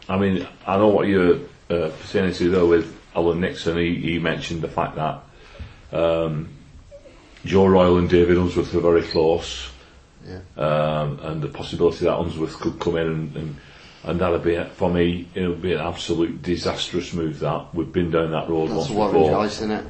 I 0.09 0.17
mean, 0.17 0.49
I 0.67 0.79
know 0.79 0.89
what 0.89 1.07
you're 1.07 1.35
uh, 1.69 1.91
pertaining 2.01 2.33
to 2.33 2.49
though 2.51 2.67
with 2.67 2.99
Alan 3.15 3.43
Nixon, 3.43 3.77
he, 3.77 3.97
he 3.97 4.19
mentioned 4.19 4.63
the 4.63 4.69
fact 4.69 4.97
that 4.97 5.21
um, 5.93 6.49
Joe 7.45 7.67
Royle 7.67 7.99
and 7.99 8.09
David 8.09 8.39
Unsworth 8.39 8.75
are 8.75 8.81
very 8.81 9.03
close 9.03 9.69
Yeah. 10.27 10.63
um, 10.63 11.19
and 11.23 11.43
the 11.43 11.49
possibility 11.49 12.05
that 12.05 12.17
Unsworth 12.19 12.59
could 12.61 12.79
come 12.79 12.97
in 12.97 13.07
and, 13.07 13.37
and, 13.37 13.57
and 14.05 14.21
that'd 14.21 14.43
be, 14.43 14.63
for 14.77 14.91
me, 14.91 15.29
it 15.35 15.47
would 15.47 15.63
be 15.63 15.73
an 15.73 15.81
absolute 15.81 16.43
disastrous 16.43 17.13
move 17.13 17.39
that. 17.41 17.75
We've 17.75 17.91
been 17.93 18.11
down 18.11 18.31
that 18.33 18.49
road 18.49 18.69
That's 18.69 18.89
once 18.89 18.91
Warren 18.91 19.13
before. 19.15 19.31
Joyce, 19.31 19.57
isn't 19.59 19.71
it? 19.71 19.85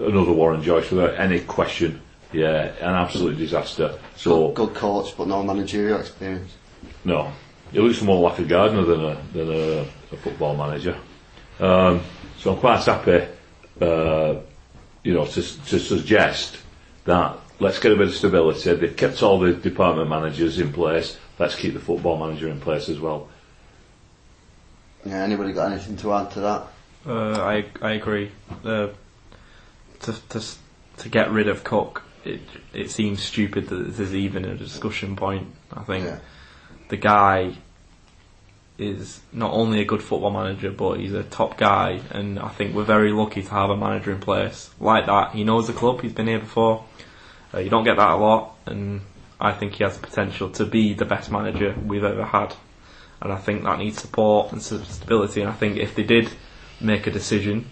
Another 0.00 0.32
Warren 0.32 0.62
Joyce 0.62 0.90
without 0.90 1.18
any 1.18 1.40
question. 1.40 2.00
Yeah, 2.32 2.72
an 2.80 2.94
absolute 2.94 3.38
disaster. 3.38 3.98
So, 4.16 4.52
Good 4.52 4.74
coach, 4.74 5.16
but 5.16 5.28
no 5.28 5.42
managerial 5.42 6.00
experience. 6.00 6.52
no. 7.04 7.32
He 7.72 7.80
looks 7.80 8.00
more 8.00 8.20
like 8.30 8.38
a 8.38 8.44
gardener 8.44 8.82
than 8.82 9.04
a, 9.04 9.22
than 9.34 9.50
a, 9.50 9.80
a 10.12 10.16
football 10.16 10.56
manager. 10.56 10.96
Um, 11.60 12.00
so 12.38 12.54
I'm 12.54 12.60
quite 12.60 12.82
happy, 12.82 13.26
uh, 13.80 14.36
you 15.04 15.12
know, 15.12 15.26
to, 15.26 15.42
to 15.66 15.78
suggest 15.78 16.56
that 17.04 17.36
let's 17.60 17.78
get 17.78 17.92
a 17.92 17.96
bit 17.96 18.08
of 18.08 18.14
stability. 18.14 18.72
They've 18.74 18.96
kept 18.96 19.22
all 19.22 19.38
the 19.38 19.52
department 19.52 20.08
managers 20.08 20.58
in 20.58 20.72
place. 20.72 21.18
Let's 21.38 21.54
keep 21.54 21.74
the 21.74 21.80
football 21.80 22.16
manager 22.18 22.48
in 22.48 22.60
place 22.60 22.88
as 22.88 22.98
well. 22.98 23.28
Yeah, 25.04 25.22
anybody 25.22 25.52
got 25.52 25.72
anything 25.72 25.96
to 25.98 26.12
add 26.14 26.30
to 26.32 26.40
that? 26.40 26.66
Uh, 27.06 27.40
I 27.40 27.64
I 27.80 27.92
agree. 27.92 28.30
Uh, 28.64 28.88
to 30.00 30.12
to 30.30 30.42
to 30.98 31.08
get 31.08 31.30
rid 31.30 31.48
of 31.48 31.64
Cook, 31.64 32.02
it 32.24 32.40
it 32.72 32.90
seems 32.90 33.22
stupid 33.22 33.68
that 33.68 33.76
this 33.76 34.00
is 34.00 34.14
even 34.14 34.44
a 34.44 34.56
discussion 34.56 35.16
point. 35.16 35.46
I 35.72 35.82
think 35.84 36.04
Yeah. 36.04 36.18
the 36.88 36.96
guy 36.96 37.54
is 38.78 39.20
not 39.32 39.52
only 39.52 39.80
a 39.80 39.84
good 39.84 40.02
football 40.02 40.30
manager, 40.30 40.70
but 40.70 41.00
he's 41.00 41.12
a 41.12 41.24
top 41.24 41.56
guy, 41.56 42.00
and 42.10 42.38
I 42.38 42.48
think 42.48 42.74
we're 42.74 42.84
very 42.84 43.12
lucky 43.12 43.42
to 43.42 43.50
have 43.50 43.70
a 43.70 43.76
manager 43.76 44.12
in 44.12 44.20
place 44.20 44.70
like 44.78 45.06
that. 45.06 45.32
He 45.32 45.44
knows 45.44 45.66
the 45.68 45.72
club; 45.72 46.00
he's 46.02 46.12
been 46.12 46.26
here 46.28 46.38
before. 46.40 46.84
Uh, 47.52 47.58
you 47.58 47.70
don't 47.70 47.84
get 47.84 47.96
that 47.96 48.10
a 48.10 48.16
lot, 48.16 48.56
and 48.66 49.00
I 49.40 49.52
think 49.52 49.74
he 49.74 49.84
has 49.84 49.98
the 49.98 50.06
potential 50.06 50.50
to 50.50 50.66
be 50.66 50.94
the 50.94 51.04
best 51.04 51.30
manager 51.30 51.74
we've 51.84 52.04
ever 52.04 52.24
had. 52.24 52.54
And 53.20 53.32
I 53.32 53.36
think 53.36 53.64
that 53.64 53.78
needs 53.78 54.00
support 54.00 54.52
and 54.52 54.62
stability. 54.62 55.40
And 55.40 55.50
I 55.50 55.54
think 55.54 55.76
if 55.76 55.94
they 55.94 56.04
did 56.04 56.30
make 56.80 57.06
a 57.06 57.10
decision 57.10 57.68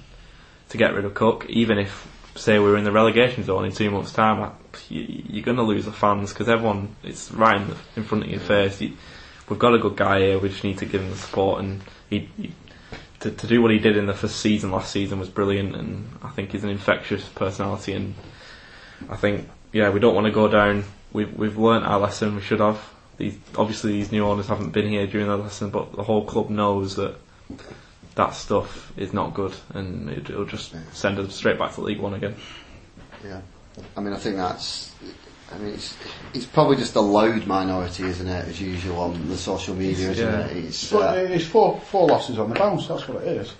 to 0.70 0.76
get 0.76 0.94
rid 0.94 1.04
of 1.04 1.14
Cook, 1.14 1.46
even 1.48 1.78
if 1.78 2.08
say 2.38 2.58
we 2.58 2.66
were 2.66 2.76
in 2.76 2.84
the 2.84 2.92
relegation 2.92 3.44
zone 3.44 3.64
in 3.64 3.72
two 3.72 3.90
months' 3.90 4.12
time, 4.12 4.52
you're 4.88 5.44
going 5.44 5.56
to 5.56 5.62
lose 5.62 5.84
the 5.84 5.92
fans 5.92 6.32
because 6.32 6.48
everyone 6.48 6.94
it's 7.02 7.30
right 7.32 7.60
in, 7.96 8.04
front 8.04 8.24
of 8.24 8.30
your 8.30 8.40
face. 8.40 8.80
We've 9.48 9.58
got 9.58 9.74
a 9.74 9.78
good 9.78 9.96
guy 9.96 10.20
here. 10.20 10.38
We 10.38 10.48
just 10.48 10.64
need 10.64 10.78
to 10.78 10.86
give 10.86 11.00
him 11.02 11.10
the 11.10 11.16
support, 11.16 11.62
and 11.62 11.82
he, 12.10 12.28
he 12.36 12.52
to, 13.20 13.30
to 13.30 13.46
do 13.46 13.62
what 13.62 13.70
he 13.70 13.78
did 13.78 13.96
in 13.96 14.06
the 14.06 14.14
first 14.14 14.40
season 14.40 14.70
last 14.70 14.92
season 14.92 15.18
was 15.18 15.28
brilliant. 15.28 15.74
And 15.74 16.10
I 16.22 16.30
think 16.30 16.52
he's 16.52 16.64
an 16.64 16.70
infectious 16.70 17.24
personality, 17.28 17.92
and 17.92 18.14
I 19.08 19.16
think 19.16 19.48
yeah, 19.72 19.90
we 19.90 20.00
don't 20.00 20.14
want 20.14 20.26
to 20.26 20.33
go 20.33 20.48
down. 20.48 20.85
We've 21.12 21.33
we've 21.37 21.57
learnt 21.59 21.85
our 21.87 21.98
lesson. 22.00 22.37
We 22.37 22.42
should 22.42 22.61
have. 22.61 22.81
These, 23.18 23.38
obviously, 23.57 23.92
these 23.92 24.12
new 24.12 24.24
owners 24.26 24.46
haven't 24.48 24.70
been 24.70 24.88
here 24.88 25.07
during 25.07 25.26
the 25.26 25.37
lesson, 25.38 25.70
but 25.70 25.92
the 25.92 26.02
whole 26.02 26.24
club 26.24 26.50
knows 26.50 26.96
that 26.96 27.14
that 28.14 28.35
stuff 28.35 28.92
is 28.98 29.12
not 29.12 29.33
good, 29.35 29.55
and 29.74 30.11
it, 30.11 30.29
it'll 30.31 30.44
just 30.44 30.74
send 30.92 31.18
us 31.18 31.35
straight 31.35 31.59
back 31.59 31.74
to 31.74 31.81
League 31.81 32.00
One 32.00 32.14
again. 32.14 32.35
Yeah. 33.24 33.40
I 33.96 34.00
mean, 34.00 34.12
I 34.12 34.16
think 34.16 34.37
that's. 34.37 34.94
I 35.52 35.59
mean, 35.59 35.74
it's, 35.74 35.96
it's 36.35 36.44
probably 36.46 36.76
just 36.76 36.96
a 36.96 37.00
loud 37.00 37.46
minority, 37.46 38.02
isn't 38.02 38.26
it, 38.26 38.48
as 38.48 38.61
usual 38.61 38.98
on 38.98 39.29
the 39.29 39.37
social 39.37 39.76
media, 39.76 40.11
isn't 40.11 40.26
Yeah. 40.26 40.46
it? 40.46 40.57
It's, 40.57 40.90
But 40.90 41.16
uh, 41.18 41.20
it's 41.20 41.46
four 41.46 41.81
four 41.81 42.09
losses 42.09 42.38
on 42.38 42.48
the 42.50 42.57
bounce. 42.59 42.88
That's 42.88 43.07
what 43.07 43.22
it 43.22 43.29
is. 43.29 43.55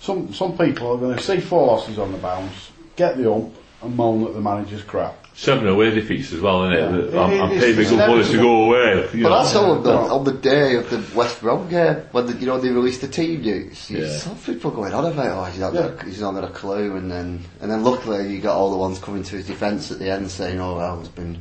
Some 0.00 0.32
some 0.32 0.56
people 0.56 0.92
are 0.92 0.98
going 0.98 1.16
to 1.16 1.22
see 1.22 1.40
four 1.40 1.66
losses 1.66 1.98
on 1.98 2.12
the 2.12 2.18
bounce, 2.18 2.70
get 2.96 3.16
the 3.18 3.30
ump, 3.30 3.54
and 3.82 3.96
moan 3.96 4.24
that 4.24 4.34
the 4.34 4.40
manager's 4.40 4.82
crap. 4.82 5.24
Seven 5.34 5.68
away 5.68 5.90
defeats 5.94 6.32
as 6.32 6.40
well, 6.40 6.64
isn't 6.64 6.98
it? 6.98 7.14
Yeah. 7.14 7.20
I'm, 7.20 7.40
I'm 7.42 7.48
paying 7.50 7.76
me 7.76 7.82
it's 7.82 7.90
good 7.90 8.08
money 8.08 8.24
to 8.24 8.36
go 8.38 8.64
away. 8.64 9.08
You 9.14 9.22
but 9.22 9.28
know. 9.28 9.42
that's 9.42 9.54
all 9.54 9.70
on 9.70 9.82
the, 9.84 9.92
No. 9.92 10.14
on 10.16 10.24
the 10.24 10.32
day 10.32 10.74
of 10.74 10.90
the 10.90 11.16
West 11.16 11.40
Brom 11.40 11.68
game 11.68 11.94
when 12.10 12.26
the, 12.26 12.32
you 12.38 12.46
know 12.46 12.58
they 12.58 12.70
released 12.70 13.02
the 13.02 13.08
team 13.08 13.42
news. 13.42 13.88
You 13.88 13.98
Yeah. 13.98 14.16
saw 14.18 14.34
people 14.34 14.72
going 14.72 14.92
on 14.92 15.06
about, 15.06 15.38
oh, 15.38 15.44
he's 15.44 15.60
not, 15.60 15.74
got, 15.74 16.02
he's 16.02 16.20
not 16.20 16.32
got 16.32 16.42
a 16.42 16.48
clue, 16.48 16.96
and 16.96 17.08
then 17.08 17.44
and 17.60 17.70
then 17.70 17.84
luckily 17.84 18.34
you 18.34 18.40
got 18.40 18.56
all 18.56 18.72
the 18.72 18.76
ones 18.76 18.98
coming 18.98 19.22
to 19.22 19.36
his 19.36 19.46
defence 19.46 19.92
at 19.92 20.00
the 20.00 20.10
end 20.10 20.28
saying, 20.28 20.58
oh 20.60 20.74
well, 20.74 20.98
it's 20.98 21.08
been 21.10 21.38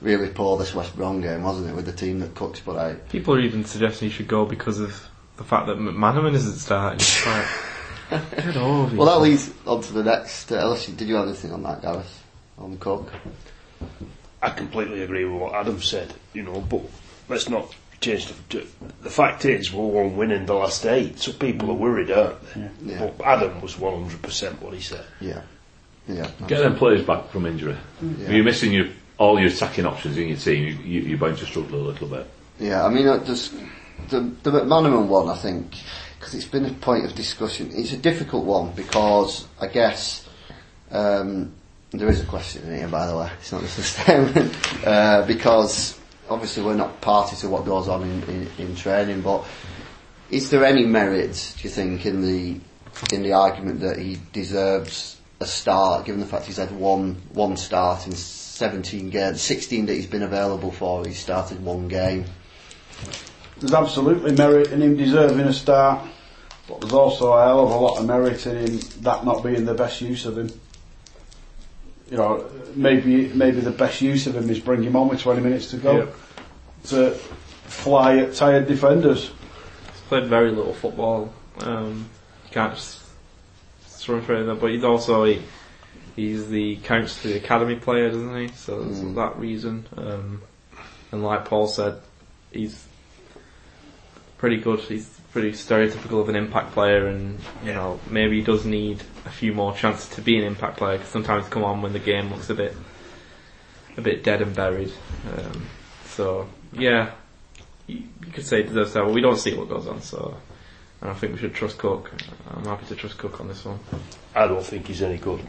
really 0.00 0.28
poor 0.28 0.56
this 0.58 0.72
West 0.72 0.94
Brom 0.94 1.20
game, 1.20 1.42
wasn't 1.42 1.68
it, 1.70 1.74
with 1.74 1.86
the 1.86 1.92
team 1.92 2.20
that 2.20 2.36
Cook's 2.36 2.60
put 2.60 2.76
out. 2.76 3.08
People 3.08 3.34
are 3.34 3.40
even 3.40 3.64
suggesting 3.64 4.10
he 4.10 4.14
should 4.14 4.28
go 4.28 4.44
because 4.46 4.78
of 4.78 5.08
the 5.38 5.44
fact 5.44 5.66
that 5.66 5.76
McManaman 5.76 6.34
isn't 6.34 6.54
starting. 6.54 7.00
It's 8.10 8.44
get 8.46 8.56
over 8.56 8.96
Well, 8.96 9.06
that 9.06 9.22
leads 9.22 9.52
on 9.66 9.82
to 9.82 9.92
the 9.92 10.04
next. 10.04 10.50
Uh, 10.50 10.56
unless 10.56 10.88
you, 10.88 10.94
did 10.94 11.08
you 11.08 11.14
have 11.14 11.26
anything 11.26 11.52
on 11.52 11.62
that, 11.62 11.82
Gareth? 11.82 12.24
On 12.58 12.72
the 12.72 12.76
Cook? 12.76 13.12
I 14.42 14.50
completely 14.50 15.02
agree 15.02 15.24
with 15.24 15.40
what 15.40 15.54
Adam 15.54 15.80
said, 15.80 16.14
you 16.32 16.42
know, 16.42 16.60
but 16.60 16.82
let's 17.28 17.48
not 17.48 17.74
change 18.00 18.26
the. 18.48 18.66
The 19.02 19.10
fact 19.10 19.44
is, 19.44 19.72
we're 19.72 19.86
one 19.86 20.16
winning 20.16 20.46
the 20.46 20.54
last 20.54 20.84
eight, 20.86 21.18
so 21.18 21.32
people 21.32 21.70
are 21.70 21.74
worried, 21.74 22.10
aren't 22.10 22.42
they? 22.54 22.92
Yeah. 22.92 23.10
But 23.16 23.26
Adam 23.26 23.60
was 23.60 23.76
100% 23.76 24.60
what 24.60 24.74
he 24.74 24.80
said. 24.80 25.04
Yeah. 25.20 25.42
Yeah. 26.08 26.30
Get 26.48 26.60
them 26.60 26.76
players 26.76 27.04
back 27.04 27.28
from 27.28 27.46
injury. 27.46 27.76
Yeah. 28.02 28.26
If 28.26 28.30
you're 28.32 28.44
missing 28.44 28.72
your, 28.72 28.86
all 29.18 29.38
your 29.38 29.50
attacking 29.50 29.86
options 29.86 30.16
in 30.16 30.28
your 30.28 30.38
team, 30.38 30.66
you, 30.66 30.74
you, 30.74 31.00
you're 31.02 31.18
bound 31.18 31.38
to 31.38 31.46
struggle 31.46 31.80
a 31.80 31.86
little 31.88 32.08
bit. 32.08 32.26
Yeah, 32.58 32.84
I 32.84 32.88
mean, 32.90 33.06
uh, 33.06 33.24
just 33.24 33.54
the 34.08 34.20
the 34.42 34.50
McManaman 34.50 35.06
one, 35.06 35.28
I 35.28 35.36
think, 35.36 35.72
because 36.20 36.34
it's 36.34 36.44
been 36.44 36.66
a 36.66 36.72
point 36.74 37.06
of 37.06 37.14
discussion. 37.14 37.70
It's 37.72 37.94
a 37.94 37.96
difficult 37.96 38.44
one 38.44 38.72
because 38.72 39.48
I 39.58 39.68
guess 39.68 40.28
um, 40.90 41.54
there 41.92 42.10
is 42.10 42.20
a 42.20 42.26
question 42.26 42.62
in 42.64 42.76
here, 42.76 42.88
by 42.88 43.06
the 43.06 43.16
way. 43.16 43.30
It's 43.40 43.50
not 43.50 43.62
just 43.62 43.78
a 43.78 43.82
statement 44.02 44.86
uh, 44.86 45.26
because 45.26 45.98
obviously 46.28 46.62
we're 46.62 46.74
not 46.74 47.00
party 47.00 47.36
to 47.36 47.48
what 47.48 47.64
goes 47.64 47.88
on 47.88 48.02
in, 48.02 48.22
in, 48.24 48.48
in 48.58 48.76
training. 48.76 49.22
But 49.22 49.46
is 50.30 50.50
there 50.50 50.62
any 50.62 50.84
merit, 50.84 51.54
do 51.56 51.62
you 51.62 51.70
think, 51.70 52.04
in 52.04 52.20
the 52.20 52.60
in 53.14 53.22
the 53.22 53.32
argument 53.32 53.80
that 53.80 53.98
he 53.98 54.18
deserves 54.34 55.18
a 55.40 55.46
start, 55.46 56.04
given 56.04 56.20
the 56.20 56.26
fact 56.26 56.44
he's 56.44 56.58
had 56.58 56.70
one 56.70 57.14
one 57.32 57.56
start 57.56 58.06
in 58.06 58.12
17 58.12 59.08
games, 59.08 59.40
16 59.40 59.86
that 59.86 59.94
he's 59.94 60.06
been 60.06 60.22
available 60.22 60.70
for, 60.70 61.06
he's 61.06 61.18
started 61.18 61.64
one 61.64 61.88
game. 61.88 62.26
There's 63.60 63.74
absolutely 63.74 64.32
merit 64.32 64.72
in 64.72 64.80
him 64.80 64.96
deserving 64.96 65.40
a 65.40 65.52
start, 65.52 66.06
but 66.66 66.80
there's 66.80 66.94
also 66.94 67.32
a 67.34 67.44
hell 67.44 67.60
of 67.66 67.70
a 67.70 67.76
lot 67.76 67.98
of 67.98 68.06
merit 68.06 68.46
in 68.46 68.56
him 68.56 68.80
that 69.00 69.24
not 69.26 69.44
being 69.44 69.66
the 69.66 69.74
best 69.74 70.00
use 70.00 70.24
of 70.24 70.38
him. 70.38 70.50
You 72.10 72.16
know, 72.16 72.50
maybe 72.74 73.28
maybe 73.28 73.60
the 73.60 73.70
best 73.70 74.00
use 74.00 74.26
of 74.26 74.34
him 74.34 74.48
is 74.48 74.58
bring 74.58 74.82
him 74.82 74.96
on 74.96 75.08
with 75.08 75.20
20 75.20 75.42
minutes 75.42 75.70
to 75.70 75.76
go. 75.76 75.98
Yep. 75.98 76.14
to 76.84 77.10
fly 77.66 78.16
at 78.16 78.34
tired 78.34 78.66
defenders. 78.66 79.26
He's 79.26 80.00
played 80.08 80.24
very 80.26 80.50
little 80.50 80.74
football. 80.74 81.32
Um, 81.58 82.08
you 82.46 82.50
can't 82.52 82.74
just 82.74 83.00
throw 83.82 84.20
him 84.20 84.36
in 84.36 84.46
there, 84.46 84.54
but 84.54 84.70
he's 84.70 84.84
also 84.84 85.24
he, 85.24 85.42
he's 86.16 86.48
the 86.48 86.76
counts 86.76 87.20
to 87.22 87.28
the 87.28 87.36
academy 87.36 87.76
player, 87.76 88.08
doesn't 88.08 88.36
he? 88.36 88.48
So 88.54 88.82
there's 88.82 89.14
that 89.14 89.38
reason. 89.38 89.86
Um, 89.96 90.42
and 91.12 91.22
like 91.22 91.44
Paul 91.44 91.68
said, 91.68 92.00
he's 92.50 92.86
pretty 94.40 94.56
good. 94.56 94.80
He's 94.80 95.06
pretty 95.32 95.52
stereotypical 95.52 96.20
of 96.20 96.30
an 96.30 96.34
impact 96.34 96.72
player, 96.72 97.06
and 97.06 97.38
you 97.62 97.74
know 97.74 98.00
maybe 98.08 98.38
he 98.38 98.42
does 98.42 98.64
need 98.64 99.02
a 99.26 99.30
few 99.30 99.52
more 99.52 99.74
chances 99.74 100.08
to 100.16 100.22
be 100.22 100.38
an 100.38 100.44
impact 100.44 100.78
player 100.78 100.96
because 100.96 101.12
sometimes 101.12 101.46
come 101.48 101.62
on 101.62 101.82
when 101.82 101.92
the 101.92 101.98
game 101.98 102.30
looks 102.30 102.48
a 102.50 102.54
bit 102.54 102.74
a 103.96 104.00
bit 104.00 104.24
dead 104.24 104.40
and 104.40 104.56
buried. 104.56 104.92
Um, 105.36 105.66
so 106.06 106.48
yeah, 106.72 107.12
you, 107.86 108.02
you 108.24 108.32
could 108.32 108.46
say 108.46 108.62
he 108.62 108.68
deserves 108.68 108.94
that. 108.94 109.04
But 109.04 109.12
we 109.12 109.20
don't 109.20 109.36
see 109.36 109.54
what 109.54 109.68
goes 109.68 109.86
on, 109.86 110.00
so 110.00 110.36
and 111.02 111.10
I 111.10 111.14
think 111.14 111.34
we 111.34 111.38
should 111.38 111.54
trust 111.54 111.76
Cook. 111.76 112.10
I'm 112.48 112.64
happy 112.64 112.86
to 112.86 112.96
trust 112.96 113.18
Cook 113.18 113.40
on 113.40 113.48
this 113.48 113.64
one. 113.64 113.78
I 114.34 114.46
don't 114.46 114.64
think 114.64 114.86
he's 114.86 115.02
any 115.02 115.18
good. 115.18 115.40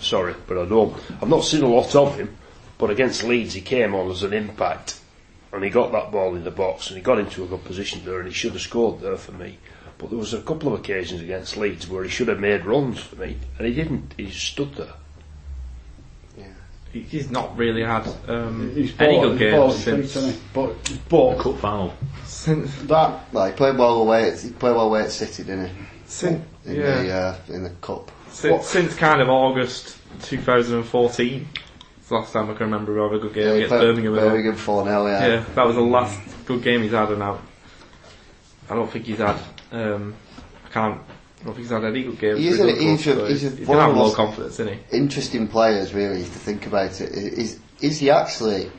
Sorry, 0.00 0.34
but 0.46 0.56
I 0.56 0.66
don't. 0.66 0.96
I've 1.20 1.28
not 1.28 1.44
seen 1.44 1.64
a 1.64 1.68
lot 1.68 1.94
of 1.96 2.16
him, 2.16 2.36
but 2.78 2.90
against 2.90 3.24
Leeds 3.24 3.54
he 3.54 3.60
came 3.60 3.94
on 3.94 4.08
as 4.08 4.22
an 4.22 4.32
impact, 4.32 5.00
and 5.52 5.62
he 5.64 5.70
got 5.70 5.92
that 5.92 6.10
ball 6.12 6.34
in 6.34 6.44
the 6.44 6.50
box, 6.50 6.88
and 6.88 6.96
he 6.96 7.02
got 7.02 7.18
into 7.18 7.44
a 7.44 7.46
good 7.46 7.64
position 7.64 8.02
there, 8.04 8.18
and 8.18 8.28
he 8.28 8.34
should 8.34 8.52
have 8.52 8.60
scored 8.60 9.00
there 9.00 9.16
for 9.16 9.32
me. 9.32 9.58
But 9.98 10.10
there 10.10 10.18
was 10.18 10.34
a 10.34 10.42
couple 10.42 10.72
of 10.72 10.78
occasions 10.80 11.22
against 11.22 11.56
Leeds 11.56 11.88
where 11.88 12.04
he 12.04 12.10
should 12.10 12.28
have 12.28 12.40
made 12.40 12.64
runs 12.66 12.98
for 13.00 13.16
me, 13.16 13.38
and 13.58 13.66
he 13.66 13.72
didn't. 13.74 14.12
He 14.16 14.30
stood 14.30 14.74
there. 14.74 14.92
He- 16.92 17.00
He's 17.02 17.30
not 17.30 17.56
really 17.58 17.82
had 17.82 18.06
um, 18.28 18.72
He's 18.74 18.92
any 19.00 19.16
ball- 19.16 19.36
good 19.36 19.40
he's 19.40 19.50
ball 19.52 19.68
games 19.72 19.74
at 19.88 19.94
feet, 19.96 20.08
since, 20.08 20.16
isn't? 20.16 20.42
But, 20.54 20.98
but 21.08 21.38
Cup 21.38 21.58
final. 21.58 21.94
since, 22.24 22.74
that 22.82 23.32
Well, 23.32 23.46
he 23.46 23.52
played 23.52 23.76
well 23.76 24.00
away. 24.02 24.30
At, 24.30 24.40
he 24.40 24.50
played 24.50 24.76
well 24.76 24.86
away 24.86 25.02
at 25.02 25.10
City, 25.10 25.42
didn't 25.44 25.66
he? 25.68 25.72
since, 26.06 26.42
In 26.64 26.76
yeah. 26.76 27.02
the 27.02 27.12
uh, 27.12 27.36
in 27.48 27.62
the 27.64 27.70
cup. 27.82 28.10
since, 28.30 28.66
since 28.66 28.94
kind 28.94 29.20
of 29.20 29.28
August 29.28 29.98
2014. 30.22 31.46
It's 32.06 32.10
the 32.10 32.18
last 32.18 32.32
time 32.32 32.48
I 32.48 32.54
can 32.54 32.66
remember 32.66 33.02
having 33.02 33.18
a 33.18 33.20
good 33.20 33.34
game 33.34 33.46
Yeah, 33.48 33.52
against 33.54 33.70
Birmingham. 33.70 34.14
Birmingham 34.14 34.54
four 34.54 34.84
0 34.84 35.06
yeah. 35.08 35.26
Yeah, 35.26 35.44
that 35.56 35.66
was 35.66 35.74
the 35.74 35.82
last 35.82 36.20
good 36.46 36.62
game 36.62 36.82
he's 36.82 36.92
had, 36.92 37.10
and 37.10 37.20
I, 37.20 37.36
I 38.70 38.74
don't 38.76 38.88
think 38.88 39.06
he's 39.06 39.18
had. 39.18 39.34
Um, 39.72 40.14
I 40.64 40.68
can't. 40.68 41.00
I 41.00 41.44
don't 41.46 41.54
think 41.54 41.56
he's 41.56 41.70
had 41.70 41.82
any 41.82 42.04
good 42.04 42.16
games. 42.20 42.38
He's 42.38 42.58
for 42.58 42.62
a- 42.68 42.70
his 42.70 42.78
own 42.80 42.86
he's 42.96 43.02
club, 43.02 43.16
a- 43.16 43.20
so 43.22 43.26
he's 43.26 43.44
a- 43.44 43.56
he's 43.56 43.66
one 43.66 43.78
of 43.78 43.84
have 43.88 43.96
low 43.96 44.14
confidence, 44.14 44.60
isn't 44.60 44.72
he? 44.72 44.96
Interesting 44.96 45.48
players, 45.48 45.94
really, 45.94 46.22
to 46.22 46.28
think 46.28 46.68
about 46.68 47.00
it. 47.00 47.10
Is 47.12 47.58
is 47.80 47.98
he 47.98 48.08
actually? 48.08 48.70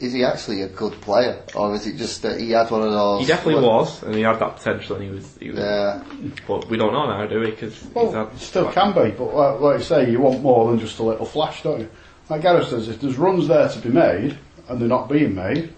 Is 0.00 0.14
he 0.14 0.24
actually 0.24 0.62
a 0.62 0.68
good 0.68 0.98
player, 1.02 1.42
or 1.54 1.74
is 1.74 1.86
it 1.86 1.98
just 1.98 2.22
that 2.22 2.40
he 2.40 2.52
had 2.52 2.70
one 2.70 2.80
of 2.80 2.90
those? 2.90 3.20
He 3.20 3.26
definitely 3.26 3.56
well, 3.62 3.80
was, 3.80 4.02
and 4.02 4.14
he 4.14 4.22
had 4.22 4.38
that 4.38 4.56
potential, 4.56 4.96
and 4.96 5.04
he 5.04 5.10
was. 5.10 5.36
He 5.38 5.50
was 5.50 5.58
Yeah, 5.58 6.02
But 6.48 6.70
we 6.70 6.78
don't 6.78 6.94
know 6.94 7.06
now, 7.06 7.26
do 7.26 7.38
we? 7.38 7.50
Because 7.50 7.84
well, 7.92 8.10
had. 8.10 8.34
still 8.40 8.72
can 8.72 8.92
be. 8.94 9.10
But 9.10 9.34
like, 9.34 9.60
like 9.60 9.78
you 9.80 9.84
say, 9.84 10.10
you 10.10 10.20
want 10.20 10.40
more 10.40 10.70
than 10.70 10.80
just 10.80 10.98
a 11.00 11.02
little 11.02 11.26
flash, 11.26 11.62
don't 11.62 11.80
you? 11.80 11.88
Like 12.28 12.42
Gareth 12.42 12.68
says, 12.68 12.88
if 12.88 13.00
there's 13.00 13.16
runs 13.18 13.48
there 13.48 13.68
to 13.68 13.78
be 13.80 13.88
made 13.90 14.38
and 14.68 14.80
they're 14.80 14.88
not 14.88 15.08
being 15.08 15.34
made, 15.34 15.72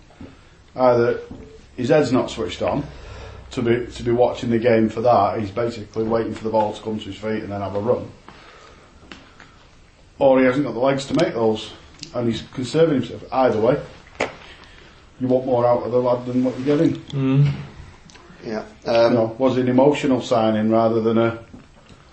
either 0.76 1.20
his 1.76 1.88
head's 1.88 2.12
not 2.12 2.30
switched 2.30 2.62
on 2.62 2.84
to 3.52 3.62
be 3.62 3.86
to 3.92 4.02
be 4.02 4.10
watching 4.10 4.50
the 4.50 4.58
game 4.58 4.88
for 4.88 5.00
that. 5.00 5.40
He's 5.40 5.50
basically 5.50 6.04
waiting 6.04 6.34
for 6.34 6.44
the 6.44 6.50
ball 6.50 6.72
to 6.72 6.82
come 6.82 6.98
to 6.98 7.04
his 7.06 7.16
feet 7.16 7.42
and 7.42 7.50
then 7.52 7.60
have 7.60 7.74
a 7.74 7.80
run, 7.80 8.10
or 10.18 10.38
he 10.40 10.44
hasn't 10.46 10.64
got 10.64 10.72
the 10.74 10.80
legs 10.80 11.06
to 11.06 11.14
make 11.24 11.34
those, 11.34 11.72
and 12.14 12.28
he's 12.28 12.42
conserving 12.54 13.02
himself. 13.02 13.24
Either 13.32 13.60
way, 13.60 13.80
you 15.20 15.26
want 15.28 15.46
more 15.46 15.66
out 15.66 15.82
of 15.82 15.92
the 15.92 15.98
lad 16.00 16.26
than 16.26 16.44
what 16.44 16.58
you're 16.60 16.76
getting. 16.76 17.02
yeah. 18.44 18.64
you 18.84 18.90
Um, 18.92 19.14
know, 19.14 19.36
was 19.38 19.56
it 19.56 19.62
an 19.62 19.68
emotional 19.68 20.20
signing 20.20 20.70
rather 20.70 21.00
than 21.00 21.18
a 21.18 21.38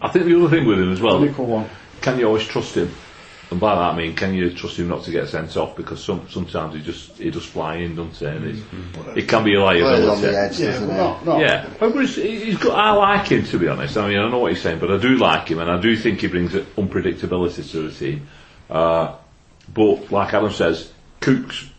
I 0.02 0.08
think 0.10 0.26
the 0.26 0.36
other 0.40 0.50
thing 0.50 0.66
with 0.68 0.80
him 0.80 0.92
as 0.92 1.00
well, 1.02 1.20
one? 1.20 1.70
can 2.02 2.18
you 2.18 2.26
always 2.26 2.46
trust 2.48 2.76
him? 2.76 2.92
And 3.52 3.60
by 3.60 3.76
that 3.76 3.82
I 3.82 3.96
mean, 3.98 4.16
can 4.16 4.34
you 4.34 4.50
trust 4.54 4.80
him 4.80 4.88
not 4.88 5.04
to 5.04 5.12
get 5.12 5.28
sent 5.28 5.58
off? 5.58 5.76
Because 5.76 6.02
some, 6.02 6.28
sometimes 6.30 6.74
he 6.74 6.82
just 6.82 7.18
he 7.18 7.30
just 7.30 7.48
fly 7.48 7.76
in, 7.76 7.96
doesn't 7.96 8.16
he? 8.16 8.26
And 8.26 8.46
it's, 8.48 9.18
it 9.18 9.28
can 9.28 9.44
be 9.44 9.56
a 9.56 9.60
plays 9.60 9.84
on 9.84 9.92
the 9.92 9.98
liability. 9.98 10.28
edge, 10.38 10.60
Yeah, 10.60 10.66
doesn't 10.72 10.88
but 10.88 10.94
he? 10.94 11.26
no, 11.26 11.34
no. 11.34 11.40
Yeah, 11.42 11.70
but 11.78 11.92
he's, 11.92 12.16
he's 12.16 12.58
got, 12.58 12.80
I 12.80 12.92
like 12.92 13.28
him 13.28 13.44
to 13.46 13.60
be 13.60 13.68
honest. 13.68 13.98
I 13.98 14.08
mean, 14.08 14.20
I 14.20 14.30
know 14.30 14.40
what 14.40 14.54
he's 14.54 14.62
saying, 14.62 14.80
but 14.80 14.90
I 14.90 14.98
do 14.98 15.18
like 15.18 15.50
him, 15.50 15.60
and 15.60 15.70
I 15.70 15.82
do 15.82 15.98
think 15.98 16.22
he 16.22 16.28
brings 16.28 16.54
unpredictability 16.54 17.70
to 17.72 17.90
the 17.90 17.92
team. 17.94 18.28
Uh, 18.70 19.16
but 19.74 20.12
like 20.12 20.34
Adam 20.34 20.52
says, 20.52 20.92
Cooks 21.20 21.70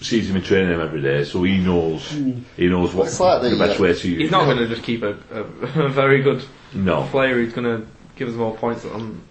sees 0.00 0.28
him 0.28 0.34
in 0.36 0.42
training 0.42 0.72
him 0.72 0.80
every 0.80 1.02
day, 1.02 1.22
so 1.22 1.44
he 1.44 1.58
knows 1.58 2.10
he 2.10 2.66
knows 2.66 2.92
what 2.94 3.18
like 3.20 3.42
the, 3.42 3.50
the, 3.50 3.58
best 3.58 3.78
uh, 3.78 3.82
way 3.84 3.94
to 3.94 4.08
use. 4.08 4.22
He's 4.22 4.30
not 4.32 4.46
going 4.46 4.58
to 4.58 4.66
just 4.66 4.82
keep 4.82 5.04
a, 5.04 5.16
a, 5.30 5.40
a 5.84 5.88
very 5.88 6.20
good 6.20 6.44
No, 6.74 7.04
player. 7.04 7.40
He's 7.40 7.52
going 7.52 7.80
to 7.80 7.86
give 8.16 8.28
us 8.28 8.34
more 8.34 8.56
points 8.56 8.84
on 8.84 9.22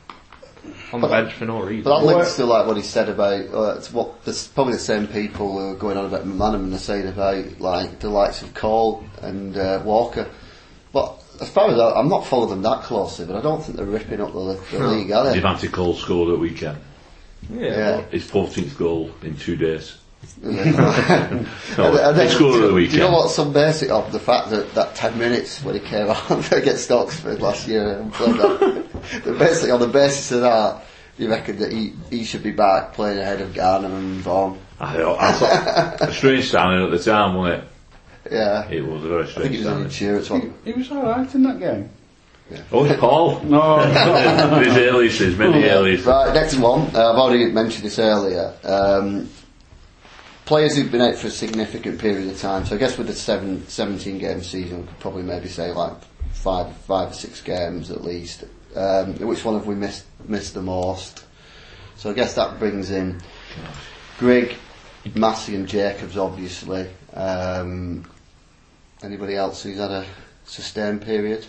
on 0.93 1.02
the 1.02 1.08
bench 1.08 1.34
for 1.34 1.45
no 1.45 1.62
reason. 1.62 1.84
But 1.84 2.00
that 2.00 2.06
Well, 2.06 2.17
links 2.17 2.36
to 2.36 2.45
like 2.45 2.67
what 2.67 2.78
he 2.78 2.84
said 2.84 3.10
about 3.10 3.54
uh, 3.54 3.76
it's 3.78 3.91
what 3.91 4.24
there's 4.26 4.47
probably 4.47 4.74
the 4.74 4.80
same 4.80 5.08
people 5.08 5.52
who 5.54 5.71
are 5.71 5.76
going 5.76 5.97
on 5.97 6.06
about 6.06 6.26
McManaman 6.26 6.74
are 6.74 6.78
saying 6.80 7.08
about 7.08 7.60
like 7.60 8.00
the 8.00 8.10
likes 8.10 8.41
of 8.41 8.54
Cole 8.54 9.04
and 9.21 9.58
uh, 9.58 9.82
Walker. 9.84 10.30
But 10.93 11.21
as 11.39 11.50
far 11.50 11.69
as 11.69 11.80
I, 11.80 11.93
I'm 11.93 12.10
not 12.10 12.26
following 12.26 12.50
them 12.50 12.62
that 12.63 12.84
closely, 12.84 13.26
but 13.26 13.36
I 13.36 13.41
don't 13.41 13.63
think 13.63 13.78
they're 13.78 13.86
ripping 13.86 14.21
up 14.21 14.34
the, 14.34 14.60
the 14.71 14.88
league, 14.88 15.12
are 15.12 15.32
they? 15.32 15.39
Devante 15.39 15.71
Cole 15.71 15.95
scored 15.95 16.34
at 16.34 16.39
weekend. 16.39 16.78
yeah, 17.50 17.67
Yeah. 17.67 18.02
His 18.10 18.30
14th 18.30 18.78
goal 18.78 19.12
in 19.24 19.36
two 19.38 19.56
days. 19.56 19.97
And 20.43 21.47
No, 21.77 21.91
then- 21.95 22.05
and 22.05 22.17
he 22.17 22.23
then, 22.25 22.29
scored 22.29 22.53
do, 22.53 22.57
at 22.57 22.62
the 22.62 22.67
you- 22.69 22.73
weekend. 22.75 22.91
do 22.93 22.97
you 22.97 23.03
know 23.03 23.12
what? 23.12 23.29
Some 23.29 23.53
basic 23.53 23.89
of 23.91 24.12
the 24.12 24.19
fact 24.19 24.49
that 24.49 24.73
that 24.75 24.95
ten 24.95 25.17
minutes 25.17 25.63
when 25.63 25.75
he 25.75 25.79
came 25.81 26.10
on 26.10 26.43
against 26.51 26.91
Oxford 26.91 27.41
last 27.41 27.67
year 27.67 27.99
and 27.99 28.12
played 28.13 28.36
that, 28.38 28.86
the 29.25 29.34
basic 29.34 29.71
on 29.71 29.79
the 29.79 29.88
basis 29.88 30.31
of 30.31 30.41
that, 30.41 30.84
you 31.17 31.29
reckon 31.29 31.57
that 31.60 31.71
he, 31.71 31.93
he 32.10 32.23
should 32.23 32.43
be 32.43 32.51
back 32.51 32.93
playing 32.93 33.19
ahead 33.19 33.41
of 33.41 33.53
Garner 33.53 33.88
and 33.89 34.15
Vaughan? 34.21 34.57
I, 34.79 35.03
I 35.03 35.31
thought 35.34 36.10
a 36.10 36.13
strange 36.13 36.49
signing 36.49 36.84
at 36.86 36.91
the 36.91 36.99
time, 36.99 37.36
wasn't 37.36 37.63
it? 37.63 37.67
Yeah, 38.34 38.65
it? 38.67 38.77
It 38.77 38.86
was 38.86 39.03
a 39.03 39.07
very 39.07 39.23
I 39.23 39.25
think 39.25 39.36
strange 39.38 39.55
he 39.55 39.57
was 39.63 39.67
an 39.67 39.84
insurance 39.84 40.27
He, 40.27 40.34
one. 40.34 40.53
he 40.65 40.73
was 40.73 40.91
alright 40.91 41.36
in 41.36 41.43
that 41.43 41.60
game. 41.60 41.89
Oh, 42.71 42.97
Paul. 42.99 43.39
No, 43.45 43.77
His 44.60 44.75
aliases, 44.75 45.38
many 45.38 45.63
aliases. 45.63 46.05
Right, 46.05 46.34
next 46.34 46.57
one. 46.57 46.81
Uh, 46.93 47.12
I've 47.12 47.17
already 47.17 47.45
mentioned 47.45 47.86
this 47.86 47.97
earlier. 47.97 48.53
Um, 48.63 49.29
players 50.45 50.75
who've 50.75 50.91
been 50.91 51.01
out 51.01 51.15
for 51.15 51.27
a 51.27 51.32
significant 51.32 51.99
period 51.99 52.27
of 52.30 52.39
time. 52.39 52.65
So 52.65 52.75
I 52.75 52.77
guess 52.77 52.97
with 52.97 53.08
the 53.08 53.13
seven, 53.13 53.67
17 53.67 54.17
game 54.17 54.41
season, 54.43 54.82
we 54.82 54.88
could 54.88 54.99
probably 54.99 55.23
maybe 55.23 55.47
say 55.47 55.71
like 55.71 55.93
five, 56.32 56.75
five 56.77 57.12
or 57.12 57.13
six 57.13 57.41
games 57.41 57.91
at 57.91 58.04
least. 58.04 58.45
Um, 58.75 59.15
which 59.15 59.43
one 59.43 59.56
have 59.56 59.67
we 59.67 59.75
missed 59.75 60.06
missed 60.27 60.54
the 60.54 60.62
most? 60.62 61.25
So 61.97 62.10
I 62.10 62.13
guess 62.13 62.34
that 62.36 62.58
brings 62.58 62.89
in 62.89 63.21
Grigg, 64.17 64.56
Massey, 65.13 65.56
and 65.56 65.67
Jacobs, 65.67 66.17
obviously. 66.17 66.88
Um, 67.13 68.10
anybody 69.04 69.36
else 69.36 69.63
who's 69.63 69.77
had 69.77 69.91
a 69.91 70.06
sustained 70.45 71.01
period? 71.01 71.45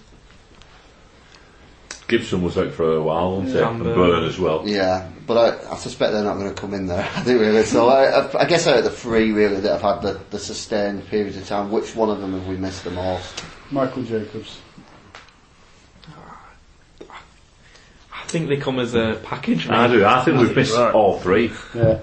Gibson 2.13 2.43
was 2.43 2.59
out 2.59 2.73
for 2.73 2.95
a 2.97 3.03
while, 3.03 3.37
wasn't 3.39 3.57
Yeah. 3.57 3.73
he? 3.73 3.81
And 3.81 3.83
Byrne 3.95 4.25
as 4.25 4.39
well. 4.39 4.63
Yeah, 4.69 5.09
but 5.27 5.37
I, 5.67 5.73
I 5.73 5.77
suspect 5.77 6.13
they're 6.13 6.23
not 6.23 6.35
going 6.37 6.55
to 6.55 6.61
come 6.61 6.75
in 6.75 6.87
there, 6.87 7.01
I 7.17 7.21
think 7.23 7.41
really. 7.41 7.63
So 7.65 7.89
I, 7.89 8.21
I, 8.21 8.43
I 8.43 8.45
guess 8.45 8.67
out 8.67 8.77
of 8.79 8.85
the 8.85 8.91
three 8.91 9.33
really 9.33 9.61
that 9.61 9.81
have 9.81 9.83
had 9.83 10.03
the, 10.03 10.21
the 10.31 10.39
sustained 10.39 11.07
period 11.09 11.37
of 11.37 11.47
time, 11.49 11.71
which 11.71 11.97
one 11.97 12.11
of 12.11 12.21
them 12.21 12.35
have 12.35 12.47
we 12.47 12.57
missed 12.59 12.85
the 12.85 12.91
most? 12.91 13.43
Michael 13.71 14.03
Jacobs. 14.03 14.59
I 18.15 18.27
think 18.27 18.49
they 18.49 18.57
come 18.57 18.79
as 18.79 18.95
a 18.95 19.19
package. 19.25 19.69
I 19.69 19.89
do. 19.89 20.05
I 20.05 20.23
think 20.25 20.39
we've 20.39 20.55
missed 20.57 20.77
Right. 20.77 20.93
all 20.95 21.19
three. 21.19 21.51
Yeah. 21.75 21.99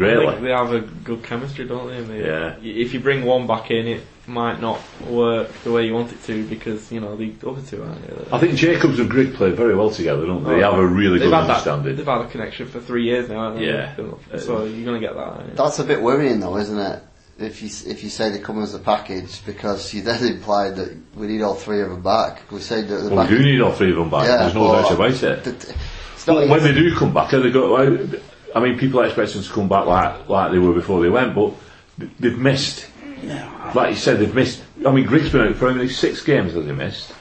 I 0.00 0.30
think 0.32 0.42
they 0.42 0.50
have 0.50 0.72
a 0.72 0.80
good 0.80 1.22
chemistry, 1.22 1.66
don't 1.66 1.88
they? 1.88 2.00
They- 2.02 2.26
Yeah. 2.26 2.56
If 2.62 2.92
you 2.94 3.00
bring 3.00 3.24
one 3.24 3.46
back 3.46 3.70
in, 3.70 3.86
it 3.86 4.02
might 4.26 4.60
not 4.60 4.80
work 5.08 5.48
the 5.64 5.70
way 5.72 5.86
you 5.86 5.94
want 5.94 6.12
it 6.12 6.22
to 6.24 6.44
because 6.48 6.90
you 6.90 7.00
know 7.00 7.16
the 7.16 7.32
other 7.46 7.62
two 7.62 7.82
aren't. 7.82 8.00
Really. 8.08 8.26
I 8.32 8.38
think 8.38 8.56
Jacobs 8.56 8.98
and 8.98 9.08
Grigg 9.08 9.34
play 9.34 9.50
very 9.50 9.74
well 9.74 9.90
together, 9.90 10.26
don't 10.26 10.44
they? 10.44 10.56
They 10.56 10.64
oh. 10.64 10.70
have 10.72 10.80
a 10.80 10.86
really 10.86 11.18
they've 11.18 11.28
good 11.30 11.34
had 11.34 11.44
that. 11.44 11.50
understanding. 11.50 11.96
They've 11.96 12.06
had 12.06 12.22
a 12.22 12.28
connection 12.28 12.66
for 12.68 12.80
three 12.80 13.04
years 13.04 13.28
now. 13.28 13.44
haven't 13.52 13.60
they? 13.60 13.68
Yeah. 13.68 13.94
So 14.38 14.58
uh, 14.58 14.64
you're 14.64 14.84
going 14.84 15.00
to 15.00 15.06
get 15.06 15.14
that. 15.14 15.20
aren't? 15.22 15.56
That's 15.56 15.78
a 15.78 15.84
bit 15.84 16.02
worrying 16.02 16.40
though, 16.40 16.56
isn't 16.56 16.78
it? 16.78 17.02
If 17.38 17.62
you 17.62 17.68
if 17.90 18.02
you 18.02 18.08
say 18.08 18.30
they 18.30 18.38
come 18.38 18.62
as 18.62 18.74
a 18.74 18.78
package, 18.78 19.44
because 19.44 19.92
you 19.92 20.02
then 20.02 20.24
imply 20.26 20.70
that 20.70 20.96
we 21.14 21.26
need 21.26 21.42
all 21.42 21.54
three 21.54 21.82
of 21.82 21.90
them 21.90 22.02
back. 22.02 22.50
We 22.50 22.60
say 22.60 22.80
that 22.82 22.94
the 22.96 23.08
Well, 23.10 23.24
back 23.24 23.30
we 23.30 23.38
do 23.38 23.44
need 23.44 23.60
all 23.60 23.72
three 23.72 23.90
of 23.90 23.96
them 23.96 24.10
back. 24.10 24.26
Yeah, 24.26 24.38
There's 24.38 24.54
no 24.54 24.72
doubt 24.72 24.90
about 24.92 25.22
it. 25.22 25.44
Th- 25.44 25.76
It's 26.14 26.26
not 26.26 26.48
when 26.48 26.62
they 26.62 26.72
do 26.72 26.94
come 26.96 27.12
back, 27.12 27.34
are 27.34 27.40
they 27.40 27.50
go, 27.50 27.76
I 28.56 28.60
mean, 28.60 28.78
people 28.78 29.00
expect 29.02 29.34
them 29.34 29.42
to 29.42 29.52
come 29.52 29.68
back 29.68 29.84
like 29.86 30.28
like 30.28 30.50
they 30.50 30.58
were 30.58 30.72
before 30.72 31.02
they 31.02 31.10
went, 31.10 31.34
but 31.34 31.52
they've 32.18 32.38
missed. 32.38 32.86
Like 33.74 33.90
you 33.90 33.96
said, 33.96 34.18
they've 34.18 34.34
missed. 34.34 34.62
I 34.86 34.90
mean, 34.92 35.04
Grigg's 35.06 35.30
been 35.30 35.42
out 35.48 35.56
for 35.56 35.68
only 35.68 35.88
six 35.88 36.22
games 36.22 36.54
has 36.54 36.64
he 36.64 36.72
missed? 36.72 37.12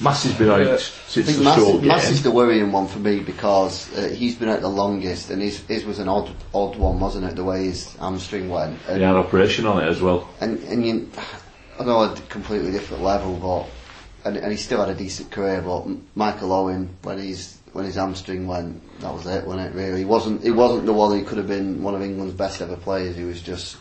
Massey's 0.00 0.34
been 0.34 0.50
out 0.50 0.60
Yeah. 0.60 0.76
Since 0.76 1.38
the 1.38 1.44
Mass, 1.44 1.56
Stoke 1.56 1.82
Mass 1.82 2.04
game. 2.04 2.12
is 2.12 2.22
the 2.22 2.30
worrying 2.30 2.70
one 2.70 2.86
for 2.86 2.98
me 2.98 3.20
because 3.20 3.96
uh, 3.96 4.08
he's 4.08 4.36
been 4.36 4.48
out 4.50 4.60
the 4.60 4.68
longest 4.68 5.30
and 5.30 5.40
his, 5.40 5.60
his 5.66 5.86
was 5.86 5.98
an 5.98 6.08
odd 6.08 6.30
odd 6.52 6.76
one, 6.76 7.00
wasn't 7.00 7.24
it? 7.24 7.34
The 7.34 7.44
way 7.44 7.64
his 7.64 7.94
hamstring 7.96 8.50
went. 8.50 8.78
And, 8.88 8.98
He 8.98 9.02
had 9.02 9.16
operation 9.16 9.66
on 9.66 9.82
it 9.82 9.88
as 9.88 10.00
well. 10.02 10.28
and, 10.40 10.62
and 10.64 10.86
you, 10.86 11.10
I 11.80 11.84
know 11.84 12.02
a 12.02 12.14
completely 12.28 12.72
different 12.72 13.02
level, 13.02 13.34
but 13.36 14.28
and, 14.28 14.36
and 14.36 14.52
he 14.52 14.58
still 14.58 14.80
had 14.80 14.90
a 14.90 14.94
decent 14.94 15.30
career. 15.30 15.62
But 15.62 15.86
Michael 16.14 16.52
Owen, 16.52 16.90
when 17.02 17.18
he's 17.18 17.58
when 17.72 17.84
his 17.84 17.96
hamstring 17.96 18.46
went, 18.46 18.82
that 19.00 19.12
was 19.12 19.26
it, 19.26 19.46
wasn't 19.46 19.68
it? 19.68 19.76
Really, 19.76 19.98
he 19.98 20.04
wasn't 20.04 20.42
he 20.42 20.50
wasn't 20.50 20.86
the 20.86 20.92
one 20.92 21.18
who 21.18 21.24
could 21.24 21.38
have 21.38 21.48
been 21.48 21.82
one 21.82 21.94
of 21.94 22.02
England's 22.02 22.34
best 22.34 22.62
ever 22.62 22.76
players. 22.76 23.16
He 23.16 23.24
was 23.24 23.42
just 23.42 23.76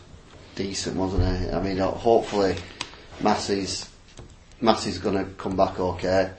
decent, 0.55 0.97
wasn't 0.97 1.23
he? 1.23 1.49
I 1.51 1.61
mean, 1.61 1.79
uh, 1.79 1.91
hopefully, 1.91 2.55
Massey's 3.21 3.89
Massey's 4.61 4.97
going 4.97 5.17
to 5.17 5.25
come 5.33 5.55
back 5.55 5.79
okay 5.79 6.31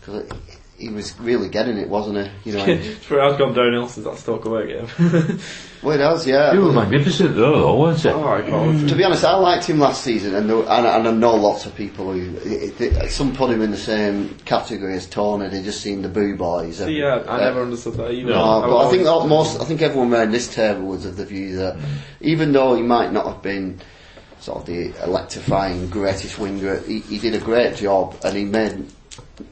because 0.00 0.28
he 0.78 0.88
was 0.88 1.18
really 1.20 1.48
getting 1.48 1.76
it, 1.78 1.88
wasn't 1.88 2.26
he? 2.44 2.50
You 2.50 2.56
know, 2.58 2.64
It's 2.64 3.04
pretty 3.06 3.20
hard 3.22 3.38
gone 3.38 3.54
downhill 3.54 3.88
since 3.88 4.06
that 4.06 4.18
Stoke 4.18 4.44
away 4.44 4.66
game. 4.66 4.88
well, 5.82 5.94
it 5.98 6.00
has, 6.02 6.26
yeah. 6.26 6.52
He 6.52 6.58
was 6.58 6.74
magnificent 6.74 7.36
though, 7.36 7.60
though, 7.60 7.80
weren't 7.80 8.00
he? 8.00 8.08
Alright, 8.08 8.48
Paul. 8.50 8.72
To 8.88 8.94
be 8.96 9.04
honest, 9.04 9.24
I 9.24 9.36
liked 9.36 9.66
him 9.66 9.78
last 9.78 10.02
season, 10.02 10.34
and, 10.34 10.50
there, 10.50 10.56
and, 10.58 10.86
and 10.86 11.08
I 11.08 11.10
know 11.12 11.34
lots 11.36 11.64
of 11.66 11.74
people 11.76 12.12
who 12.12 12.36
it, 12.38 12.80
it, 12.80 13.10
some 13.10 13.34
put 13.36 13.50
him 13.50 13.62
in 13.62 13.70
the 13.70 13.76
same 13.76 14.36
category 14.44 14.94
as 14.96 15.06
Tony. 15.06 15.48
They 15.48 15.62
just 15.62 15.80
seemed 15.80 16.04
the 16.04 16.08
boo 16.08 16.36
boys. 16.36 16.80
and- 16.80 16.88
See, 16.88 16.98
yeah, 17.00 17.22
I 17.28 17.38
never 17.40 17.62
understood 17.62 17.94
that 17.94 18.10
either. 18.10 18.30
No, 18.30 18.60
No, 18.60 18.66
but 18.68 18.76
I 18.76 18.84
was 18.84 18.90
think 18.92 19.04
most, 19.28 19.60
I 19.60 19.64
think 19.64 19.80
everyone 19.82 20.12
around 20.12 20.32
this 20.32 20.52
table 20.52 20.86
was 20.86 21.06
of 21.06 21.16
the 21.16 21.24
view 21.24 21.56
that 21.56 21.76
even 22.20 22.52
though 22.52 22.74
he 22.74 22.82
might 22.82 23.12
not 23.12 23.26
have 23.26 23.42
been 23.42 23.80
sort 24.40 24.58
of 24.58 24.66
the 24.66 24.92
electrifying 25.04 25.88
greatest 25.88 26.38
winger, 26.38 26.78
he, 26.80 26.98
he 27.00 27.18
did 27.18 27.34
a 27.34 27.38
great 27.44 27.76
job, 27.76 28.16
and 28.24 28.36
he 28.36 28.44
made 28.44 28.84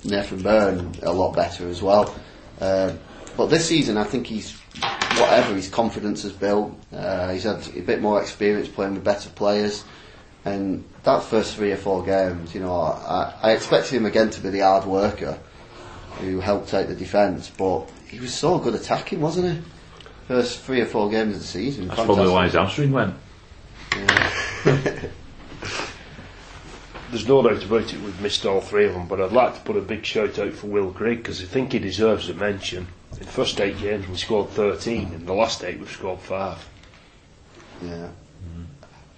Nathan 0.04 0.42
Byrne 0.42 0.94
a 1.02 1.12
lot 1.12 1.34
better 1.34 1.68
as 1.68 1.82
well. 1.82 2.14
Uh, 2.60 2.92
but 3.36 3.46
this 3.46 3.66
season, 3.66 3.96
I 3.96 4.04
think 4.04 4.26
he's 4.26 4.52
whatever 5.18 5.54
his 5.54 5.68
confidence 5.68 6.22
has 6.22 6.32
built. 6.32 6.74
Uh, 6.92 7.32
he's 7.32 7.44
had 7.44 7.66
a 7.74 7.80
bit 7.80 8.00
more 8.00 8.20
experience 8.20 8.68
playing 8.68 8.94
with 8.94 9.04
better 9.04 9.30
players, 9.30 9.84
and 10.44 10.84
that 11.04 11.22
first 11.22 11.56
three 11.56 11.72
or 11.72 11.76
four 11.76 12.04
games, 12.04 12.54
you 12.54 12.60
know, 12.60 12.74
I, 12.74 13.34
I 13.42 13.52
expected 13.52 13.96
him 13.96 14.06
again 14.06 14.30
to 14.30 14.40
be 14.40 14.50
the 14.50 14.60
hard 14.60 14.84
worker 14.84 15.38
who 16.18 16.40
helped 16.40 16.74
out 16.74 16.88
the 16.88 16.94
defence, 16.94 17.50
but 17.50 17.88
he 18.08 18.20
was 18.20 18.34
so 18.34 18.58
good 18.58 18.74
attacking, 18.74 19.20
wasn't 19.20 19.56
he? 19.56 19.62
First 20.28 20.60
three 20.60 20.80
or 20.80 20.86
four 20.86 21.10
games 21.10 21.34
of 21.34 21.40
the 21.40 21.46
season. 21.46 21.88
That's 21.88 22.04
probably 22.04 22.28
why 22.28 22.44
his 22.44 22.54
hamstring 22.54 22.92
went. 22.92 23.14
There's 27.12 27.28
no 27.28 27.42
doubt 27.42 27.62
about 27.62 27.92
it, 27.92 28.00
we've 28.00 28.20
missed 28.22 28.46
all 28.46 28.62
three 28.62 28.86
of 28.86 28.94
them, 28.94 29.06
but 29.06 29.20
I'd 29.20 29.32
like 29.32 29.54
to 29.54 29.60
put 29.60 29.76
a 29.76 29.82
big 29.82 30.02
shout 30.02 30.38
out 30.38 30.54
for 30.54 30.68
Will 30.68 30.90
Grigg 30.90 31.18
because 31.18 31.42
I 31.42 31.44
think 31.44 31.72
he 31.72 31.78
deserves 31.78 32.30
a 32.30 32.34
mention. 32.34 32.88
In 33.12 33.18
the 33.18 33.26
first 33.26 33.60
eight 33.60 33.78
games, 33.78 34.08
we 34.08 34.16
scored 34.16 34.48
13, 34.48 35.12
in 35.12 35.26
the 35.26 35.34
last 35.34 35.62
eight, 35.62 35.78
we've 35.78 35.90
scored 35.90 36.20
five. 36.20 36.66
Yeah. 37.82 38.08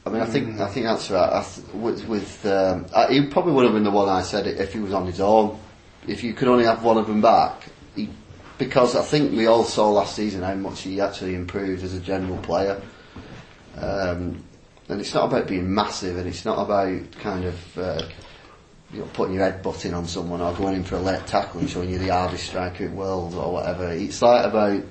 I 0.04 0.10
mean, 0.10 0.22
I 0.22 0.26
think 0.26 0.60
I 0.60 0.66
think 0.66 0.86
that's 0.86 1.08
right. 1.08 1.32
I 1.32 1.44
th- 1.44 1.68
with, 1.68 2.06
with 2.08 2.44
um, 2.46 2.86
I, 2.94 3.12
he 3.12 3.26
probably 3.26 3.52
would 3.52 3.64
have 3.64 3.72
been 3.72 3.84
the 3.84 3.92
one 3.92 4.08
I 4.08 4.22
said 4.22 4.48
it 4.48 4.60
if 4.60 4.72
he 4.72 4.80
was 4.80 4.92
on 4.92 5.06
his 5.06 5.20
own. 5.20 5.58
If 6.08 6.24
you 6.24 6.34
could 6.34 6.48
only 6.48 6.64
have 6.64 6.82
one 6.82 6.98
of 6.98 7.06
them 7.06 7.22
back, 7.22 7.68
he, 7.94 8.10
because 8.58 8.96
I 8.96 9.02
think 9.02 9.30
we 9.32 9.46
all 9.46 9.62
saw 9.62 9.88
last 9.90 10.16
season 10.16 10.42
how 10.42 10.54
much 10.56 10.82
he 10.82 11.00
actually 11.00 11.36
improved 11.36 11.84
as 11.84 11.94
a 11.94 12.00
general 12.00 12.38
player. 12.38 12.82
Um, 13.78 14.42
and 14.88 15.00
it's 15.00 15.14
not 15.14 15.24
about 15.24 15.46
being 15.48 15.72
massive, 15.72 16.18
and 16.18 16.28
it's 16.28 16.44
not 16.44 16.58
about 16.58 17.12
kind 17.20 17.44
of 17.44 17.78
uh, 17.78 18.02
you 18.92 19.00
know 19.00 19.06
putting 19.12 19.34
your 19.34 19.44
head 19.44 19.62
butting 19.62 19.94
on 19.94 20.06
someone 20.06 20.40
or 20.40 20.52
going 20.54 20.76
in 20.76 20.84
for 20.84 20.96
a 20.96 21.00
late 21.00 21.26
tackle 21.26 21.60
and 21.60 21.70
showing 21.70 21.90
you 21.90 21.98
the 21.98 22.08
hardest 22.08 22.46
striker 22.46 22.84
in 22.84 22.90
the 22.90 22.96
world 22.96 23.34
or 23.34 23.52
whatever. 23.52 23.90
It's 23.90 24.20
like 24.22 24.44
about 24.44 24.82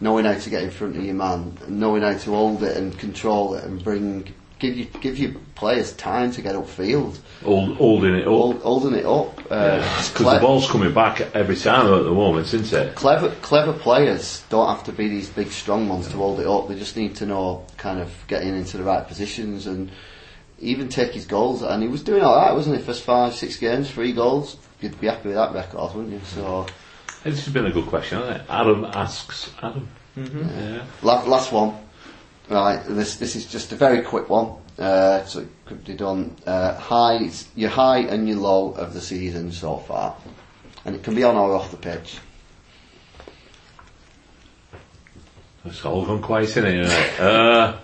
knowing 0.00 0.24
how 0.24 0.34
to 0.34 0.50
get 0.50 0.62
in 0.62 0.70
front 0.70 0.96
of 0.96 1.04
your 1.04 1.14
man, 1.14 1.56
knowing 1.68 2.02
how 2.02 2.16
to 2.16 2.30
hold 2.30 2.62
it 2.62 2.76
and 2.76 2.98
control 2.98 3.54
it 3.54 3.64
and 3.64 3.82
bring 3.82 4.34
give 4.58 4.76
you 4.76 4.86
give 5.00 5.18
your 5.18 5.32
players 5.54 5.92
time 5.94 6.32
to 6.32 6.42
get 6.42 6.54
upfield, 6.54 7.18
Hold, 7.44 7.76
holding 7.76 8.14
it 8.14 8.22
up. 8.22 8.28
hold, 8.28 8.62
holding 8.62 8.94
it 8.94 9.04
up. 9.06 9.38
Uh, 9.50 9.76
Because 9.78 10.10
cle- 10.12 10.34
the 10.34 10.40
ball's 10.40 10.70
coming 10.70 10.92
back 10.94 11.20
every 11.34 11.56
time 11.56 11.92
at 11.92 12.04
the 12.04 12.10
moment, 12.10 12.52
isn't 12.52 12.72
it? 12.72 12.94
clever 12.94 13.30
clever 13.42 13.72
players 13.72 14.42
don't 14.48 14.68
have 14.68 14.84
to 14.84 14.92
be 14.92 15.08
these 15.08 15.28
big 15.30 15.48
strong 15.48 15.88
ones 15.88 16.08
to 16.08 16.16
hold 16.16 16.40
it 16.40 16.46
up. 16.46 16.68
They 16.68 16.74
just 16.78 16.96
need 16.96 17.16
to 17.16 17.26
know 17.26 17.64
kind 17.76 18.00
of 18.00 18.10
getting 18.28 18.54
into 18.56 18.76
the 18.78 18.84
right 18.84 19.06
positions 19.06 19.66
and 19.66 19.90
even 20.58 20.88
take 20.88 21.12
his 21.12 21.26
goals. 21.26 21.62
And 21.62 21.82
he 21.82 21.88
was 21.88 22.02
doing 22.02 22.22
all 22.22 22.34
right, 22.36 22.52
wasn't 22.54 22.76
he? 22.78 22.82
First 22.82 23.02
five 23.02 23.34
six 23.34 23.56
games, 23.58 23.90
three 23.90 24.12
goals. 24.12 24.56
You'd 24.80 24.98
be 25.00 25.06
happy 25.06 25.28
with 25.28 25.36
that 25.36 25.52
record, 25.54 25.94
wouldn't 25.94 26.12
you? 26.12 26.20
So 26.24 26.66
This 27.24 27.44
has 27.44 27.52
been 27.52 27.66
a 27.66 27.70
good 27.72 27.86
question, 27.86 28.18
hasn't 28.18 28.36
it? 28.38 28.42
Adam 28.50 28.84
asks, 28.86 29.50
Adam. 29.62 29.88
Yeah. 30.16 30.82
La- 31.02 31.24
last 31.24 31.52
one. 31.52 31.74
Right, 32.48 32.80
this 32.86 33.16
this 33.16 33.34
is 33.34 33.46
just 33.46 33.72
a 33.72 33.76
very 33.76 34.02
quick 34.02 34.28
one. 34.28 34.54
Uh, 34.78 35.24
so 35.24 35.40
it 35.40 35.48
could 35.64 35.84
be 35.84 35.94
done. 35.94 36.36
Uh, 36.46 36.74
high, 36.74 37.30
your 37.54 37.70
high 37.70 38.00
and 38.00 38.28
your 38.28 38.38
low 38.38 38.72
of 38.72 38.92
the 38.92 39.00
season 39.00 39.50
so 39.50 39.78
far, 39.78 40.16
and 40.84 40.94
it 40.94 41.02
can 41.02 41.14
be 41.14 41.24
on 41.24 41.36
or 41.36 41.54
off 41.54 41.70
the 41.70 41.76
pitch. 41.76 42.18
It's 45.64 45.84
all 45.84 46.04
gone 46.06 46.22
quiet, 46.22 46.56
it? 46.56 46.88
Right. 46.88 47.20
Uh, 47.20 47.78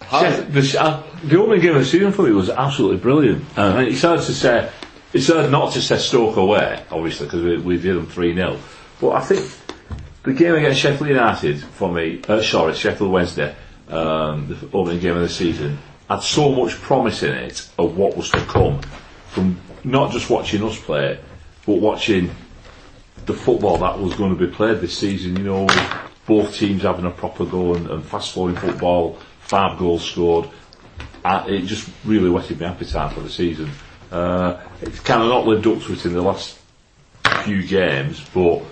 Shef- 0.00 0.52
the, 0.52 0.80
uh, 0.80 1.02
the 1.24 1.38
opening 1.38 1.60
game 1.60 1.76
of 1.76 1.82
the 1.82 1.86
season 1.86 2.12
for 2.12 2.22
me 2.22 2.32
was 2.32 2.50
absolutely 2.50 2.98
brilliant. 2.98 3.44
Uh, 3.56 3.76
and 3.76 3.88
it's 3.88 4.02
hard 4.02 4.20
to 4.20 4.34
say, 4.34 4.70
it's 5.12 5.28
hard 5.28 5.50
not 5.50 5.72
to 5.74 5.80
say 5.80 5.96
Stoke 5.96 6.36
away, 6.36 6.82
obviously, 6.90 7.26
because 7.26 7.42
we, 7.42 7.58
we 7.58 7.78
did 7.78 7.96
them 7.96 8.06
3 8.06 8.34
0. 8.34 8.58
But 9.00 9.10
I 9.10 9.20
think 9.20 9.50
the 10.24 10.32
game 10.34 10.54
against 10.56 10.80
Sheffield 10.80 11.08
United, 11.08 11.60
for 11.60 11.90
me, 11.90 12.20
uh, 12.28 12.42
sorry, 12.42 12.74
Sheffield 12.74 13.10
Wednesday, 13.12 13.54
um, 13.90 14.48
the 14.48 14.76
opening 14.76 15.00
game 15.00 15.16
of 15.16 15.22
the 15.22 15.28
season, 15.28 15.78
had 16.08 16.22
so 16.22 16.52
much 16.52 16.74
promise 16.74 17.22
in 17.22 17.32
it 17.32 17.68
of 17.78 17.96
what 17.96 18.16
was 18.16 18.30
to 18.30 18.40
come 18.46 18.80
from 19.28 19.60
not 19.84 20.12
just 20.12 20.28
watching 20.28 20.62
us 20.62 20.78
play, 20.78 21.18
but 21.66 21.74
watching 21.74 22.30
the 23.26 23.34
football 23.34 23.78
that 23.78 23.98
was 23.98 24.14
going 24.14 24.36
to 24.36 24.46
be 24.46 24.52
played 24.52 24.80
this 24.80 24.96
season. 24.96 25.36
You 25.36 25.44
know, 25.44 25.68
both 26.26 26.54
teams 26.54 26.82
having 26.82 27.04
a 27.04 27.10
proper 27.10 27.44
go 27.44 27.74
and, 27.74 27.88
and 27.90 28.04
fast 28.04 28.32
flowing 28.32 28.56
football, 28.56 29.18
five 29.40 29.78
goals 29.78 30.04
scored. 30.04 30.48
Uh, 31.24 31.44
it 31.48 31.62
just 31.62 31.88
really 32.04 32.30
whetted 32.30 32.58
my 32.60 32.66
appetite 32.66 33.12
for 33.12 33.20
the 33.20 33.30
season. 33.30 33.70
Uh, 34.10 34.60
it's 34.80 35.00
kind 35.00 35.22
of 35.22 35.28
not 35.28 35.46
lived 35.46 35.66
up 35.66 35.80
to 35.82 35.92
it 35.92 36.04
in 36.04 36.12
the 36.12 36.22
last 36.22 36.58
few 37.44 37.62
games, 37.62 38.24
but 38.34 38.62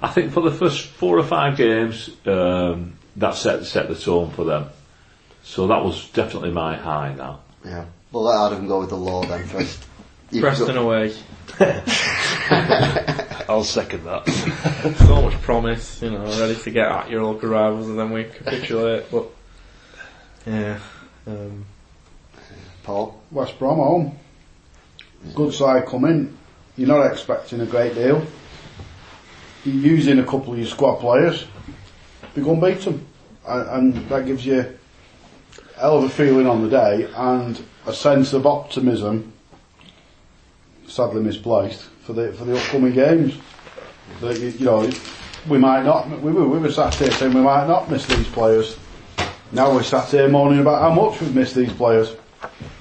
I 0.00 0.08
think 0.08 0.32
for 0.32 0.42
the 0.42 0.50
first 0.50 0.86
four 0.86 1.18
or 1.18 1.22
five 1.22 1.56
games, 1.56 2.10
um, 2.26 2.94
that 3.16 3.34
set 3.34 3.64
set 3.64 3.88
the 3.88 3.94
tone 3.94 4.30
for 4.30 4.44
them. 4.44 4.66
So 5.44 5.66
that 5.66 5.84
was 5.84 6.08
definitely 6.10 6.50
my 6.52 6.76
high. 6.76 7.14
now. 7.14 7.40
yeah. 7.64 7.84
Well, 8.12 8.24
let 8.24 8.52
Adam 8.52 8.68
go 8.68 8.80
with 8.80 8.90
the 8.90 8.96
law 8.96 9.24
then 9.24 9.46
first. 9.46 9.84
You 10.30 10.40
Preston 10.42 10.74
go- 10.74 10.84
away. 10.90 11.14
I'll 13.48 13.64
second 13.64 14.04
that. 14.04 14.28
So 15.06 15.22
much 15.22 15.40
promise, 15.42 16.02
you 16.02 16.10
know, 16.10 16.24
ready 16.24 16.56
to 16.56 16.70
get 16.70 16.88
at 16.88 17.08
your 17.10 17.22
local 17.24 17.48
rivals 17.50 17.88
and 17.88 17.98
then 17.98 18.10
we 18.10 18.24
capitulate. 18.24 19.10
But 19.10 19.26
yeah, 20.46 20.78
um, 21.26 21.64
Paul. 22.82 23.20
West 23.30 23.58
Brom 23.58 23.76
home. 23.76 24.18
Good 25.34 25.54
side 25.54 25.86
coming. 25.86 26.36
You're 26.76 26.88
not 26.88 27.06
expecting 27.12 27.60
a 27.60 27.66
great 27.66 27.94
deal. 27.94 28.26
You're 29.64 29.74
using 29.74 30.18
a 30.18 30.24
couple 30.24 30.52
of 30.52 30.58
your 30.58 30.66
squad 30.66 30.96
players. 30.96 31.44
You're 32.34 32.44
going 32.44 32.60
to 32.60 32.66
beat 32.66 32.84
them. 32.84 33.06
And, 33.46 33.96
and 33.96 34.08
that 34.08 34.26
gives 34.26 34.46
you 34.46 34.60
a 34.60 35.80
hell 35.80 35.98
of 35.98 36.04
a 36.04 36.08
feeling 36.08 36.46
on 36.46 36.62
the 36.62 36.70
day 36.70 37.08
and 37.14 37.62
a 37.86 37.92
sense 37.92 38.32
of 38.32 38.46
optimism, 38.46 39.32
sadly 40.86 41.22
misplaced, 41.22 41.82
for 42.02 42.12
the 42.12 42.32
for 42.32 42.44
the 42.44 42.56
upcoming 42.56 42.94
games. 42.94 43.36
That 44.20 44.38
you, 44.38 44.48
you 44.48 44.64
know, 44.64 44.90
we 45.48 45.58
might 45.58 45.84
not. 45.84 46.08
We 46.20 46.32
were, 46.32 46.46
we 46.46 46.58
were 46.58 46.70
sat 46.70 46.94
here 46.94 47.10
saying 47.10 47.34
we 47.34 47.40
might 47.40 47.66
not 47.66 47.90
miss 47.90 48.06
these 48.06 48.28
players. 48.28 48.78
Now 49.50 49.72
we're 49.72 49.82
sat 49.82 50.08
here 50.08 50.28
moaning 50.28 50.60
about 50.60 50.80
how 50.80 50.94
much 50.94 51.20
we've 51.20 51.34
missed 51.34 51.54
these 51.54 51.72
players. 51.72 52.14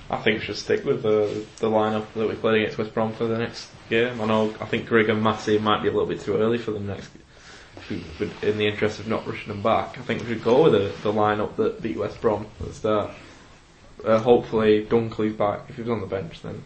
I 0.10 0.18
think 0.18 0.40
we 0.40 0.46
should 0.46 0.58
stick 0.58 0.86
with 0.86 1.04
the 1.04 1.46
the 1.58 1.70
lineup 1.70 2.06
that 2.16 2.28
we 2.28 2.36
played 2.36 2.62
against 2.62 2.78
West 2.78 2.94
Brom 2.94 3.14
for 3.14 3.26
the 3.26 3.38
next 3.38 3.70
game. 3.90 4.22
I 4.22 4.26
know 4.26 4.54
I 4.60 4.66
think 4.66 4.86
Grigg 4.86 5.10
and 5.10 5.24
Massey 5.24 5.58
might 5.58 5.82
be 5.82 5.88
a 5.88 5.92
little 5.92 6.08
bit 6.08 6.22
too 6.22 6.38
early 6.38 6.58
for 6.58 6.72
the 6.72 6.80
next. 6.80 7.10
If 7.82 7.90
we- 7.90 8.04
but 8.20 8.48
In 8.48 8.58
the 8.58 8.68
interest 8.68 9.00
of 9.00 9.08
not 9.08 9.26
rushing 9.28 9.50
them 9.50 9.62
back, 9.62 9.98
I 9.98 10.02
think 10.02 10.22
we 10.22 10.28
should 10.28 10.44
go 10.44 10.64
with 10.64 10.74
the, 10.74 10.92
the 11.04 11.14
lineup 11.14 11.56
that 11.58 11.82
beat 11.82 11.98
West 11.98 12.22
Brom 12.22 12.46
at 12.60 12.68
the 12.68 12.74
start. 12.74 13.12
Uh, 14.04 14.18
hopefully 14.20 14.86
Dunkley's 14.90 15.34
back. 15.36 15.62
If 15.70 15.76
he 15.76 15.82
was 15.84 15.92
on 15.92 16.02
the 16.02 16.08
bench, 16.08 16.42
then 16.42 16.64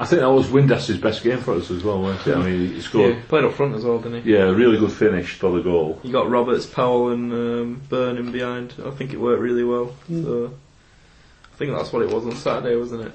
I 0.00 0.06
think 0.06 0.20
that 0.22 0.30
was 0.30 0.48
Windass's 0.48 0.96
best 0.96 1.22
game 1.22 1.38
for 1.40 1.54
us 1.54 1.70
as 1.70 1.82
well, 1.84 2.00
wasn't 2.00 2.26
it? 2.28 2.36
I 2.36 2.42
mean, 2.42 2.72
he 2.72 2.80
scored, 2.80 3.16
he 3.16 3.20
played 3.22 3.44
up 3.44 3.52
front 3.52 3.74
as 3.74 3.84
well, 3.84 3.98
didn't 3.98 4.22
he? 4.22 4.32
yeah, 4.32 4.44
really 4.44 4.78
good 4.78 4.92
finish 4.92 5.34
for 5.34 5.50
the 5.50 5.60
goal. 5.60 6.00
You 6.02 6.12
got 6.12 6.30
Roberts, 6.30 6.64
Powell, 6.66 7.10
and 7.10 7.32
um, 7.32 7.82
Byrne 7.88 8.16
in 8.16 8.30
behind. 8.32 8.72
I 8.86 8.90
think 8.90 9.12
it 9.12 9.18
worked 9.20 9.42
really 9.42 9.64
well. 9.64 9.94
So 10.08 10.52
I 11.52 11.56
think 11.56 11.72
that's 11.76 11.92
what 11.92 12.02
it 12.02 12.10
was 12.10 12.24
on 12.24 12.32
Saturday, 12.36 12.76
wasn't 12.76 13.02
it? 13.06 13.12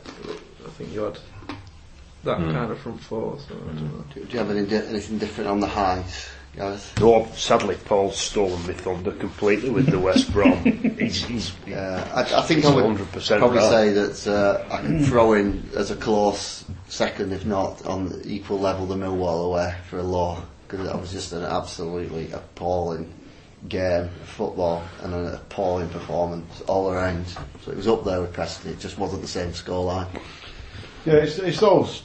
I 0.66 0.70
think 0.72 0.94
you 0.94 1.02
had 1.04 1.18
that 2.26 2.38
kind 2.38 2.72
of 2.72 2.78
front 2.80 3.02
four. 3.02 3.40
So 3.40 3.56
I 3.56 3.74
don't 3.74 3.98
know. 3.98 4.04
Do, 4.14 4.24
do 4.26 4.32
you 4.34 4.38
have 4.40 4.52
any, 4.52 4.60
anything 4.90 5.18
different 5.18 5.50
on 5.50 5.60
the 5.60 5.68
highs, 5.68 6.30
guys? 6.56 6.92
No, 7.00 7.28
sadly, 7.36 7.76
Paul's 7.86 8.18
stolen 8.18 8.66
my 8.68 8.74
thunder 8.74 9.12
completely 9.12 9.70
with 9.70 9.88
the 9.88 10.00
West 10.00 10.32
Brom. 10.32 10.64
he's, 11.00 11.24
he's, 11.26 11.54
Yeah, 11.66 12.08
I, 12.14 12.22
I 12.22 12.42
think 12.42 12.60
It's 12.60 12.68
I 12.68 12.76
would 12.76 12.86
100% 12.86 13.38
probably 13.40 13.58
right. 13.58 13.70
say 13.70 13.90
that 13.92 14.28
uh, 14.28 14.74
I 14.74 14.78
can 14.78 15.04
throw 15.04 15.34
in 15.34 15.70
as 15.76 15.92
a 15.92 15.96
close 15.96 16.66
second, 16.88 17.34
if 17.34 17.46
not 17.46 17.86
on 17.86 18.22
equal 18.24 18.60
level, 18.60 18.86
the 18.86 18.96
Millwall 18.96 19.46
away 19.46 19.76
for 19.90 20.00
a 20.00 20.04
law 20.04 20.44
because 20.68 20.88
that 20.88 21.00
was 21.00 21.12
just 21.12 21.34
an 21.34 21.44
absolutely 21.44 22.32
appalling 22.32 23.14
game 23.70 24.06
of 24.06 24.28
football 24.28 24.84
and 25.02 25.14
an 25.14 25.28
appalling 25.36 25.88
performance 25.90 26.62
all 26.62 26.90
around. 26.90 27.28
So 27.64 27.72
it 27.72 27.78
was 27.78 27.88
up 27.88 28.04
there 28.04 28.22
with 28.22 28.34
Preston. 28.34 28.72
It 28.72 28.80
just 28.80 28.98
wasn't 28.98 29.22
the 29.22 29.28
same 29.28 29.52
scoreline. 29.52 30.08
Yeah, 31.06 31.16
it's, 31.16 31.38
it's 31.38 31.60
those. 31.60 32.04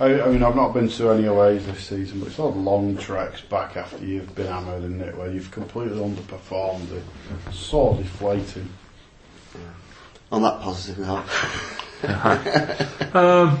I, 0.00 0.22
I 0.22 0.28
mean, 0.30 0.42
I've 0.42 0.56
not 0.56 0.72
been 0.72 0.88
to 0.88 1.10
any 1.10 1.26
aways 1.26 1.66
this 1.66 1.86
season, 1.86 2.20
but 2.20 2.28
it's 2.28 2.38
those 2.38 2.56
long 2.56 2.96
treks 2.96 3.42
back 3.42 3.76
after 3.76 4.02
you've 4.02 4.34
been 4.34 4.46
hammered, 4.46 4.82
isn't 4.82 5.00
it? 5.02 5.14
Where 5.16 5.30
you've 5.30 5.50
completely 5.50 5.98
underperformed. 5.98 7.02
It's 7.46 7.58
so 7.58 7.94
deflating. 7.94 8.68
On 10.32 10.42
that 10.42 10.60
positive 10.60 11.00
note, 11.00 11.24
Um, 13.14 13.60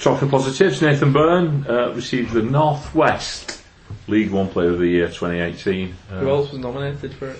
talking 0.00 0.30
positives, 0.30 0.80
Nathan 0.80 1.12
Byrne 1.12 1.66
uh, 1.68 1.92
received 1.92 2.32
the 2.32 2.42
Northwest 2.42 3.62
League 4.06 4.30
One 4.30 4.48
Player 4.48 4.70
of 4.70 4.78
the 4.78 4.86
Year 4.86 5.08
2018. 5.08 5.94
Uh, 6.10 6.20
Who 6.20 6.30
else 6.30 6.50
was 6.50 6.60
nominated 6.60 7.12
for 7.14 7.28
it? 7.30 7.38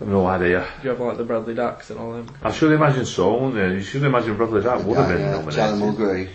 I've 0.00 0.08
no 0.08 0.26
idea. 0.26 0.66
Do 0.80 0.84
you 0.84 0.90
have 0.90 1.00
like 1.00 1.16
the 1.16 1.24
Bradley 1.24 1.54
Dacks 1.54 1.90
and 1.90 2.00
all 2.00 2.12
them? 2.12 2.34
I 2.42 2.50
should 2.50 2.72
imagine 2.72 3.06
so, 3.06 3.34
wouldn't 3.34 3.54
you? 3.54 3.76
You 3.76 3.82
should 3.82 4.02
imagine 4.02 4.36
Bradley 4.36 4.62
that 4.62 4.82
would 4.82 4.96
have 4.96 5.08
been 5.08 5.20
yeah, 5.20 5.50
Charlie 5.50 5.78
nominated. 5.78 6.30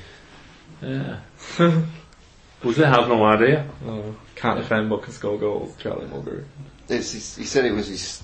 Mulgrew. 0.82 1.20
Yeah. 1.60 1.82
Was 2.64 2.78
there? 2.78 2.88
I 2.88 3.00
have 3.00 3.08
no 3.08 3.24
idea. 3.24 3.68
Oh, 3.86 4.16
can't 4.36 4.58
defend 4.60 4.90
but 4.90 5.04
can 5.04 5.14
score 5.14 5.38
goals. 5.38 5.76
Charlie 5.80 6.08
Mulgrew. 6.08 6.44
It's, 6.90 7.12
he's- 7.12 7.36
he 7.36 7.44
said 7.46 7.66
it 7.66 7.72
was 7.74 7.88
his 7.88 8.24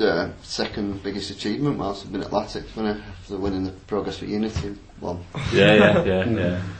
uh, 0.00 0.28
second 0.42 1.02
biggest 1.02 1.30
achievement 1.30 1.78
whilst 1.78 2.02
he'd 2.04 2.12
been 2.12 2.22
at 2.22 2.30
Latics, 2.30 2.74
wasn't 2.76 2.98
it? 2.98 3.02
After 3.22 3.36
winning 3.38 3.64
the 3.64 3.72
Progress 3.72 4.18
for 4.18 4.26
Unity 4.26 4.76
one. 5.00 5.24
Yeah, 5.52 5.74
yeah, 5.74 6.04
yeah, 6.04 6.24
yeah. 6.28 6.62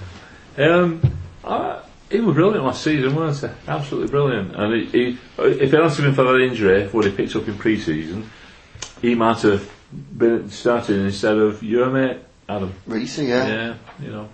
Um, 0.58 1.00
uh, 1.42 1.80
he 2.10 2.20
was 2.20 2.34
brilliant 2.34 2.64
last 2.66 2.84
season, 2.84 3.14
wasn't 3.14 3.52
he? 3.54 3.58
Absolutely 3.70 4.10
brilliant. 4.10 4.54
And 4.54 4.74
he, 4.74 4.84
he, 4.84 5.18
if 5.38 5.72
it 5.72 5.82
hadn't 5.82 5.96
been 5.96 6.14
for 6.14 6.24
that 6.24 6.40
injury, 6.42 6.88
what 6.88 7.06
he 7.06 7.10
picked 7.10 7.34
up 7.34 7.48
in 7.48 7.56
pre-season, 7.56 8.30
he 9.00 9.14
might 9.14 9.40
have 9.40 9.66
been 10.16 10.50
starting 10.50 11.06
instead 11.06 11.38
of 11.38 11.62
your 11.62 11.88
mate 11.88 12.18
Adam. 12.50 12.74
Reece, 12.86 13.18
yeah. 13.20 13.46
Yeah, 13.48 13.74
you 14.02 14.10
know. 14.10 14.28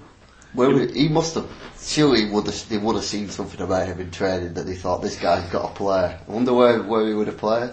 Where 0.54 0.70
would, 0.70 0.94
he 0.94 1.08
must 1.08 1.34
have. 1.34 1.48
Surely 1.80 2.28
would 2.28 2.46
have, 2.46 2.68
they 2.68 2.76
would 2.76 2.96
have 2.96 3.04
seen 3.04 3.28
something 3.28 3.60
about 3.60 3.86
him 3.86 4.00
in 4.00 4.10
training 4.10 4.54
that 4.54 4.66
they 4.66 4.74
thought 4.74 5.00
this 5.00 5.16
guy's 5.18 5.48
got 5.50 5.68
to 5.68 5.74
play. 5.74 6.16
I 6.26 6.30
wonder 6.30 6.52
where, 6.52 6.82
where 6.82 7.06
he 7.06 7.14
would 7.14 7.28
have 7.28 7.38
played. 7.38 7.70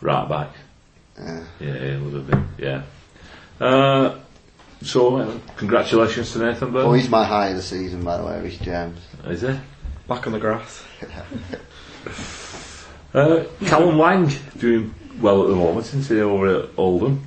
Right 0.00 0.28
back. 0.28 0.50
Yeah. 1.18 1.44
Yeah, 1.58 1.74
it 1.74 2.02
would 2.02 2.14
have 2.14 2.26
been. 2.26 2.48
Yeah. 2.58 2.82
Uh, 3.60 4.18
so, 4.82 5.16
uh, 5.16 5.38
congratulations 5.56 6.32
to 6.32 6.38
Nathan 6.40 6.72
Byrne. 6.72 6.86
Oh, 6.86 6.92
he's 6.92 7.08
my 7.08 7.24
high 7.24 7.48
of 7.48 7.56
the 7.56 7.62
season, 7.62 8.04
by 8.04 8.18
the 8.18 8.24
way, 8.24 8.40
Reece 8.40 8.58
James. 8.58 8.98
Is 9.26 9.42
he? 9.42 9.58
Back 10.08 10.26
on 10.26 10.32
the 10.32 10.40
grass. 10.40 10.84
Uh, 13.14 13.44
Callum 13.66 13.98
Lang 13.98 14.32
doing 14.56 14.94
well 15.20 15.42
at 15.42 15.50
the 15.50 15.54
moment, 15.54 15.86
isn't 15.86 16.06
he, 16.06 16.22
over 16.22 16.62
at 16.62 16.70
Oldham? 16.78 17.22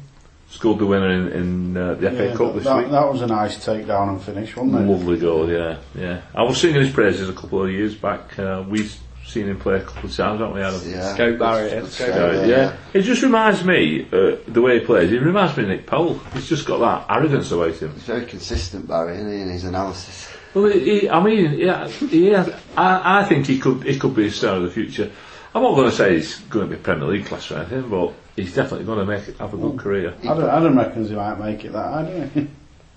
Scored 0.56 0.80
the 0.80 0.86
winner 0.86 1.10
in, 1.12 1.28
in 1.34 1.78
uh, 1.78 1.96
the 1.96 2.10
FA 2.12 2.28
Yeah, 2.30 2.36
Cup 2.36 2.54
this 2.56 2.64
that, 2.64 2.78
week. 2.78 2.90
that 2.92 3.12
was 3.12 3.22
a 3.22 3.28
nice 3.28 3.58
takedown 3.58 4.08
and 4.10 4.22
finish, 4.22 4.56
wasn't 4.56 4.76
it? 4.76 4.92
Lovely 4.92 5.18
goal, 5.20 5.50
yeah, 5.52 5.78
yeah. 5.94 6.22
I 6.34 6.44
was 6.44 6.60
singing 6.60 6.80
his 6.82 6.92
praises 6.92 7.28
a 7.30 7.34
couple 7.34 7.62
of 7.64 7.70
years 7.70 7.94
back. 7.94 8.40
Uh, 8.40 8.64
we've 8.68 8.98
seen 9.26 9.48
him 9.48 9.60
play 9.60 9.76
a 9.78 9.82
couple 9.82 10.10
of 10.10 10.16
times, 10.16 10.40
haven't 10.40 10.54
we, 10.56 10.62
Adam? 10.62 10.82
Yeah. 10.86 11.14
Scout 11.14 11.38
Barry, 11.40 11.70
Good 11.72 11.84
yeah. 11.84 11.90
scout, 11.90 12.48
yeah. 12.48 12.78
it 12.94 13.02
just 13.02 13.22
reminds 13.22 13.66
me, 13.66 14.08
uh, 14.14 14.38
the 14.48 14.62
way 14.62 14.80
he 14.80 14.86
plays, 14.86 15.10
he 15.10 15.18
reminds 15.18 15.58
me 15.58 15.64
of 15.64 15.70
Nick 15.70 15.86
Powell. 15.88 16.20
He's 16.34 16.48
just 16.48 16.66
got 16.66 16.78
that 16.80 17.14
arrogance 17.14 17.52
about 17.52 17.74
him. 17.76 17.92
He's 17.94 18.04
very 18.04 18.26
consistent, 18.26 18.88
Barry, 18.88 19.16
isn't 19.18 19.30
he, 19.32 19.42
in 19.42 19.50
his 19.50 19.66
analysis. 19.66 20.30
Well, 20.54 20.68
he, 20.72 21.02
he- 21.02 21.10
I 21.10 21.22
mean, 21.22 21.54
yeah, 21.60 21.90
he 21.90 22.28
has, 22.28 22.50
I, 22.78 23.20
I 23.20 23.26
think 23.26 23.46
he 23.48 23.60
could, 23.60 23.84
he 23.84 24.00
could 24.00 24.16
be 24.16 24.28
a 24.28 24.32
star 24.32 24.56
of 24.56 24.64
the 24.64 24.72
future. 24.72 25.12
I'm 25.54 25.64
not 25.64 25.76
going 25.76 25.90
to 25.90 25.96
say 25.96 26.16
he's 26.16 26.38
going 26.40 26.70
to 26.70 26.76
be 26.78 26.82
Premier 26.82 27.08
League 27.10 27.26
class 27.26 27.52
or 27.52 27.58
anything, 27.58 27.90
but 27.90 28.14
he's 28.36 28.54
definitely 28.54 28.86
going 28.86 29.00
to 29.00 29.06
make 29.06 29.28
it, 29.28 29.38
have 29.38 29.54
a 29.54 29.58
good 29.58 29.80
career. 29.80 30.14
Adam, 30.24 30.46
Adam 30.46 30.78
reckons 30.78 31.10
he 31.10 31.16
might 31.16 31.40
make 31.40 31.66
it 31.66 31.74
that 31.74 31.92
high, 31.92 32.04
doesn't 32.04 32.34
he? 32.34 32.48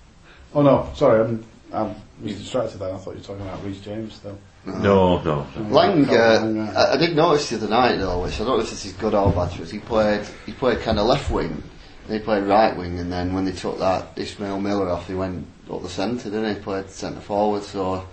oh 0.53 0.61
no, 0.61 0.91
sorry, 0.95 1.21
I'm, 1.21 1.45
I'm 1.71 1.95
was 2.21 2.37
distracted 2.37 2.77
there. 2.79 2.93
I 2.93 2.97
thought 2.97 3.11
you 3.11 3.17
were 3.17 3.23
talking 3.23 3.47
about 3.47 3.63
Reece 3.63 3.81
James 3.81 4.15
still. 4.15 4.37
No, 4.65 5.21
no. 5.21 5.47
Lang, 5.69 6.09
uh, 6.09 6.73
I, 6.75 6.93
I 6.93 6.97
did 6.97 7.15
notice 7.15 7.49
the 7.49 7.57
other 7.57 7.69
night 7.69 7.97
though, 7.97 8.23
which 8.23 8.35
I 8.35 8.37
don't 8.39 8.57
know 8.57 8.63
if 8.63 8.69
this 8.69 8.85
is 8.85 8.93
good 8.93 9.13
or 9.13 9.31
bad, 9.31 9.57
was 9.57 9.71
he 9.71 9.79
played 9.79 10.27
he 10.45 10.51
played 10.51 10.81
kind 10.81 10.99
of 10.99 11.07
left 11.07 11.31
wing, 11.31 11.63
then 12.07 12.19
he 12.19 12.23
played 12.23 12.43
right 12.43 12.75
wing, 12.75 12.99
and 12.99 13.11
then 13.11 13.33
when 13.33 13.45
they 13.45 13.53
took 13.53 13.79
that 13.79 14.17
Ishmael 14.17 14.59
Miller 14.59 14.89
off, 14.89 15.07
he 15.07 15.13
went 15.13 15.47
up 15.71 15.81
the 15.81 15.89
centre, 15.89 16.29
didn't 16.29 16.49
he? 16.49 16.53
He 16.55 16.59
played 16.59 16.89
centre 16.89 17.21
forward. 17.21 17.63
So, 17.63 18.05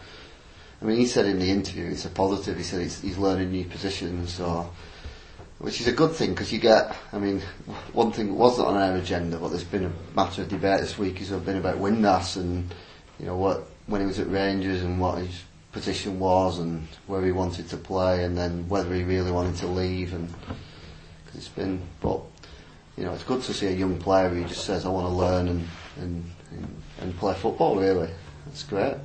I 0.80 0.84
mean, 0.84 0.98
he 0.98 1.06
said 1.06 1.26
in 1.26 1.38
the 1.38 1.50
interview 1.50 1.86
it's 1.90 2.04
a 2.04 2.10
positive. 2.10 2.56
He 2.56 2.62
said 2.62 2.82
he's, 2.82 3.00
he's 3.00 3.18
learning 3.18 3.50
new 3.50 3.64
positions, 3.64 4.34
so 4.34 4.70
which 5.58 5.80
is 5.80 5.88
a 5.88 5.92
good 5.92 6.12
thing 6.12 6.30
because 6.30 6.52
you 6.52 6.58
get. 6.58 6.96
I 7.12 7.18
mean, 7.18 7.40
one 7.92 8.12
thing 8.12 8.28
that 8.28 8.34
wasn't 8.34 8.68
on 8.68 8.76
our 8.76 8.96
agenda, 8.96 9.38
but 9.38 9.48
there's 9.48 9.64
been 9.64 9.84
a 9.84 9.92
matter 10.14 10.42
of 10.42 10.48
debate 10.48 10.80
this 10.80 10.98
week 10.98 11.18
has 11.18 11.30
been 11.30 11.56
about 11.56 11.76
Windass 11.76 12.36
and 12.36 12.72
you 13.18 13.26
know 13.26 13.36
what 13.36 13.66
when 13.86 14.00
he 14.00 14.06
was 14.06 14.18
at 14.18 14.28
Rangers 14.30 14.82
and 14.82 15.00
what 15.00 15.18
his 15.18 15.42
position 15.72 16.18
was 16.18 16.58
and 16.58 16.86
where 17.06 17.24
he 17.24 17.32
wanted 17.32 17.68
to 17.68 17.76
play 17.76 18.24
and 18.24 18.36
then 18.36 18.68
whether 18.68 18.94
he 18.94 19.02
really 19.04 19.30
wanted 19.30 19.54
to 19.56 19.66
leave 19.66 20.14
and 20.14 20.28
cause 20.30 21.34
it's 21.34 21.48
been 21.48 21.78
but 22.00 22.18
you 22.96 23.04
know 23.04 23.12
it's 23.12 23.24
good 23.24 23.42
to 23.42 23.52
see 23.52 23.66
a 23.66 23.72
young 23.72 23.98
player 23.98 24.30
who 24.30 24.42
just 24.44 24.64
says 24.64 24.86
I 24.86 24.88
want 24.88 25.06
to 25.06 25.12
learn 25.12 25.48
and 25.48 25.68
and, 26.00 26.24
and, 26.50 26.82
and 27.02 27.16
play 27.18 27.34
football 27.34 27.76
really 27.76 28.08
that's 28.46 28.62
great 28.62 28.96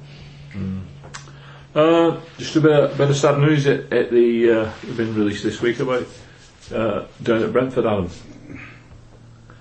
Uh, 1.74 2.20
just 2.38 2.56
a 2.58 2.62
bit 2.62 2.72
of, 2.72 2.98
bit 2.98 3.10
of 3.10 3.16
sad 3.16 3.40
news 3.40 3.66
at, 3.68 3.92
at 3.94 4.12
the 4.12 4.52
uh, 4.52 4.72
been 4.96 5.16
released 5.16 5.44
this 5.44 5.62
week 5.62 5.80
about 5.80 6.06
uh, 6.74 7.06
down 7.24 7.44
at 7.44 7.52
Brentford, 7.54 7.86
Adam. 7.86 8.10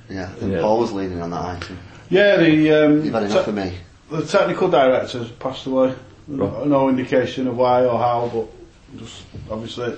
yeah 0.09 0.25
I 0.25 0.27
think 0.35 0.53
Yeah. 0.53 0.61
Paul 0.61 0.79
was 0.81 0.93
leading 0.93 1.21
on 1.23 1.31
that 1.31 1.45
item 1.57 1.79
Yeah, 2.09 2.37
the 2.37 2.73
um, 2.73 3.05
you've 3.05 3.13
had 3.15 3.25
enough 3.25 3.45
te- 3.45 3.51
of 3.51 3.57
me 3.57 3.75
the 4.11 4.27
technical 4.27 4.69
director's 4.69 5.31
passed 5.31 5.67
away. 5.67 5.95
Right. 6.27 6.67
No 6.67 6.89
indication 6.89 7.47
of 7.47 7.57
why 7.57 7.85
or 7.85 7.97
how, 7.97 8.29
but 8.35 8.99
just 8.99 9.23
obviously 9.49 9.97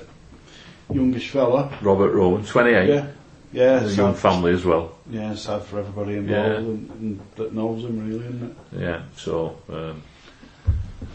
youngish 0.93 1.31
fella. 1.31 1.71
Robert 1.81 2.11
Rowan, 2.13 2.45
28. 2.45 2.89
Yeah, 2.91 3.07
yeah, 3.55 3.81
A 3.83 3.89
young 3.89 4.15
family 4.15 4.53
as 4.53 4.67
well. 4.67 4.93
yeah, 5.09 5.35
sad 5.35 5.63
for 5.63 5.79
everybody 5.79 6.17
involved 6.19 6.51
Yeah. 6.51 6.57
and, 6.59 6.91
and 6.91 7.21
that 7.37 7.55
knows 7.55 7.85
him 7.87 8.07
really, 8.07 8.25
isn't 8.27 8.51
it? 8.51 8.81
Yeah, 8.81 9.01
so 9.17 9.57
um, 9.73 10.03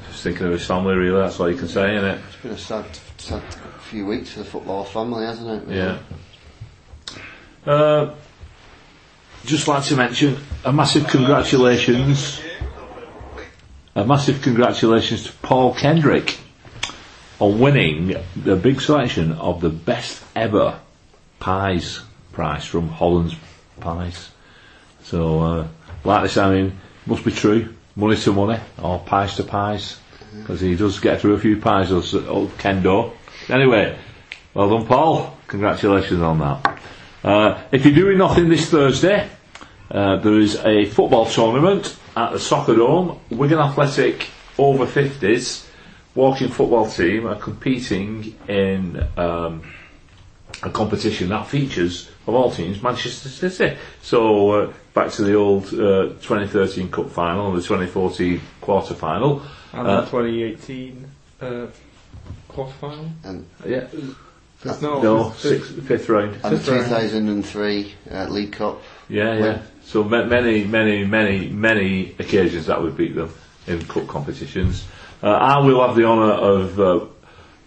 just 0.08 0.24
thinking 0.24 0.48
of 0.48 0.54
his 0.54 0.66
family, 0.66 0.96
really. 0.96 1.20
That's 1.22 1.40
all 1.40 1.50
you 1.50 1.58
can 1.58 1.68
say, 1.68 1.82
innit? 1.82 2.16
it? 2.16 2.22
It's 2.28 2.42
been 2.42 2.52
a 2.52 2.58
sad 2.58 2.86
sad 3.18 3.44
few 3.90 4.06
weeks 4.06 4.32
for 4.32 4.40
the 4.40 4.46
football 4.46 4.84
family 4.84 5.26
hasn't 5.26 5.70
it 5.70 5.74
Yeah. 5.74 6.00
Uh, 7.66 8.14
just 9.46 9.68
like 9.68 9.84
to 9.86 9.96
mention 9.96 10.38
a 10.66 10.74
massive 10.74 11.08
congratulations, 11.08 12.42
a 13.96 14.06
massive 14.06 14.42
congratulations 14.42 15.24
to 15.24 15.32
Paul 15.42 15.74
Kendrick 15.74 16.38
on 17.40 17.60
winning 17.60 18.16
the 18.36 18.56
big 18.56 18.82
selection 18.82 19.32
of 19.34 19.62
the 19.62 19.70
best 19.70 20.24
ever 20.36 20.80
pies 21.40 22.02
prize 22.38 22.66
from 22.66 22.88
Holland's 22.88 23.36
Pies. 23.80 24.30
So, 25.02 25.40
uh, 25.40 25.68
like 26.04 26.22
this, 26.22 26.38
I 26.38 26.54
mean, 26.54 26.80
must 27.08 27.26
be 27.26 27.32
true. 27.32 27.74
Money 27.98 28.16
to 28.16 28.32
money, 28.32 28.60
or 28.82 29.00
pies 29.00 29.36
to 29.36 29.44
pies, 29.44 30.00
because 30.38 30.62
he 30.62 30.76
does 30.76 31.00
get 31.00 31.20
through 31.20 31.34
a 31.34 31.40
few 31.40 31.60
pies, 31.60 31.90
does 31.90 32.14
old 32.14 32.56
Kendo. 32.58 33.12
Anyway, 33.50 33.98
well 34.54 34.70
done, 34.70 34.86
Paul. 34.86 35.36
Congratulations 35.48 36.22
on 36.22 36.40
that. 36.40 36.80
Uh, 37.24 37.62
if 37.72 37.86
you're 37.86 37.96
doing 37.96 38.20
nothing 38.20 38.50
this 38.50 38.70
Thursday, 38.70 39.28
uh, 39.92 40.18
there 40.18 40.40
is 40.40 40.56
a 40.64 40.86
football 40.86 41.26
tournament 41.26 41.98
at 42.16 42.34
the 42.34 42.40
Soccer 42.40 42.76
Dome. 42.76 43.20
Wigan 43.32 43.60
Athletic 43.60 44.30
over 44.58 44.86
50s 44.86 45.68
walking 46.18 46.50
football 46.50 46.90
team 46.90 47.28
are 47.28 47.36
competing 47.36 48.36
in 48.48 49.08
um, 49.18 49.62
a 50.64 50.70
competition 50.70 51.30
that 51.30 51.48
features, 51.48 52.10
of 52.26 52.34
all 52.34 52.52
teams, 52.52 52.82
Manchester 52.82 53.30
City. 53.30 53.78
So 54.02 54.52
uh, 54.52 54.74
back 54.98 55.12
to 55.12 55.24
the 55.24 55.36
old 55.36 55.66
uh, 55.76 56.10
2013 56.22 56.90
Cup 56.90 57.10
final 57.12 57.48
and 57.50 57.58
the 57.58 57.62
2014 57.62 58.42
quarter 58.62 58.96
final. 58.96 59.42
And 59.74 59.88
Uh, 59.88 60.02
the 60.02 60.08
2018 60.08 61.06
uh, 61.42 61.68
quarter 62.48 62.74
final. 62.82 63.06
and 63.24 63.46
Yeah, 63.66 63.86
No, 64.82 65.02
no, 65.02 65.30
fifth- 65.30 65.66
sixth, 65.68 65.88
fifth 65.88 66.10
round. 66.10 66.34
and 66.44 66.56
the 66.56 66.60
Fifth 66.60 66.70
round. 66.70 66.86
2003 66.90 67.94
uh, 68.12 68.26
League 68.30 68.54
Cup 68.54 68.82
Yeah, 69.08 69.38
yeah. 69.38 69.58
So 69.86 70.04
ma- 70.04 70.26
many, 70.26 70.64
many, 70.64 71.06
many, 71.06 71.48
many 71.50 72.16
occasions 72.18 72.66
that 72.66 72.82
we 72.84 72.90
beat 72.90 73.16
them. 73.16 73.30
in 73.68 73.84
cup 73.86 74.08
competitions. 74.08 74.86
Uh, 75.22 75.28
I 75.28 75.60
will 75.60 75.86
have 75.86 75.96
the 75.96 76.06
honour 76.06 76.32
of 76.32 76.80
uh, 76.80 77.06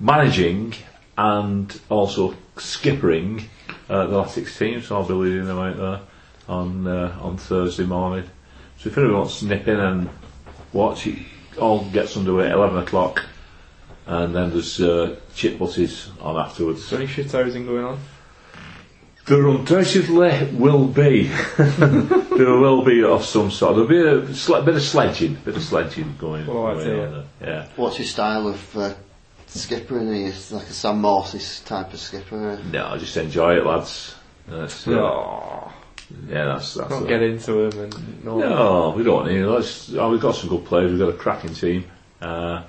managing 0.00 0.74
and 1.18 1.78
also 1.90 2.34
skippering 2.56 3.42
uh, 3.90 4.06
the 4.06 4.16
last 4.18 4.34
six 4.34 4.56
teams, 4.58 4.86
so 4.86 4.96
I'll 4.96 5.06
be 5.06 5.12
leading 5.14 5.44
them 5.44 5.58
out 5.58 5.76
there 5.76 6.00
on 6.50 6.86
uh, 6.86 7.16
on 7.22 7.36
Thursday 7.38 7.84
morning. 7.84 8.28
So 8.78 8.88
if 8.90 8.98
anyone 8.98 9.18
wants 9.18 9.38
to 9.40 9.46
nip 9.46 9.68
in 9.68 9.78
and 9.78 10.10
watch, 10.72 11.06
it 11.06 11.18
all 11.58 11.84
gets 11.90 12.16
underway 12.16 12.46
at 12.46 12.52
11 12.52 12.78
o'clock, 12.78 13.24
and 14.06 14.34
then 14.34 14.50
there's 14.50 14.80
uh, 14.80 15.16
chip 15.34 15.58
butties 15.58 16.10
on 16.20 16.36
afterwards. 16.36 16.80
Is 16.80 16.90
there 16.90 17.00
any 17.00 17.08
shithousing 17.08 17.66
going 17.66 17.84
on? 17.84 18.00
There 19.26 19.46
undoubtedly 19.46 20.50
will 20.54 20.86
be. 20.86 21.24
there 21.58 22.56
will 22.56 22.82
be 22.82 23.04
of 23.04 23.24
some 23.24 23.50
sort. 23.50 23.74
There'll 23.76 23.88
be 23.88 24.00
a 24.00 24.22
sle- 24.32 24.64
bit 24.64 24.74
of 24.74 24.82
sledging, 24.82 25.34
bit 25.34 25.56
of 25.56 25.62
sledging 25.62 26.16
going, 26.18 26.46
Well, 26.46 26.66
I'd 26.66 26.74
going 26.74 26.86
say, 26.86 27.04
on 27.04 27.12
there. 27.12 27.24
Yeah. 27.48 27.68
What's 27.76 27.98
your 27.98 28.08
style 28.08 28.48
of 28.48 28.76
uh, 28.76 28.94
skippering? 29.46 30.08
Are 30.08 30.14
you 30.14 30.32
like 30.56 30.66
a 30.66 30.72
Sam 30.72 31.02
Morsy 31.02 31.64
type 31.64 31.92
of 31.92 32.00
skipper? 32.00 32.58
No, 32.72 32.86
I 32.88 32.98
just 32.98 33.16
enjoy 33.16 33.56
it, 33.58 33.66
lads. 33.66 34.16
That's, 34.48 34.88
uh, 34.88 34.90
No. 34.90 35.72
Yeah, 36.28 36.44
that's 36.44 36.74
that's. 36.74 36.92
It. 36.92 37.08
get 37.08 37.22
into 37.22 37.70
them 37.70 37.84
and 37.84 38.24
no. 38.24 38.38
No, 38.38 38.90
we 38.96 39.02
don't 39.02 39.26
need. 39.26 39.42
Let's, 39.44 39.92
oh, 39.94 40.10
we've 40.10 40.20
got 40.20 40.34
some 40.34 40.48
good 40.48 40.64
players. 40.64 40.90
We've 40.90 41.00
got 41.00 41.08
a 41.08 41.16
cracking 41.16 41.54
team. 41.54 41.84
Uh, 42.20 42.62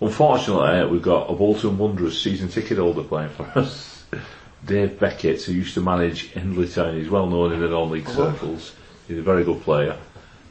unfortunately, 0.00 0.90
we've 0.90 1.02
got 1.02 1.30
a 1.30 1.34
Bolton 1.34 1.78
Wanderers 1.78 2.20
season 2.20 2.48
ticket 2.48 2.78
holder 2.78 3.02
playing 3.02 3.30
for 3.30 3.44
us. 3.58 4.04
Dave 4.64 4.98
Beckett, 4.98 5.42
who 5.42 5.52
used 5.52 5.74
to 5.74 5.80
manage 5.80 6.30
Hindley 6.30 6.68
Town, 6.68 6.96
he's 6.96 7.10
well 7.10 7.26
known 7.26 7.52
in 7.52 7.60
the 7.60 7.68
non-league 7.68 8.08
circles. 8.08 8.74
He's 9.06 9.18
a 9.18 9.22
very 9.22 9.44
good 9.44 9.60
player. 9.62 9.98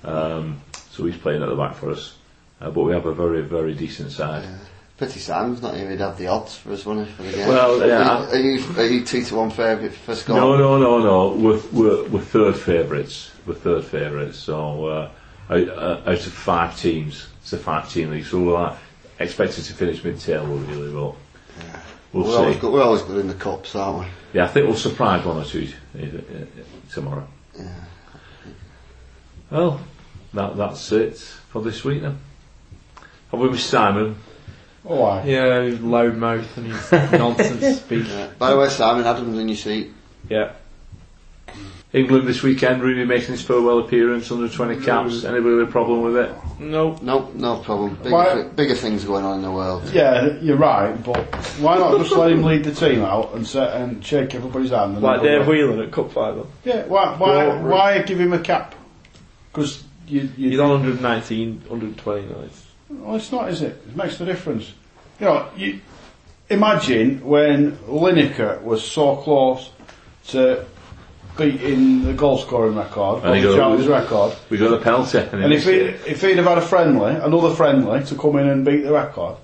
Um, 0.03 0.61
so 0.91 1.05
he's 1.05 1.17
playing 1.17 1.41
at 1.41 1.49
the 1.49 1.55
back 1.55 1.75
for 1.75 1.89
us. 1.89 2.15
Uh, 2.61 2.69
but 2.69 2.83
we 2.83 2.93
have 2.93 3.07
a 3.07 3.13
very, 3.13 3.41
very 3.41 3.73
decent 3.73 4.11
side. 4.11 4.47
Pity 4.97 5.19
Sam's 5.19 5.61
not 5.61 5.75
here. 5.75 5.89
He'd 5.89 5.99
have 5.99 6.17
the 6.17 6.27
odds 6.27 6.55
for 6.55 6.71
us, 6.71 6.85
wouldn't 6.85 7.07
he, 7.07 7.13
for 7.13 7.23
the 7.23 7.31
game? 7.31 7.47
Well, 7.47 7.87
yeah. 7.87 8.29
Are 8.29 8.37
you, 8.37 8.63
are 8.77 8.85
you 8.85 9.03
two 9.03 9.23
to 9.23 9.35
one 9.35 9.49
favourite 9.49 9.93
for 9.93 10.15
score? 10.15 10.35
No, 10.35 10.55
no, 10.55 10.77
no, 10.77 10.99
no. 10.99 11.29
We're, 11.33 11.61
we're, 11.71 12.09
we're 12.09 12.21
third 12.21 12.55
favourites. 12.55 13.31
We're 13.47 13.55
third 13.55 13.85
favourites. 13.85 14.37
So 14.37 14.85
uh, 14.85 15.09
out, 15.49 15.69
uh, 15.69 16.01
out 16.05 16.25
of 16.27 16.33
five 16.33 16.77
teams, 16.77 17.27
it's 17.41 17.53
a 17.53 17.57
five-team 17.57 18.11
league. 18.11 18.25
So 18.25 18.41
we're 18.41 18.53
like, 18.53 18.77
expected 19.19 19.63
to 19.65 19.73
finish 19.73 20.03
mid-table, 20.03 20.57
really. 20.57 20.91
But 20.93 21.15
we'll 22.13 22.25
We're 22.25 22.37
always, 22.37 22.57
good, 22.57 22.71
we're 22.71 22.83
always 22.83 23.01
good 23.01 23.17
in 23.17 23.27
the 23.27 23.33
cups, 23.33 23.75
aren't 23.75 24.01
we? 24.01 24.05
Yeah, 24.33 24.45
I 24.45 24.47
think 24.47 24.67
we'll 24.67 24.77
surprise 24.77 25.25
one 25.25 25.37
or 25.37 25.45
two 25.45 25.69
uh, 25.97 26.03
uh, 26.03 26.45
tomorrow. 26.91 27.27
Well, 29.49 29.81
that, 30.33 30.55
that's 30.55 30.91
it 30.91 31.17
for 31.17 31.61
this 31.61 31.83
week 31.83 32.01
then. 32.01 32.19
Have 33.31 33.39
we 33.39 33.49
missed 33.49 33.69
Simon? 33.69 34.17
Oh, 34.85 35.03
aye. 35.03 35.23
Yeah, 35.25 35.61
his 35.61 35.79
loud 35.81 36.15
mouth 36.17 36.57
and 36.57 36.67
his 36.67 36.91
nonsense 37.11 37.79
speech. 37.81 38.07
Yeah. 38.07 38.27
By 38.37 38.51
the 38.51 38.57
way, 38.57 38.69
Simon 38.69 39.05
Adams 39.05 39.37
in 39.39 39.47
your 39.47 39.57
seat. 39.57 39.91
Yeah. 40.29 40.51
England 41.93 42.27
this 42.27 42.41
weekend, 42.41 42.81
really 42.81 43.05
making 43.05 43.29
his 43.29 43.43
farewell 43.43 43.77
appearance 43.77 44.31
under 44.31 44.49
20 44.49 44.83
caps. 44.83 45.13
Mm. 45.21 45.29
Anybody 45.29 45.55
with 45.55 45.69
a 45.69 45.71
problem 45.71 46.01
with 46.01 46.17
it? 46.17 46.35
No. 46.59 46.97
No, 47.03 47.29
no 47.35 47.57
problem. 47.59 47.93
Bigger, 47.97 48.09
Why- 48.09 48.41
thi- 48.43 48.49
bigger 48.55 48.73
things 48.75 49.03
going 49.05 49.23
on 49.23 49.35
in 49.35 49.41
the 49.43 49.51
world. 49.51 49.87
Yeah, 49.93 50.39
you're 50.41 50.57
right, 50.57 50.91
but 51.03 51.17
why 51.59 51.77
not 51.77 51.99
just 51.99 52.11
let 52.13 52.31
him 52.31 52.41
lead 52.41 52.63
the 52.63 52.73
team 52.73 53.03
out 53.03 53.35
and 53.35 53.45
set 53.45 53.79
and 53.79 54.03
shake 54.03 54.33
everybody's 54.33 54.71
hand? 54.71 54.93
And 54.95 55.03
Like 55.03 55.21
then 55.21 55.31
Dave 55.31 55.39
back? 55.41 55.47
Whelan 55.49 55.79
at 55.81 55.91
Cup 55.91 56.11
Final. 56.11 56.49
Yeah, 56.65 56.85
why, 56.87 57.15
why, 57.15 57.45
Go- 57.45 57.61
why 57.69 58.01
give 58.01 58.19
him 58.19 58.33
a 58.33 58.39
cap? 58.39 58.73
Because 59.51 59.83
you, 60.07 60.31
you, 60.35 60.49
He's 60.49 60.59
on 60.59 60.69
119, 60.71 61.61
120 61.67 62.25
nights. 62.25 62.62
Well, 63.01 63.15
it's 63.15 63.31
not, 63.31 63.49
is 63.49 63.61
it? 63.61 63.81
It 63.87 63.95
makes 63.95 64.17
the 64.17 64.25
difference. 64.25 64.73
You 65.19 65.25
know, 65.27 65.49
you 65.55 65.79
imagine 66.49 67.23
when 67.25 67.77
Lineker 67.87 68.61
was 68.61 68.83
so 68.89 69.15
close 69.17 69.69
to 70.27 70.65
beating 71.37 72.03
the 72.03 72.13
goal 72.13 72.37
scoring 72.37 72.75
record, 72.75 73.23
And 73.23 73.35
he 73.35 73.43
Bobby 73.57 73.83
got- 73.85 73.89
record, 74.03 74.35
We 74.49 74.57
got 74.57 74.73
a 74.73 74.77
penalty. 74.83 75.17
And, 75.17 75.43
and 75.45 75.53
if 75.53 75.63
he 75.65 75.71
if 75.71 76.21
he'd 76.21 76.37
have 76.37 76.45
had 76.45 76.57
a 76.59 76.61
friendly, 76.61 77.15
another 77.15 77.53
friendly 77.55 78.03
to 78.05 78.15
come 78.15 78.37
in 78.37 78.47
and 78.47 78.63
beat 78.65 78.83
the 78.83 78.93
record, 78.93 79.37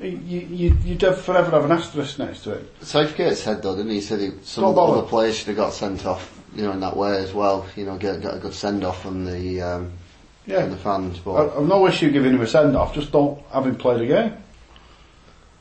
you, 0.00 0.08
you, 0.18 0.76
you'd 0.84 1.02
have 1.02 1.20
forever 1.20 1.50
have 1.50 1.66
an 1.66 1.72
asterisk 1.72 2.18
next 2.18 2.42
to 2.44 2.52
it. 2.52 2.72
Southgate 2.82 3.36
said 3.36 3.62
though, 3.62 3.76
didn't 3.76 3.90
he? 3.90 3.96
He 3.96 4.00
said 4.00 4.18
he, 4.20 4.30
some 4.42 4.62
Don't 4.62 4.70
of 4.70 4.74
the 4.74 4.80
bother. 4.80 4.98
other 5.00 5.08
players 5.08 5.36
should 5.36 5.48
have 5.48 5.56
got 5.56 5.72
sent 5.74 6.06
off, 6.06 6.40
you 6.56 6.62
know, 6.64 6.72
in 6.72 6.80
that 6.80 6.96
way 6.96 7.18
as 7.18 7.32
well. 7.34 7.66
You 7.76 7.84
know, 7.86 7.96
get, 7.98 8.20
get 8.22 8.34
a 8.34 8.38
good 8.38 8.54
send 8.54 8.82
off 8.82 9.02
from 9.02 9.24
the 9.26 9.60
um, 9.60 9.84
from 9.84 9.99
Yeah, 10.46 10.66
the 10.66 10.76
fans. 10.76 11.18
But 11.18 11.32
I, 11.34 11.56
I've 11.60 11.66
no 11.68 11.86
issue 11.86 12.10
giving 12.10 12.32
him 12.34 12.40
a 12.40 12.46
send 12.46 12.76
off. 12.76 12.94
Just 12.94 13.12
don't 13.12 13.40
have 13.52 13.66
him 13.66 13.76
play 13.76 13.98
the 13.98 14.06
game. 14.06 14.34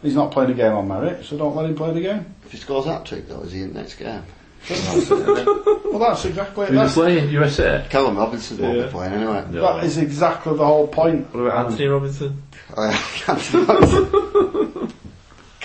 He's 0.02 0.16
not 0.16 0.32
playing 0.32 0.50
the 0.52 0.56
game 0.56 0.72
on 0.74 0.88
merit, 0.88 1.26
so 1.26 1.38
don't 1.38 1.56
let 1.56 1.66
him 1.66 1.76
play 1.76 1.94
the 1.94 2.02
game. 2.02 2.34
if 2.46 2.52
he 2.54 2.58
scores 2.58 2.86
that 2.86 3.06
trick 3.06 3.28
though, 3.28 3.42
is 3.42 3.52
he 3.52 3.62
in 3.64 3.74
next 3.74 3.96
game? 3.96 4.24
Well, 5.90 5.98
that's 6.12 6.24
exactly 6.26 6.68
Who's 6.68 6.76
that's, 6.76 6.94
playing? 6.94 7.30
USA? 7.32 7.86
Callum 7.90 8.16
Robinson 8.16 8.60
won't 8.60 8.78
Yeah. 8.78 8.86
be 8.86 8.92
playing 8.92 9.14
anyway. 9.14 9.44
No. 9.50 9.62
that 9.62 9.84
is 9.84 9.98
exactly 9.98 10.56
the 10.56 10.64
whole 10.66 10.88
point. 10.88 11.34
What 11.34 11.42
about 11.48 11.66
Anthony 11.66 11.88
Robinson? 11.88 12.44
I 12.78 12.94
can't 13.16 13.40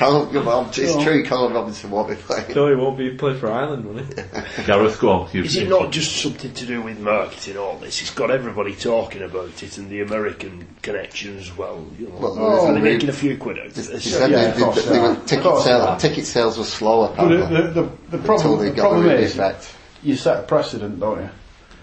Robinson. 0.01 0.33
Callum, 0.33 0.47
well, 0.47 0.67
it's 0.77 0.79
Oh. 0.95 1.03
true. 1.05 1.25
Callum 1.25 1.53
Robinson 1.53 1.91
won't 1.91 2.09
be 2.09 2.15
playing. 2.17 2.55
No, 2.55 2.69
he 2.69 2.75
won't 2.75 2.99
be 2.99 3.11
playing 3.11 3.39
for 3.39 3.51
Ireland, 3.51 3.85
will 3.87 3.99
he? 4.03 4.65
Gareth, 4.67 4.99
go 4.99 5.11
on. 5.11 5.31
Is 5.33 5.57
it 5.57 5.69
not 5.69 5.93
just 5.93 6.17
something 6.23 6.53
to 6.53 6.67
do 6.67 6.83
with 6.83 6.99
marketing? 6.99 7.57
All 7.57 7.77
this, 7.79 8.01
it's 8.03 8.11
got 8.11 8.31
everybody 8.31 8.75
talking 8.75 9.23
about 9.23 9.63
it, 9.63 9.79
and 9.79 9.89
the 9.91 10.01
American 10.03 10.67
connection 10.83 11.39
as 11.39 11.57
well. 11.57 11.87
You 11.99 12.09
know, 12.09 12.15
well, 12.19 12.37
oh, 12.39 12.73
they're 12.73 12.83
making 12.83 13.09
a 13.09 13.13
few 13.13 13.37
quid 13.37 13.59
out 13.59 13.67
of 13.67 13.77
He 13.77 13.83
said 14.11 14.31
Yeah, 14.31 14.51
they- 14.51 14.61
they- 14.61 14.71
they 14.73 14.81
they 14.89 14.99
were- 15.01 15.17
ticket, 15.27 15.45
course 15.45 15.65
they 15.65 15.71
sale, 15.71 15.81
are. 15.83 15.99
ticket 15.99 16.27
sales 16.27 16.59
were 16.59 16.65
slower. 16.65 17.13
But 17.17 17.29
the, 17.29 17.37
the, 17.37 17.45
the, 17.47 17.73
the 17.73 17.89
until 18.19 18.21
problem, 18.25 18.59
they 18.61 18.71
the 18.71 18.77
got 18.77 18.83
problem 18.83 19.03
rid 19.05 19.13
of 19.13 19.19
the 19.21 19.25
is, 19.27 19.35
effect. 19.35 19.75
you 20.03 20.17
set 20.17 20.39
a 20.41 20.43
precedent, 20.43 20.99
don't 21.01 21.21
you? 21.21 21.31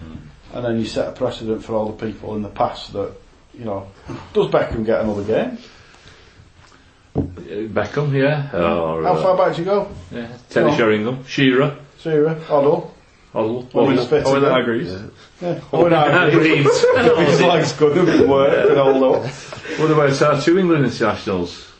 Hmm. 0.00 0.56
And 0.56 0.64
then 0.66 0.78
you 0.78 0.84
set 0.86 1.08
a 1.08 1.12
precedent 1.12 1.64
for 1.64 1.74
all 1.74 1.86
the 1.92 2.06
people 2.06 2.34
in 2.36 2.42
the 2.42 2.48
past 2.50 2.92
that, 2.92 3.12
you 3.58 3.64
know, 3.64 3.86
does 4.34 4.48
Beckham 4.48 4.84
get 4.84 5.00
another 5.00 5.22
game? 5.24 5.56
Uh, 7.14 7.20
Beckham, 7.20 8.12
yeah. 8.12 8.50
Or, 8.56 9.02
How 9.02 9.14
uh, 9.14 9.22
far 9.22 9.36
back 9.36 9.56
do 9.56 9.62
you 9.62 9.66
go? 9.66 9.88
Yeah. 10.10 10.28
Terry 10.48 10.70
No. 10.70 10.76
Sheringham. 10.76 11.24
Shearer. 11.26 11.76
Sarah, 11.98 12.40
Oddle, 12.48 12.94
Oddle. 13.34 13.68
Owen 13.74 13.92
Oddle. 13.92 14.04
Spitzer. 14.06 14.28
Owen 14.28 14.42
Hargreaves. 14.44 14.92
Yeah. 15.40 15.60
Owen 15.72 15.92
Hargreaves. 15.92 16.84
Hargreaves. 16.84 17.30
His 17.30 17.40
legs 17.42 17.72
good, 17.74 17.96
a 17.96 18.04
bit 18.04 18.28
work 18.28 18.70
and 18.70 18.78
all 18.78 19.22
that. 19.22 19.30
What 19.78 19.90
about 19.90 20.22
our 20.22 20.40
two 20.40 20.58
England 20.58 20.84
internationals? 20.84 21.70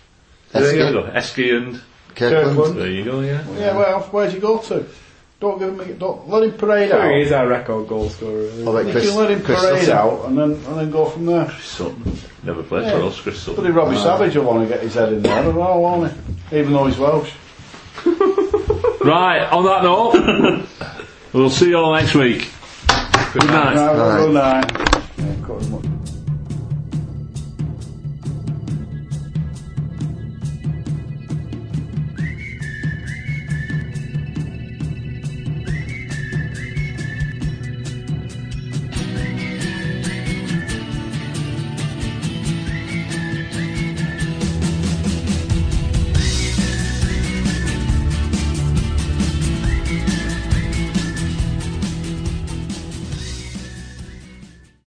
There 0.52 0.76
you 0.76 0.92
go. 0.92 1.02
Heskey 1.04 1.56
and. 1.56 1.80
Kirkland. 2.14 2.56
Kirkland. 2.56 2.76
There 2.78 2.90
you 2.90 3.04
go, 3.04 3.20
yeah. 3.20 3.42
Yeah, 3.56 3.76
well, 3.76 4.00
where'd 4.02 4.34
you 4.34 4.40
go 4.40 4.58
to? 4.58 4.84
Don't 5.42 5.58
give 5.58 5.70
him, 5.70 5.80
A, 5.80 5.84
don't 5.94 6.28
let 6.28 6.44
him 6.44 6.52
parade 6.52 6.88
Sure, 6.90 7.02
he 7.10 7.14
out. 7.16 7.20
is 7.20 7.32
our 7.32 7.48
record 7.48 7.88
goal 7.88 8.08
scorer. 8.08 8.42
isn't 8.42 8.58
he? 8.60 8.64
How 8.64 8.70
about 8.70 8.86
You 8.86 9.00
can 9.00 9.14
let 9.16 9.30
him 9.32 9.42
Chris 9.42 9.60
parade 9.60 9.82
Sutton? 9.82 9.96
out 9.98 10.24
and 10.28 10.38
then 10.38 10.50
and 10.52 10.78
then 10.78 10.90
go 10.92 11.04
from 11.06 11.26
there. 11.26 11.50
Sutton. 11.60 12.16
Never 12.44 12.62
played 12.62 12.84
Yeah. 12.84 12.98
for 13.00 13.02
us, 13.06 13.20
Chris 13.20 13.38
Sutton. 13.40 13.54
Bloody 13.56 13.70
Robbie 13.72 13.96
Savage 13.96 14.36
will 14.36 14.44
want 14.44 14.62
to 14.68 14.72
get 14.72 14.84
his 14.84 14.94
head 14.94 15.12
in 15.12 15.22
there, 15.22 15.36
I 15.36 15.42
don't 15.42 15.56
know, 15.56 15.78
won't 15.80 16.12
he? 16.50 16.58
Even 16.60 16.72
though 16.72 16.86
he's 16.86 16.96
Welsh. 16.98 17.32
Right, 19.04 19.42
on 19.50 19.64
that 19.64 19.82
note, 19.82 20.64
we'll 21.32 21.50
see 21.50 21.70
you 21.70 21.76
all 21.76 21.92
next 21.92 22.14
week. 22.14 22.48
Good 23.32 23.46
night. 23.46 23.74
Right, 23.74 24.18
good 24.18 24.32
night. 24.32 25.91